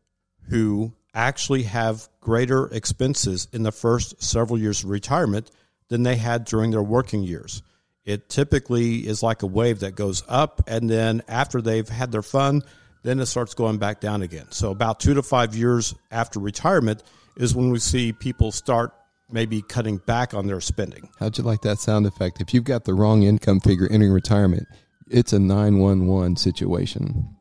who 0.49 0.93
actually 1.13 1.63
have 1.63 2.09
greater 2.19 2.67
expenses 2.67 3.47
in 3.53 3.63
the 3.63 3.71
first 3.71 4.21
several 4.21 4.59
years 4.59 4.83
of 4.83 4.89
retirement 4.89 5.49
than 5.87 6.03
they 6.03 6.17
had 6.17 6.43
during 6.45 6.71
their 6.71 6.83
working 6.83 7.23
years. 7.23 7.63
It 8.03 8.29
typically 8.29 9.07
is 9.07 9.23
like 9.23 9.43
a 9.43 9.47
wave 9.47 9.81
that 9.81 9.95
goes 9.95 10.23
up, 10.27 10.61
and 10.67 10.89
then 10.89 11.21
after 11.27 11.61
they've 11.61 11.87
had 11.87 12.11
their 12.11 12.21
fun, 12.21 12.63
then 13.03 13.19
it 13.19 13.27
starts 13.27 13.53
going 13.53 13.77
back 13.77 13.99
down 13.99 14.21
again. 14.21 14.47
So, 14.51 14.71
about 14.71 14.99
two 14.99 15.13
to 15.13 15.23
five 15.23 15.55
years 15.55 15.95
after 16.11 16.39
retirement 16.39 17.03
is 17.37 17.55
when 17.55 17.69
we 17.69 17.79
see 17.79 18.11
people 18.11 18.51
start 18.51 18.93
maybe 19.31 19.61
cutting 19.61 19.97
back 19.97 20.33
on 20.33 20.47
their 20.47 20.61
spending. 20.61 21.09
How'd 21.19 21.37
you 21.37 21.43
like 21.43 21.61
that 21.61 21.79
sound 21.79 22.05
effect? 22.05 22.41
If 22.41 22.53
you've 22.53 22.63
got 22.63 22.85
the 22.85 22.93
wrong 22.93 23.23
income 23.23 23.59
figure 23.59 23.87
entering 23.89 24.11
retirement, 24.11 24.67
it's 25.09 25.33
a 25.33 25.39
911 25.39 26.37
situation. 26.37 27.35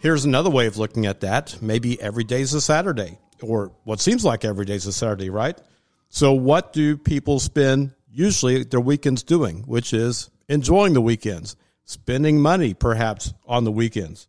Here's 0.00 0.24
another 0.24 0.50
way 0.50 0.66
of 0.66 0.76
looking 0.76 1.06
at 1.06 1.20
that. 1.20 1.56
Maybe 1.62 2.00
every 2.00 2.24
day's 2.24 2.52
a 2.52 2.60
Saturday, 2.60 3.18
or 3.40 3.72
what 3.84 4.00
seems 4.00 4.24
like 4.24 4.44
every 4.44 4.66
day's 4.66 4.86
a 4.86 4.92
Saturday, 4.92 5.30
right? 5.30 5.58
So, 6.10 6.32
what 6.32 6.72
do 6.72 6.96
people 6.96 7.40
spend 7.40 7.92
usually 8.10 8.64
their 8.64 8.80
weekends 8.80 9.22
doing? 9.22 9.62
Which 9.62 9.92
is 9.92 10.30
enjoying 10.48 10.92
the 10.92 11.00
weekends, 11.00 11.56
spending 11.84 12.40
money 12.40 12.74
perhaps 12.74 13.32
on 13.46 13.64
the 13.64 13.72
weekends. 13.72 14.28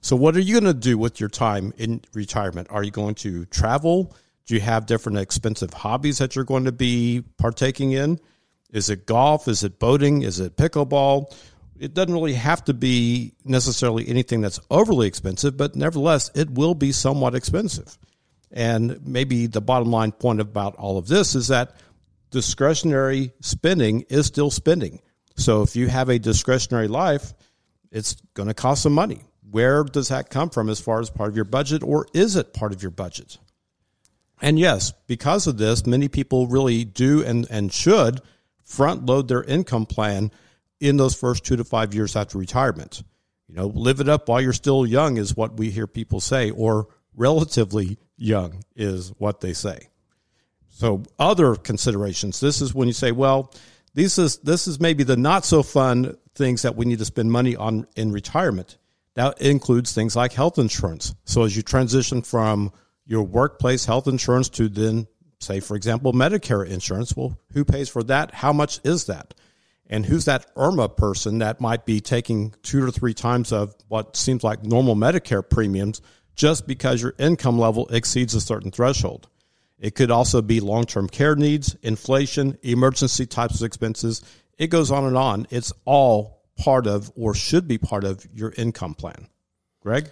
So, 0.00 0.14
what 0.14 0.36
are 0.36 0.40
you 0.40 0.60
going 0.60 0.72
to 0.72 0.78
do 0.78 0.96
with 0.96 1.18
your 1.18 1.28
time 1.28 1.72
in 1.76 2.02
retirement? 2.14 2.68
Are 2.70 2.84
you 2.84 2.92
going 2.92 3.16
to 3.16 3.44
travel? 3.46 4.14
Do 4.46 4.54
you 4.54 4.60
have 4.60 4.86
different 4.86 5.18
expensive 5.18 5.74
hobbies 5.74 6.18
that 6.18 6.36
you're 6.36 6.44
going 6.44 6.64
to 6.64 6.72
be 6.72 7.24
partaking 7.36 7.92
in? 7.92 8.20
Is 8.72 8.90
it 8.90 9.06
golf? 9.06 9.48
Is 9.48 9.64
it 9.64 9.78
boating? 9.78 10.22
Is 10.22 10.40
it 10.40 10.56
pickleball? 10.56 11.34
It 11.78 11.94
doesn't 11.94 12.14
really 12.14 12.34
have 12.34 12.64
to 12.66 12.74
be 12.74 13.34
necessarily 13.44 14.08
anything 14.08 14.40
that's 14.40 14.60
overly 14.70 15.08
expensive, 15.08 15.56
but 15.56 15.76
nevertheless, 15.76 16.30
it 16.34 16.50
will 16.50 16.74
be 16.74 16.92
somewhat 16.92 17.34
expensive. 17.34 17.98
And 18.50 19.04
maybe 19.06 19.46
the 19.46 19.60
bottom 19.60 19.90
line 19.90 20.12
point 20.12 20.40
about 20.40 20.76
all 20.76 20.96
of 20.96 21.08
this 21.08 21.34
is 21.34 21.48
that 21.48 21.76
discretionary 22.30 23.32
spending 23.40 24.02
is 24.08 24.26
still 24.26 24.50
spending. 24.50 25.00
So 25.36 25.62
if 25.62 25.76
you 25.76 25.88
have 25.88 26.08
a 26.08 26.18
discretionary 26.18 26.88
life, 26.88 27.34
it's 27.90 28.16
going 28.34 28.48
to 28.48 28.54
cost 28.54 28.82
some 28.82 28.94
money. 28.94 29.24
Where 29.50 29.84
does 29.84 30.08
that 30.08 30.30
come 30.30 30.50
from 30.50 30.70
as 30.70 30.80
far 30.80 31.00
as 31.00 31.10
part 31.10 31.30
of 31.30 31.36
your 31.36 31.44
budget, 31.44 31.82
or 31.82 32.06
is 32.14 32.36
it 32.36 32.54
part 32.54 32.72
of 32.72 32.82
your 32.82 32.90
budget? 32.90 33.38
And 34.40 34.58
yes, 34.58 34.92
because 35.06 35.46
of 35.46 35.58
this, 35.58 35.86
many 35.86 36.08
people 36.08 36.46
really 36.46 36.84
do 36.84 37.24
and, 37.24 37.46
and 37.50 37.72
should 37.72 38.20
front 38.64 39.06
load 39.06 39.28
their 39.28 39.42
income 39.44 39.86
plan 39.86 40.30
in 40.80 40.96
those 40.96 41.14
first 41.14 41.44
two 41.44 41.56
to 41.56 41.64
five 41.64 41.94
years 41.94 42.16
after 42.16 42.36
retirement. 42.36 43.02
You 43.48 43.54
know, 43.54 43.66
live 43.66 44.00
it 44.00 44.08
up 44.08 44.28
while 44.28 44.40
you're 44.40 44.52
still 44.52 44.84
young 44.84 45.16
is 45.16 45.36
what 45.36 45.56
we 45.56 45.70
hear 45.70 45.86
people 45.86 46.20
say, 46.20 46.50
or 46.50 46.88
relatively 47.14 47.98
young 48.16 48.62
is 48.74 49.12
what 49.18 49.40
they 49.40 49.52
say. 49.52 49.88
So 50.68 51.04
other 51.18 51.54
considerations. 51.54 52.40
This 52.40 52.60
is 52.60 52.74
when 52.74 52.88
you 52.88 52.92
say, 52.92 53.12
well, 53.12 53.54
this 53.94 54.18
is 54.18 54.38
this 54.38 54.66
is 54.66 54.78
maybe 54.78 55.04
the 55.04 55.16
not 55.16 55.46
so 55.46 55.62
fun 55.62 56.16
things 56.34 56.62
that 56.62 56.76
we 56.76 56.84
need 56.84 56.98
to 56.98 57.04
spend 57.06 57.32
money 57.32 57.56
on 57.56 57.86
in 57.96 58.12
retirement. 58.12 58.76
That 59.14 59.40
includes 59.40 59.94
things 59.94 60.14
like 60.14 60.34
health 60.34 60.58
insurance. 60.58 61.14
So 61.24 61.44
as 61.44 61.56
you 61.56 61.62
transition 61.62 62.20
from 62.20 62.72
your 63.06 63.22
workplace 63.22 63.84
health 63.84 64.06
insurance 64.08 64.48
to 64.50 64.68
then 64.68 65.06
say 65.40 65.60
for 65.60 65.76
example 65.76 66.12
Medicare 66.12 66.66
insurance, 66.66 67.16
well, 67.16 67.38
who 67.52 67.64
pays 67.64 67.88
for 67.88 68.02
that? 68.04 68.34
How 68.34 68.52
much 68.52 68.80
is 68.84 69.06
that? 69.06 69.34
And 69.88 70.04
who's 70.04 70.24
that 70.24 70.52
IRMAA 70.56 70.96
person 70.96 71.38
that 71.38 71.60
might 71.60 71.86
be 71.86 72.00
taking 72.00 72.52
two 72.62 72.84
to 72.84 72.92
three 72.92 73.14
times 73.14 73.52
of 73.52 73.74
what 73.88 74.16
seems 74.16 74.42
like 74.42 74.64
normal 74.64 74.96
Medicare 74.96 75.48
premiums 75.48 76.00
just 76.34 76.66
because 76.66 77.00
your 77.00 77.14
income 77.18 77.58
level 77.58 77.86
exceeds 77.88 78.34
a 78.34 78.40
certain 78.40 78.70
threshold? 78.72 79.28
It 79.78 79.94
could 79.94 80.10
also 80.10 80.42
be 80.42 80.60
long 80.60 80.84
term 80.84 81.08
care 81.08 81.36
needs, 81.36 81.76
inflation, 81.82 82.58
emergency 82.62 83.26
types 83.26 83.60
of 83.60 83.66
expenses. 83.66 84.22
It 84.58 84.68
goes 84.68 84.90
on 84.90 85.04
and 85.04 85.16
on. 85.16 85.46
It's 85.50 85.72
all 85.84 86.42
part 86.56 86.86
of 86.86 87.12
or 87.14 87.34
should 87.34 87.68
be 87.68 87.78
part 87.78 88.04
of 88.04 88.26
your 88.34 88.52
income 88.56 88.94
plan. 88.94 89.28
Greg? 89.80 90.10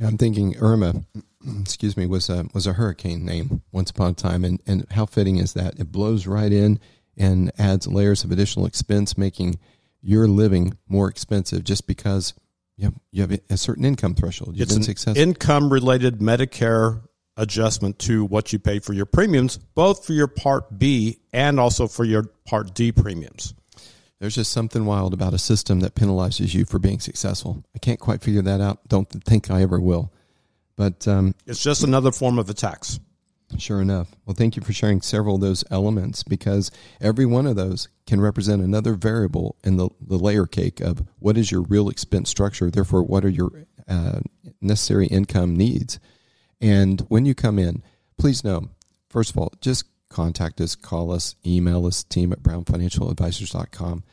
Yeah, 0.00 0.06
I'm 0.06 0.16
thinking 0.16 0.56
Irma, 0.58 1.04
excuse 1.60 1.96
me, 1.96 2.06
was 2.06 2.30
a 2.30 2.46
was 2.54 2.66
a 2.66 2.72
hurricane 2.72 3.24
name 3.24 3.62
once 3.70 3.90
upon 3.90 4.12
a 4.12 4.14
time, 4.14 4.44
and 4.44 4.60
and 4.66 4.86
how 4.92 5.04
fitting 5.04 5.36
is 5.36 5.52
that? 5.52 5.78
It 5.78 5.92
blows 5.92 6.26
right 6.26 6.50
in 6.50 6.80
and 7.18 7.52
adds 7.58 7.86
layers 7.86 8.24
of 8.24 8.32
additional 8.32 8.64
expense, 8.64 9.18
making 9.18 9.58
your 10.00 10.26
living 10.26 10.78
more 10.88 11.10
expensive 11.10 11.64
just 11.64 11.86
because 11.86 12.32
you 12.78 12.84
have, 12.84 12.94
you 13.12 13.20
have 13.20 13.40
a 13.50 13.56
certain 13.58 13.84
income 13.84 14.14
threshold. 14.14 14.56
You've 14.56 14.70
it's 14.70 15.04
been 15.04 15.14
an 15.14 15.20
income 15.20 15.70
related 15.70 16.20
Medicare 16.20 17.02
adjustment 17.36 17.98
to 17.98 18.24
what 18.24 18.54
you 18.54 18.58
pay 18.58 18.78
for 18.78 18.94
your 18.94 19.04
premiums, 19.04 19.58
both 19.58 20.06
for 20.06 20.14
your 20.14 20.28
Part 20.28 20.78
B 20.78 21.18
and 21.30 21.60
also 21.60 21.86
for 21.86 22.04
your 22.04 22.24
Part 22.46 22.74
D 22.74 22.90
premiums. 22.90 23.52
There's 24.20 24.34
just 24.34 24.52
something 24.52 24.84
wild 24.84 25.14
about 25.14 25.32
a 25.32 25.38
system 25.38 25.80
that 25.80 25.94
penalizes 25.94 26.54
you 26.54 26.66
for 26.66 26.78
being 26.78 27.00
successful. 27.00 27.64
I 27.74 27.78
can't 27.78 27.98
quite 27.98 28.22
figure 28.22 28.42
that 28.42 28.60
out. 28.60 28.86
Don't 28.86 29.08
think 29.08 29.50
I 29.50 29.62
ever 29.62 29.80
will. 29.80 30.12
But 30.76 31.08
um, 31.08 31.34
It's 31.46 31.62
just 31.62 31.82
another 31.82 32.12
form 32.12 32.38
of 32.38 32.50
a 32.50 32.54
tax. 32.54 33.00
Sure 33.58 33.80
enough. 33.80 34.08
Well, 34.24 34.34
thank 34.34 34.56
you 34.56 34.62
for 34.62 34.72
sharing 34.72 35.00
several 35.00 35.36
of 35.36 35.40
those 35.40 35.64
elements 35.70 36.22
because 36.22 36.70
every 37.00 37.26
one 37.26 37.46
of 37.46 37.56
those 37.56 37.88
can 38.06 38.20
represent 38.20 38.62
another 38.62 38.94
variable 38.94 39.56
in 39.64 39.76
the, 39.76 39.88
the 40.00 40.18
layer 40.18 40.46
cake 40.46 40.80
of 40.80 41.02
what 41.18 41.36
is 41.36 41.50
your 41.50 41.62
real 41.62 41.88
expense 41.88 42.30
structure. 42.30 42.70
Therefore, 42.70 43.02
what 43.02 43.24
are 43.24 43.30
your 43.30 43.50
uh, 43.88 44.20
necessary 44.60 45.06
income 45.08 45.56
needs? 45.56 45.98
And 46.60 47.00
when 47.08 47.24
you 47.24 47.34
come 47.34 47.58
in, 47.58 47.82
please 48.18 48.44
know, 48.44 48.68
first 49.08 49.30
of 49.30 49.38
all, 49.38 49.52
just 49.60 49.84
contact 50.10 50.60
us, 50.60 50.74
call 50.74 51.10
us, 51.10 51.36
email 51.46 51.86
us, 51.86 52.02
team 52.02 52.32
at 52.32 52.42
brownfinancialadvisors.com. 52.42 54.04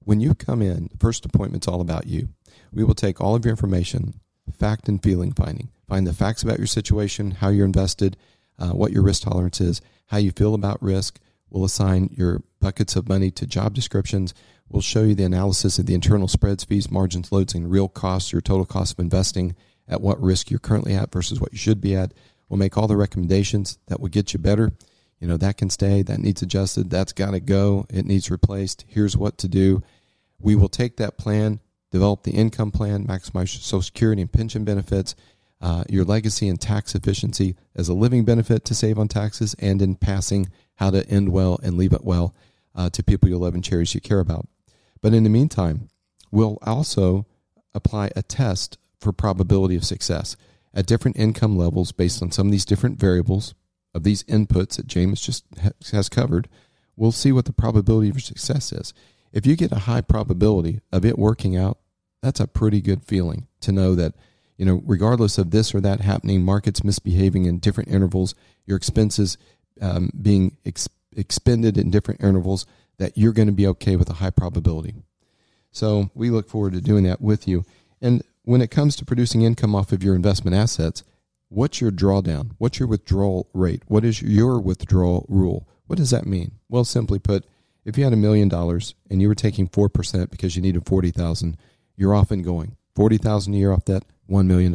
When 0.00 0.20
you 0.20 0.34
come 0.34 0.60
in, 0.60 0.88
the 0.90 0.98
first 0.98 1.24
appointment's 1.24 1.68
all 1.68 1.80
about 1.80 2.06
you. 2.06 2.28
We 2.72 2.82
will 2.84 2.94
take 2.94 3.20
all 3.20 3.36
of 3.36 3.44
your 3.44 3.52
information, 3.52 4.20
fact 4.58 4.88
and 4.88 5.02
feeling 5.02 5.32
finding, 5.32 5.70
find 5.88 6.06
the 6.06 6.12
facts 6.12 6.42
about 6.42 6.58
your 6.58 6.66
situation, 6.66 7.30
how 7.32 7.48
you're 7.48 7.64
invested, 7.64 8.16
uh, 8.58 8.70
what 8.70 8.92
your 8.92 9.02
risk 9.02 9.22
tolerance 9.22 9.60
is, 9.60 9.80
how 10.06 10.18
you 10.18 10.32
feel 10.32 10.54
about 10.54 10.82
risk. 10.82 11.20
We'll 11.48 11.64
assign 11.64 12.10
your 12.12 12.42
buckets 12.60 12.96
of 12.96 13.08
money 13.08 13.30
to 13.32 13.46
job 13.46 13.74
descriptions. 13.74 14.34
We'll 14.68 14.82
show 14.82 15.02
you 15.02 15.14
the 15.14 15.24
analysis 15.24 15.78
of 15.78 15.86
the 15.86 15.94
internal 15.94 16.28
spreads, 16.28 16.64
fees, 16.64 16.90
margins, 16.90 17.30
loads, 17.30 17.54
and 17.54 17.70
real 17.70 17.88
costs, 17.88 18.32
your 18.32 18.40
total 18.40 18.64
cost 18.66 18.94
of 18.94 18.98
investing, 18.98 19.54
at 19.86 20.00
what 20.00 20.20
risk 20.20 20.50
you're 20.50 20.58
currently 20.58 20.94
at 20.94 21.12
versus 21.12 21.40
what 21.40 21.52
you 21.52 21.58
should 21.58 21.80
be 21.80 21.94
at. 21.94 22.12
We'll 22.48 22.58
make 22.58 22.76
all 22.76 22.88
the 22.88 22.96
recommendations 22.96 23.78
that 23.86 24.00
will 24.00 24.08
get 24.08 24.32
you 24.32 24.38
better. 24.38 24.72
You 25.20 25.28
know, 25.28 25.36
that 25.38 25.56
can 25.56 25.70
stay, 25.70 26.02
that 26.02 26.18
needs 26.18 26.42
adjusted, 26.42 26.90
that's 26.90 27.12
got 27.12 27.30
to 27.30 27.40
go, 27.40 27.86
it 27.88 28.04
needs 28.04 28.30
replaced. 28.30 28.84
Here's 28.88 29.16
what 29.16 29.38
to 29.38 29.48
do. 29.48 29.82
We 30.38 30.54
will 30.54 30.68
take 30.68 30.96
that 30.96 31.16
plan, 31.16 31.60
develop 31.90 32.24
the 32.24 32.32
income 32.32 32.70
plan, 32.70 33.06
maximize 33.06 33.48
Social 33.48 33.82
Security 33.82 34.20
and 34.22 34.32
pension 34.32 34.64
benefits, 34.64 35.14
uh, 35.60 35.84
your 35.88 36.04
legacy 36.04 36.48
and 36.48 36.60
tax 36.60 36.94
efficiency 36.94 37.56
as 37.74 37.88
a 37.88 37.94
living 37.94 38.24
benefit 38.24 38.64
to 38.66 38.74
save 38.74 38.98
on 38.98 39.08
taxes, 39.08 39.54
and 39.58 39.80
in 39.80 39.94
passing, 39.94 40.50
how 40.76 40.90
to 40.90 41.08
end 41.08 41.30
well 41.30 41.58
and 41.62 41.78
leave 41.78 41.92
it 41.92 42.04
well 42.04 42.34
uh, 42.74 42.90
to 42.90 43.02
people 43.02 43.28
you 43.28 43.38
love 43.38 43.54
and 43.54 43.64
cherish 43.64 43.94
you 43.94 44.00
care 44.00 44.20
about. 44.20 44.46
But 45.00 45.14
in 45.14 45.22
the 45.22 45.30
meantime, 45.30 45.88
we'll 46.30 46.58
also 46.62 47.26
apply 47.74 48.10
a 48.16 48.22
test 48.22 48.76
for 48.98 49.12
probability 49.12 49.76
of 49.76 49.84
success 49.84 50.36
at 50.74 50.86
different 50.86 51.16
income 51.16 51.56
levels 51.56 51.92
based 51.92 52.22
on 52.22 52.32
some 52.32 52.48
of 52.48 52.52
these 52.52 52.64
different 52.64 52.98
variables 52.98 53.54
of 53.94 54.02
these 54.02 54.24
inputs 54.24 54.76
that 54.76 54.86
James 54.86 55.20
just 55.20 55.44
has 55.92 56.08
covered. 56.08 56.48
We'll 56.96 57.12
see 57.12 57.32
what 57.32 57.44
the 57.44 57.52
probability 57.52 58.10
of 58.10 58.22
success 58.22 58.72
is. 58.72 58.92
If 59.32 59.46
you 59.46 59.56
get 59.56 59.72
a 59.72 59.80
high 59.80 60.00
probability 60.00 60.80
of 60.92 61.04
it 61.04 61.18
working 61.18 61.56
out, 61.56 61.78
that's 62.22 62.40
a 62.40 62.46
pretty 62.46 62.80
good 62.80 63.04
feeling 63.04 63.46
to 63.60 63.72
know 63.72 63.94
that 63.94 64.14
you 64.56 64.64
know, 64.64 64.82
regardless 64.86 65.38
of 65.38 65.50
this 65.50 65.74
or 65.74 65.80
that 65.80 66.00
happening, 66.00 66.44
markets 66.44 66.84
misbehaving 66.84 67.44
in 67.44 67.58
different 67.58 67.90
intervals, 67.90 68.34
your 68.66 68.76
expenses 68.76 69.36
um, 69.80 70.10
being 70.20 70.56
ex- 70.64 70.88
expended 71.16 71.76
in 71.76 71.90
different 71.90 72.22
intervals, 72.22 72.66
that 72.98 73.18
you're 73.18 73.32
going 73.32 73.48
to 73.48 73.52
be 73.52 73.66
okay 73.66 73.96
with 73.96 74.08
a 74.08 74.14
high 74.14 74.30
probability. 74.30 74.94
So 75.72 76.10
we 76.14 76.30
look 76.30 76.48
forward 76.48 76.74
to 76.74 76.80
doing 76.80 77.02
that 77.04 77.20
with 77.20 77.48
you. 77.48 77.64
And 78.00 78.22
when 78.44 78.62
it 78.62 78.70
comes 78.70 78.94
to 78.96 79.04
producing 79.04 79.42
income 79.42 79.74
off 79.74 79.90
of 79.90 80.04
your 80.04 80.14
investment 80.14 80.56
assets, 80.56 81.02
what's 81.54 81.80
your 81.80 81.90
drawdown? 81.90 82.50
What's 82.58 82.78
your 82.78 82.88
withdrawal 82.88 83.48
rate? 83.54 83.82
What 83.86 84.04
is 84.04 84.20
your 84.20 84.60
withdrawal 84.60 85.24
rule? 85.28 85.68
What 85.86 85.96
does 85.98 86.10
that 86.10 86.26
mean? 86.26 86.52
Well, 86.68 86.84
simply 86.84 87.18
put, 87.18 87.46
if 87.84 87.96
you 87.96 88.04
had 88.04 88.12
a 88.12 88.16
million 88.16 88.48
dollars 88.48 88.94
and 89.08 89.22
you 89.22 89.28
were 89.28 89.34
taking 89.34 89.68
4% 89.68 90.30
because 90.30 90.56
you 90.56 90.62
needed 90.62 90.86
40,000, 90.86 91.56
you're 91.96 92.14
off 92.14 92.30
and 92.30 92.44
going. 92.44 92.76
40,000 92.96 93.54
a 93.54 93.56
year 93.56 93.72
off 93.72 93.84
that, 93.86 94.04
$1 94.28 94.46
million. 94.46 94.72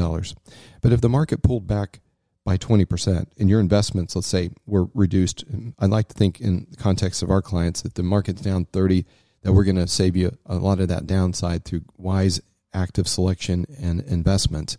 But 0.81 0.93
if 0.93 1.01
the 1.01 1.09
market 1.09 1.41
pulled 1.41 1.67
back 1.67 1.99
by 2.45 2.57
20% 2.57 3.25
and 3.37 3.49
your 3.49 3.59
investments, 3.59 4.15
let's 4.15 4.27
say, 4.27 4.51
were 4.65 4.87
reduced, 4.93 5.43
I 5.79 5.85
like 5.85 6.07
to 6.09 6.13
think 6.13 6.39
in 6.39 6.67
the 6.69 6.77
context 6.77 7.21
of 7.23 7.29
our 7.29 7.41
clients 7.41 7.81
that 7.81 7.95
the 7.95 8.03
market's 8.03 8.41
down 8.41 8.65
30, 8.65 9.05
that 9.41 9.53
we're 9.53 9.63
going 9.63 9.75
to 9.75 9.87
save 9.87 10.15
you 10.15 10.37
a 10.45 10.55
lot 10.55 10.79
of 10.79 10.87
that 10.89 11.07
downside 11.07 11.65
through 11.65 11.81
wise 11.97 12.41
active 12.73 13.07
selection 13.07 13.65
and 13.81 14.01
investments. 14.01 14.77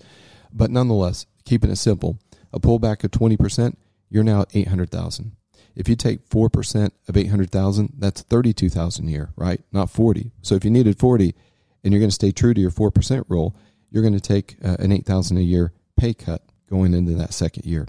But 0.53 0.71
nonetheless, 0.71 1.27
keeping 1.51 1.71
it 1.71 1.77
simple, 1.77 2.17
a 2.53 2.61
pullback 2.61 3.03
of 3.03 3.11
20%, 3.11 3.75
you're 4.09 4.23
now 4.23 4.43
at 4.43 4.55
800,000. 4.55 5.33
If 5.75 5.89
you 5.89 5.97
take 5.97 6.29
4% 6.29 6.91
of 7.09 7.17
800,000, 7.17 7.95
that's 7.99 8.23
32,000 8.23 9.09
a 9.09 9.11
year, 9.11 9.31
right? 9.35 9.61
Not 9.73 9.91
40. 9.91 10.31
So 10.43 10.55
if 10.55 10.65
you 10.65 10.71
needed 10.71 11.01
40 11.01 11.35
and 11.83 11.93
you're 11.93 11.99
going 11.99 12.09
to 12.09 12.15
stay 12.15 12.31
true 12.31 12.55
to 12.55 12.61
your 12.61 12.71
4% 12.71 13.25
rule, 13.29 13.57
you're 13.91 14.03
going 14.03 14.15
to 14.15 14.21
take 14.21 14.59
uh, 14.65 14.77
an 14.79 14.93
8,000 14.93 15.39
a 15.39 15.41
year 15.41 15.73
pay 15.97 16.15
cut 16.15 16.43
going 16.69 16.95
into 16.95 17.15
that 17.15 17.35
second 17.35 17.67
year. 17.67 17.89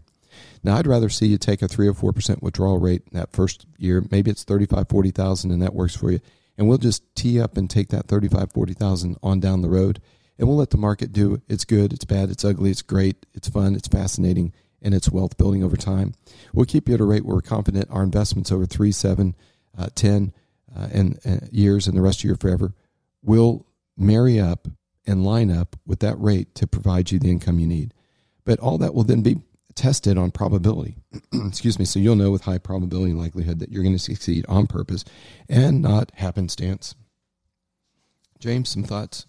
Now, 0.63 0.77
I'd 0.77 0.87
rather 0.87 1.09
see 1.09 1.27
you 1.27 1.37
take 1.37 1.61
a 1.61 1.67
3 1.67 1.87
or 1.87 1.93
4% 1.93 2.41
withdrawal 2.41 2.79
rate 2.79 3.11
that 3.11 3.31
first 3.31 3.67
year. 3.77 4.03
Maybe 4.09 4.31
it's 4.31 4.43
35, 4.43 4.89
40,000 4.89 5.51
and 5.51 5.61
that 5.61 5.75
works 5.75 5.95
for 5.95 6.09
you. 6.11 6.19
And 6.57 6.67
we'll 6.67 6.79
just 6.79 7.03
tee 7.15 7.39
up 7.39 7.57
and 7.57 7.69
take 7.69 7.89
that 7.89 8.07
35, 8.07 8.53
40,000 8.53 9.17
on 9.21 9.39
down 9.39 9.61
the 9.61 9.69
road. 9.69 10.01
And 10.37 10.47
we'll 10.47 10.57
let 10.57 10.71
the 10.71 10.77
market 10.77 11.11
do 11.11 11.41
it's 11.47 11.65
good, 11.65 11.93
it's 11.93 12.05
bad, 12.05 12.29
it's 12.29 12.45
ugly, 12.45 12.71
it's 12.71 12.81
great, 12.81 13.25
it's 13.33 13.49
fun, 13.49 13.75
it's 13.75 13.87
fascinating, 13.87 14.53
and 14.81 14.93
it's 14.93 15.09
wealth 15.09 15.37
building 15.37 15.63
over 15.63 15.77
time. 15.77 16.13
We'll 16.53 16.65
keep 16.65 16.87
you 16.87 16.95
at 16.95 17.01
a 17.01 17.05
rate 17.05 17.25
where 17.25 17.35
we're 17.35 17.41
confident 17.41 17.89
our 17.91 18.03
investments 18.03 18.51
over 18.51 18.65
3, 18.65 18.91
7, 18.91 19.35
uh, 19.77 19.89
10 19.93 20.33
uh, 20.75 20.87
and 20.91 21.19
uh, 21.25 21.45
years 21.51 21.87
and 21.87 21.97
the 21.97 22.01
rest 22.01 22.19
of 22.19 22.23
your 22.25 22.37
forever 22.37 22.73
will 23.21 23.65
marry 23.97 24.39
up 24.39 24.67
and 25.05 25.25
line 25.25 25.51
up 25.51 25.75
with 25.85 25.99
that 25.99 26.19
rate 26.19 26.55
to 26.55 26.67
provide 26.67 27.11
you 27.11 27.19
the 27.19 27.29
income 27.29 27.59
you 27.59 27.67
need. 27.67 27.93
But 28.45 28.59
all 28.59 28.77
that 28.79 28.93
will 28.93 29.03
then 29.03 29.21
be 29.21 29.37
tested 29.75 30.17
on 30.17 30.31
probability. 30.31 30.97
Excuse 31.33 31.79
me. 31.79 31.85
So 31.85 31.99
you'll 31.99 32.15
know 32.15 32.31
with 32.31 32.43
high 32.43 32.57
probability 32.57 33.11
and 33.11 33.19
likelihood 33.19 33.59
that 33.59 33.71
you're 33.71 33.83
going 33.83 33.95
to 33.95 33.99
succeed 33.99 34.45
on 34.47 34.67
purpose 34.67 35.05
and 35.49 35.81
not 35.81 36.11
happenstance. 36.15 36.95
James, 38.39 38.69
some 38.69 38.83
thoughts? 38.83 39.25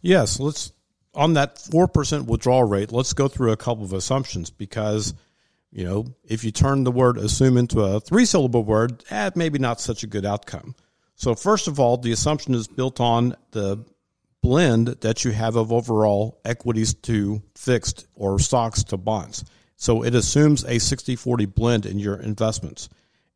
Yes, 0.00 0.40
let's 0.40 0.72
on 1.14 1.34
that 1.34 1.56
4% 1.56 2.26
withdrawal 2.26 2.64
rate, 2.64 2.92
let's 2.92 3.12
go 3.12 3.26
through 3.26 3.52
a 3.52 3.56
couple 3.56 3.84
of 3.84 3.92
assumptions 3.92 4.50
because 4.50 5.14
you 5.72 5.84
know, 5.84 6.06
if 6.24 6.42
you 6.42 6.50
turn 6.50 6.84
the 6.84 6.90
word 6.90 7.16
assume 7.16 7.56
into 7.56 7.80
a 7.80 8.00
three 8.00 8.24
syllable 8.24 8.64
word, 8.64 9.04
eh, 9.10 9.30
maybe 9.36 9.58
not 9.58 9.80
such 9.80 10.02
a 10.02 10.08
good 10.08 10.26
outcome. 10.26 10.74
So, 11.14 11.34
first 11.34 11.68
of 11.68 11.78
all, 11.78 11.96
the 11.96 12.12
assumption 12.12 12.54
is 12.54 12.66
built 12.66 12.98
on 12.98 13.36
the 13.52 13.84
blend 14.42 14.88
that 14.88 15.24
you 15.24 15.30
have 15.32 15.54
of 15.54 15.70
overall 15.70 16.40
equities 16.44 16.94
to 16.94 17.42
fixed 17.54 18.06
or 18.14 18.38
stocks 18.38 18.82
to 18.84 18.96
bonds. 18.96 19.44
So, 19.76 20.02
it 20.02 20.14
assumes 20.14 20.64
a 20.64 20.80
60 20.80 21.14
40 21.14 21.46
blend 21.46 21.86
in 21.86 21.98
your 21.98 22.16
investments 22.16 22.88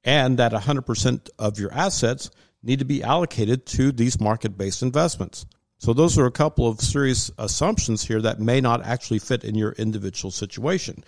and 0.03 0.38
that 0.38 0.53
100% 0.53 1.30
of 1.38 1.59
your 1.59 1.72
assets 1.72 2.30
need 2.62 2.80
to 2.80 2.84
be 2.84 3.03
allocated 3.03 3.64
to 3.66 3.92
these 3.92 4.20
market 4.20 4.57
based 4.59 4.82
investments. 4.82 5.47
So, 5.79 5.93
those 5.93 6.18
are 6.18 6.27
a 6.27 6.31
couple 6.31 6.66
of 6.66 6.81
serious 6.81 7.31
assumptions 7.39 8.05
here 8.05 8.22
that 8.22 8.41
may 8.41 8.61
not 8.61 8.85
actually 8.85 9.18
fit 9.18 9.45
in 9.45 9.55
your 9.55 9.72
individual 9.72 10.31
situation. 10.31 11.05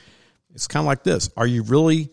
It's 0.54 0.66
kind 0.66 0.82
of 0.82 0.86
like 0.86 1.02
this 1.02 1.30
Are 1.36 1.46
you 1.46 1.62
really 1.62 2.10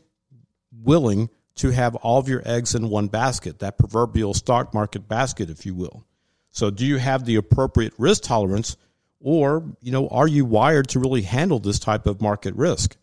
willing 0.82 1.30
to 1.56 1.70
have 1.70 1.96
all 1.96 2.20
of 2.20 2.28
your 2.28 2.42
eggs 2.46 2.74
in 2.74 2.90
one 2.90 3.08
basket, 3.08 3.60
that 3.60 3.78
proverbial 3.78 4.34
stock 4.34 4.74
market 4.74 5.08
basket, 5.08 5.50
if 5.50 5.66
you 5.66 5.74
will? 5.76 6.06
So, 6.52 6.70
do 6.70 6.86
you 6.86 6.98
have 6.98 7.26
the 7.26 7.36
appropriate 7.36 7.94
risk 7.98 8.24
tolerance, 8.24 8.78
or 9.20 9.64
you 9.82 9.92
know, 9.92 10.08
are 10.10 10.28
you 10.28 10.46
wired 10.46 10.90
to 10.90 11.00
really 11.00 11.24
handle 11.24 11.60
this 11.60 11.80
type 11.80 12.06
of 12.06 12.22
market 12.22 12.56
risk? 12.56 12.96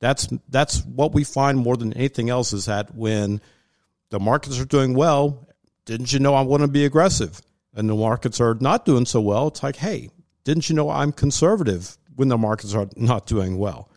That's 0.00 0.28
that's 0.48 0.84
what 0.84 1.12
we 1.12 1.24
find 1.24 1.58
more 1.58 1.76
than 1.76 1.92
anything 1.94 2.30
else 2.30 2.52
is 2.52 2.66
that 2.66 2.94
when 2.94 3.40
the 4.10 4.20
markets 4.20 4.60
are 4.60 4.64
doing 4.64 4.94
well, 4.94 5.48
didn't 5.86 6.12
you 6.12 6.18
know 6.18 6.34
I 6.34 6.42
want 6.42 6.62
to 6.62 6.68
be 6.68 6.84
aggressive? 6.84 7.40
And 7.74 7.88
the 7.88 7.94
markets 7.94 8.40
are 8.40 8.56
not 8.60 8.84
doing 8.84 9.06
so 9.06 9.20
well. 9.20 9.48
It's 9.48 9.62
like, 9.62 9.76
hey, 9.76 10.10
didn't 10.44 10.68
you 10.68 10.74
know 10.74 10.90
I'm 10.90 11.12
conservative 11.12 11.96
when 12.16 12.28
the 12.28 12.38
markets 12.38 12.74
are 12.74 12.88
not 12.96 13.26
doing 13.26 13.58
well? 13.58 13.88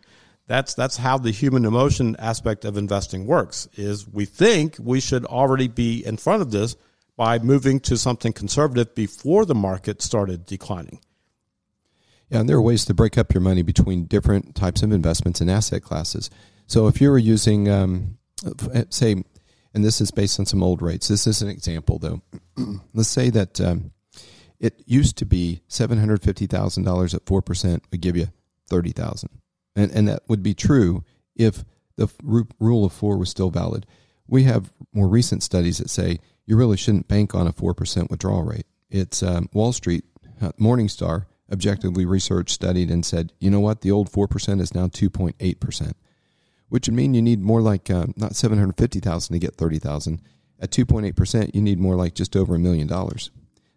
that's 0.46 0.74
that's 0.74 0.96
how 0.96 1.18
the 1.18 1.30
human 1.30 1.64
emotion 1.64 2.16
aspect 2.18 2.64
of 2.64 2.76
investing 2.76 3.26
works 3.26 3.68
is 3.74 4.08
we 4.08 4.24
think 4.24 4.76
we 4.78 5.00
should 5.00 5.24
already 5.24 5.68
be 5.68 6.04
in 6.04 6.16
front 6.16 6.42
of 6.42 6.50
this 6.50 6.76
by 7.16 7.38
moving 7.38 7.78
to 7.80 7.96
something 7.96 8.32
conservative 8.32 8.94
before 8.94 9.46
the 9.46 9.54
market 9.54 10.02
started 10.02 10.44
declining 10.44 11.00
yeah 12.28 12.40
and 12.40 12.48
there 12.48 12.56
are 12.56 12.62
ways 12.62 12.84
to 12.84 12.94
break 12.94 13.16
up 13.16 13.32
your 13.32 13.40
money 13.40 13.62
between 13.62 14.04
different 14.04 14.54
types 14.54 14.82
of 14.82 14.92
investments 14.92 15.40
and 15.40 15.50
asset 15.50 15.82
classes 15.82 16.28
so 16.66 16.86
if 16.86 17.00
you 17.00 17.10
were 17.10 17.18
using 17.18 17.68
um, 17.68 18.18
say 18.90 19.22
and 19.74 19.84
this 19.84 20.00
is 20.00 20.10
based 20.10 20.38
on 20.38 20.46
some 20.46 20.62
old 20.62 20.82
rates. 20.82 21.08
This 21.08 21.26
is 21.26 21.42
an 21.42 21.48
example 21.48 21.98
though. 21.98 22.22
Let's 22.94 23.08
say 23.08 23.30
that 23.30 23.60
um, 23.60 23.92
it 24.60 24.82
used 24.86 25.16
to 25.18 25.26
be 25.26 25.62
$750000 25.68 27.14
at 27.14 27.24
4% 27.24 27.80
would 27.90 28.00
give 28.00 28.16
you 28.16 28.28
30000 28.68 29.28
and 29.74 29.90
and 29.92 30.08
that 30.08 30.22
would 30.28 30.42
be 30.42 30.54
true 30.54 31.04
if 31.36 31.64
the 31.96 32.08
rule 32.58 32.84
of 32.84 32.92
four 32.92 33.16
was 33.16 33.30
still 33.30 33.50
valid. 33.50 33.86
We 34.26 34.44
have 34.44 34.72
more 34.92 35.08
recent 35.08 35.42
studies 35.42 35.78
that 35.78 35.90
say 35.90 36.18
you 36.46 36.56
really 36.56 36.76
shouldn't 36.76 37.08
bank 37.08 37.34
on 37.34 37.46
a 37.46 37.52
four 37.52 37.74
percent 37.74 38.10
withdrawal 38.10 38.42
rate. 38.42 38.66
It's 38.90 39.22
um, 39.22 39.48
Wall 39.52 39.72
Street, 39.72 40.04
uh, 40.40 40.52
Morningstar, 40.60 41.26
objectively 41.50 42.04
researched, 42.04 42.50
studied, 42.50 42.90
and 42.90 43.04
said, 43.04 43.32
you 43.40 43.50
know 43.50 43.60
what, 43.60 43.80
the 43.80 43.90
old 43.90 44.10
four 44.10 44.28
percent 44.28 44.60
is 44.60 44.74
now 44.74 44.88
two 44.88 45.10
point 45.10 45.36
eight 45.40 45.60
percent, 45.60 45.96
which 46.72 46.88
would 46.88 46.94
mean 46.94 47.12
you 47.12 47.20
need 47.20 47.42
more 47.42 47.60
like 47.60 47.90
uh, 47.90 48.06
not 48.16 48.34
seven 48.34 48.58
hundred 48.58 48.78
fifty 48.78 48.98
thousand 48.98 49.34
to 49.34 49.38
get 49.38 49.56
thirty 49.56 49.78
thousand. 49.78 50.22
At 50.58 50.70
two 50.70 50.86
point 50.86 51.04
eight 51.04 51.16
percent, 51.16 51.54
you 51.54 51.60
need 51.60 51.78
more 51.78 51.96
like 51.96 52.14
just 52.14 52.34
over 52.34 52.54
a 52.54 52.58
million 52.58 52.86
dollars. 52.86 53.30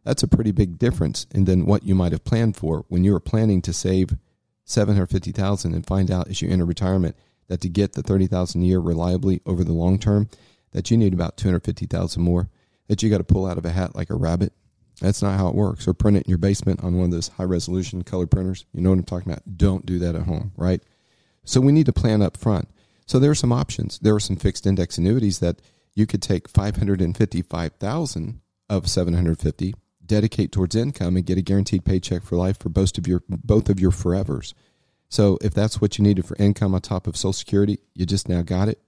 That's 0.05 0.23
a 0.23 0.29
pretty 0.29 0.53
big 0.53 0.79
difference 0.79 1.27
in 1.31 1.43
than 1.43 1.65
what 1.65 1.83
you 1.83 1.93
might 1.93 2.13
have 2.13 2.23
planned 2.23 2.55
for 2.55 2.85
when 2.87 3.03
you 3.03 3.11
were 3.11 3.19
planning 3.19 3.61
to 3.63 3.73
save 3.73 4.15
750,000 4.63 5.73
and 5.73 5.85
find 5.85 6.09
out 6.09 6.29
as 6.29 6.41
you 6.41 6.49
enter 6.49 6.63
retirement 6.63 7.17
that 7.49 7.59
to 7.61 7.69
get 7.69 7.93
the 7.93 8.01
30,000 8.01 8.61
a 8.61 8.65
year 8.65 8.79
reliably 8.79 9.41
over 9.45 9.65
the 9.65 9.73
long 9.73 9.99
term 9.99 10.29
that 10.71 10.89
you 10.89 10.95
need 10.95 11.13
about 11.13 11.35
250,000 11.35 12.23
more 12.23 12.49
that 12.87 13.03
you 13.03 13.09
got 13.09 13.17
to 13.17 13.25
pull 13.25 13.45
out 13.45 13.57
of 13.57 13.65
a 13.65 13.71
hat 13.71 13.93
like 13.93 14.09
a 14.09 14.15
rabbit. 14.15 14.53
That's 15.01 15.21
not 15.21 15.37
how 15.37 15.49
it 15.49 15.55
works. 15.55 15.85
Or 15.85 15.93
print 15.93 16.15
it 16.15 16.27
in 16.27 16.29
your 16.29 16.37
basement 16.37 16.81
on 16.81 16.95
one 16.95 17.05
of 17.05 17.11
those 17.11 17.27
high 17.27 17.43
resolution 17.43 18.03
color 18.03 18.25
printers. 18.25 18.65
You 18.73 18.79
know 18.79 18.91
what 18.91 18.99
I'm 18.99 19.03
talking 19.03 19.33
about? 19.33 19.57
Don't 19.57 19.85
do 19.85 19.99
that 19.99 20.15
at 20.15 20.21
home, 20.21 20.53
right? 20.55 20.81
So 21.43 21.59
we 21.59 21.73
need 21.73 21.87
to 21.87 21.93
plan 21.93 22.21
up 22.21 22.37
front. 22.37 22.69
So 23.05 23.19
there 23.19 23.31
are 23.31 23.35
some 23.35 23.51
options. 23.51 23.99
There 23.99 24.15
are 24.15 24.19
some 24.19 24.35
fixed 24.35 24.65
index 24.65 24.97
annuities 24.97 25.39
that 25.39 25.61
you 25.93 26.05
could 26.05 26.21
take 26.21 26.49
555,000 26.49 28.41
of 28.69 28.89
750 28.89 29.75
dedicate 30.05 30.51
towards 30.51 30.75
income 30.75 31.15
and 31.15 31.25
get 31.25 31.37
a 31.37 31.41
guaranteed 31.41 31.85
paycheck 31.85 32.23
for 32.23 32.35
life 32.35 32.59
for 32.59 32.69
both 32.69 32.97
of 32.97 33.07
your 33.07 33.23
both 33.27 33.69
of 33.69 33.79
your 33.79 33.91
forevers. 33.91 34.53
So 35.09 35.37
if 35.41 35.53
that's 35.53 35.79
what 35.79 35.97
you 35.97 36.03
needed 36.03 36.25
for 36.25 36.35
income 36.37 36.73
on 36.73 36.81
top 36.81 37.07
of 37.07 37.15
Social 37.15 37.33
Security, 37.33 37.79
you 37.93 38.05
just 38.05 38.27
now 38.27 38.41
got 38.41 38.67
it. 38.67 38.81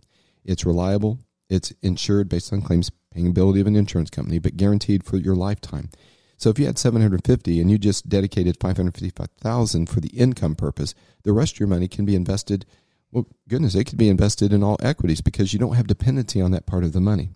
It's 0.44 0.66
reliable. 0.66 1.20
It's 1.50 1.74
insured 1.82 2.30
based 2.30 2.52
on 2.52 2.62
claims 2.62 2.92
paying 3.14 3.28
ability 3.28 3.62
of 3.62 3.68
an 3.68 3.76
insurance 3.76 4.10
company, 4.10 4.40
but 4.40 4.58
guaranteed 4.58 5.04
for 5.04 5.18
your 5.18 5.36
lifetime. 5.36 5.90
So 6.38 6.50
if 6.50 6.60
you 6.60 6.66
had 6.66 6.78
750 6.78 7.62
and 7.62 7.72
you 7.72 7.78
just 7.78 8.10
dedicated 8.10 8.58
555,000 8.60 9.90
for 9.90 10.00
the 10.00 10.10
income 10.10 10.56
purpose, 10.56 10.94
the 11.24 11.34
rest 11.34 11.54
of 11.56 11.60
your 11.60 11.70
money 11.70 11.88
can 11.88 12.06
be 12.06 12.16
invested. 12.16 12.66
Well, 13.12 13.28
goodness, 13.48 13.76
it 13.76 13.86
could 13.86 13.98
be 13.98 14.10
invested 14.10 14.52
in 14.52 14.64
all 14.64 14.78
equities 14.82 15.22
because 15.22 15.54
you 15.54 15.60
don't 15.60 15.76
have 15.76 15.88
dependency 15.88 16.42
on 16.42 16.52
that 16.52 16.66
part 16.66 16.84
of 16.84 16.94
the 16.94 17.00
money. 17.00 17.30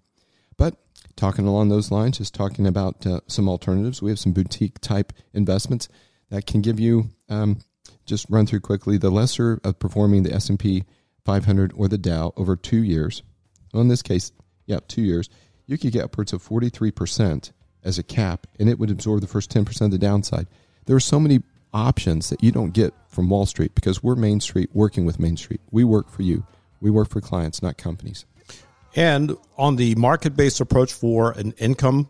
But 0.57 0.75
talking 1.15 1.47
along 1.47 1.69
those 1.69 1.91
lines, 1.91 2.17
just 2.17 2.33
talking 2.33 2.67
about 2.67 3.05
uh, 3.05 3.21
some 3.27 3.47
alternatives. 3.47 4.01
We 4.01 4.11
have 4.11 4.19
some 4.19 4.33
boutique 4.33 4.79
type 4.79 5.13
investments 5.33 5.87
that 6.29 6.45
can 6.45 6.61
give 6.61 6.79
you 6.79 7.09
um, 7.29 7.59
just 8.05 8.25
run 8.29 8.45
through 8.45 8.61
quickly 8.61 8.97
the 8.97 9.09
lesser 9.09 9.59
of 9.63 9.79
performing 9.79 10.23
the 10.23 10.33
S 10.33 10.49
and 10.49 10.59
P 10.59 10.83
500 11.25 11.73
or 11.75 11.87
the 11.87 11.97
Dow 11.97 12.33
over 12.35 12.55
two 12.55 12.83
years. 12.83 13.23
Well, 13.73 13.81
in 13.81 13.87
this 13.87 14.01
case, 14.01 14.31
yeah, 14.65 14.79
two 14.87 15.01
years, 15.01 15.29
you 15.65 15.77
could 15.77 15.93
get 15.93 16.03
upwards 16.03 16.33
of 16.33 16.41
43 16.41 16.91
percent 16.91 17.51
as 17.83 17.97
a 17.97 18.03
cap, 18.03 18.47
and 18.59 18.69
it 18.69 18.79
would 18.79 18.91
absorb 18.91 19.21
the 19.21 19.27
first 19.27 19.49
10 19.51 19.65
percent 19.65 19.93
of 19.93 19.99
the 19.99 20.05
downside. 20.05 20.47
There 20.85 20.95
are 20.95 20.99
so 20.99 21.19
many 21.19 21.41
options 21.73 22.29
that 22.29 22.43
you 22.43 22.51
don't 22.51 22.73
get 22.73 22.93
from 23.07 23.29
Wall 23.29 23.45
Street 23.45 23.75
because 23.75 24.03
we're 24.03 24.15
Main 24.15 24.39
Street 24.39 24.69
working 24.73 25.05
with 25.05 25.19
Main 25.19 25.37
Street. 25.37 25.61
We 25.71 25.83
work 25.83 26.09
for 26.09 26.23
you. 26.23 26.45
We 26.79 26.89
work 26.89 27.09
for 27.09 27.21
clients, 27.21 27.61
not 27.61 27.77
companies. 27.77 28.25
And 28.95 29.37
on 29.57 29.77
the 29.77 29.95
market 29.95 30.35
based 30.35 30.59
approach 30.59 30.91
for 30.93 31.31
an 31.31 31.53
income 31.53 32.09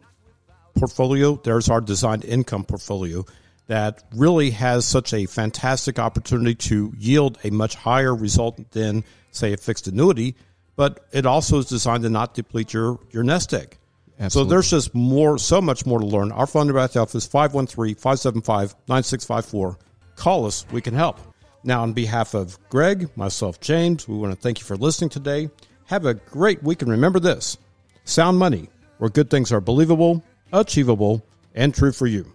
portfolio, 0.76 1.40
there's 1.44 1.70
our 1.70 1.82
designed 1.82 2.26
income 2.26 2.64
portfolio 2.64 3.26
that 3.68 4.04
really 4.16 4.52
has 4.52 4.86
such 4.86 5.14
a 5.14 5.26
fantastic 5.26 6.00
opportunity 6.00 6.56
to 6.56 6.94
yield 6.98 7.38
a 7.44 7.52
much 7.52 7.76
higher 7.76 8.16
result 8.16 8.72
than, 8.72 9.04
say, 9.32 9.54
a 9.54 9.58
fixed 9.58 9.88
annuity, 9.88 10.36
but 10.76 11.06
it 11.12 11.26
also 11.26 11.60
is 11.60 11.68
designed 11.68 12.04
to 12.04 12.10
not 12.10 12.34
deplete 12.34 12.74
your, 12.74 13.00
your 13.12 13.24
nest 13.24 13.54
egg. 13.54 13.78
Absolutely. 14.22 14.50
So 14.50 14.54
there's 14.54 14.70
just 14.70 14.94
more, 14.94 15.40
so 15.40 15.60
much 15.60 15.86
more 15.86 16.00
to 16.00 16.06
learn. 16.06 16.32
Our 16.32 16.46
phone 16.46 16.68
number 16.68 16.80
at 16.80 16.94
the 16.94 17.00
office 17.00 17.16
is 17.16 17.26
513 17.26 17.96
575 17.96 18.76
9654. 18.88 19.78
Call 20.16 20.46
us, 20.46 20.66
we 20.72 20.80
can 20.80 20.94
help. 20.94 21.20
Now, 21.64 21.82
on 21.82 21.94
behalf 21.94 22.36
of 22.36 22.58
Greg, 22.70 23.10
myself, 23.18 23.60
James, 23.60 24.08
we 24.08 24.16
want 24.16 24.34
to 24.34 24.40
thank 24.40 24.60
you 24.60 24.66
for 24.66 24.78
listening 24.78 25.10
today. 25.10 25.50
Have 25.86 26.06
a 26.06 26.14
great 26.14 26.62
week 26.62 26.84
and 26.84 26.92
remember 26.92 27.20
this 27.20 27.58
sound 28.04 28.38
money, 28.38 28.70
where 29.00 29.10
good 29.10 29.30
things 29.30 29.52
are 29.52 29.62
believable, 29.62 30.24
achievable, 30.54 31.24
and 31.56 31.74
true 31.74 31.92
for 31.92 32.08
you. 32.08 32.32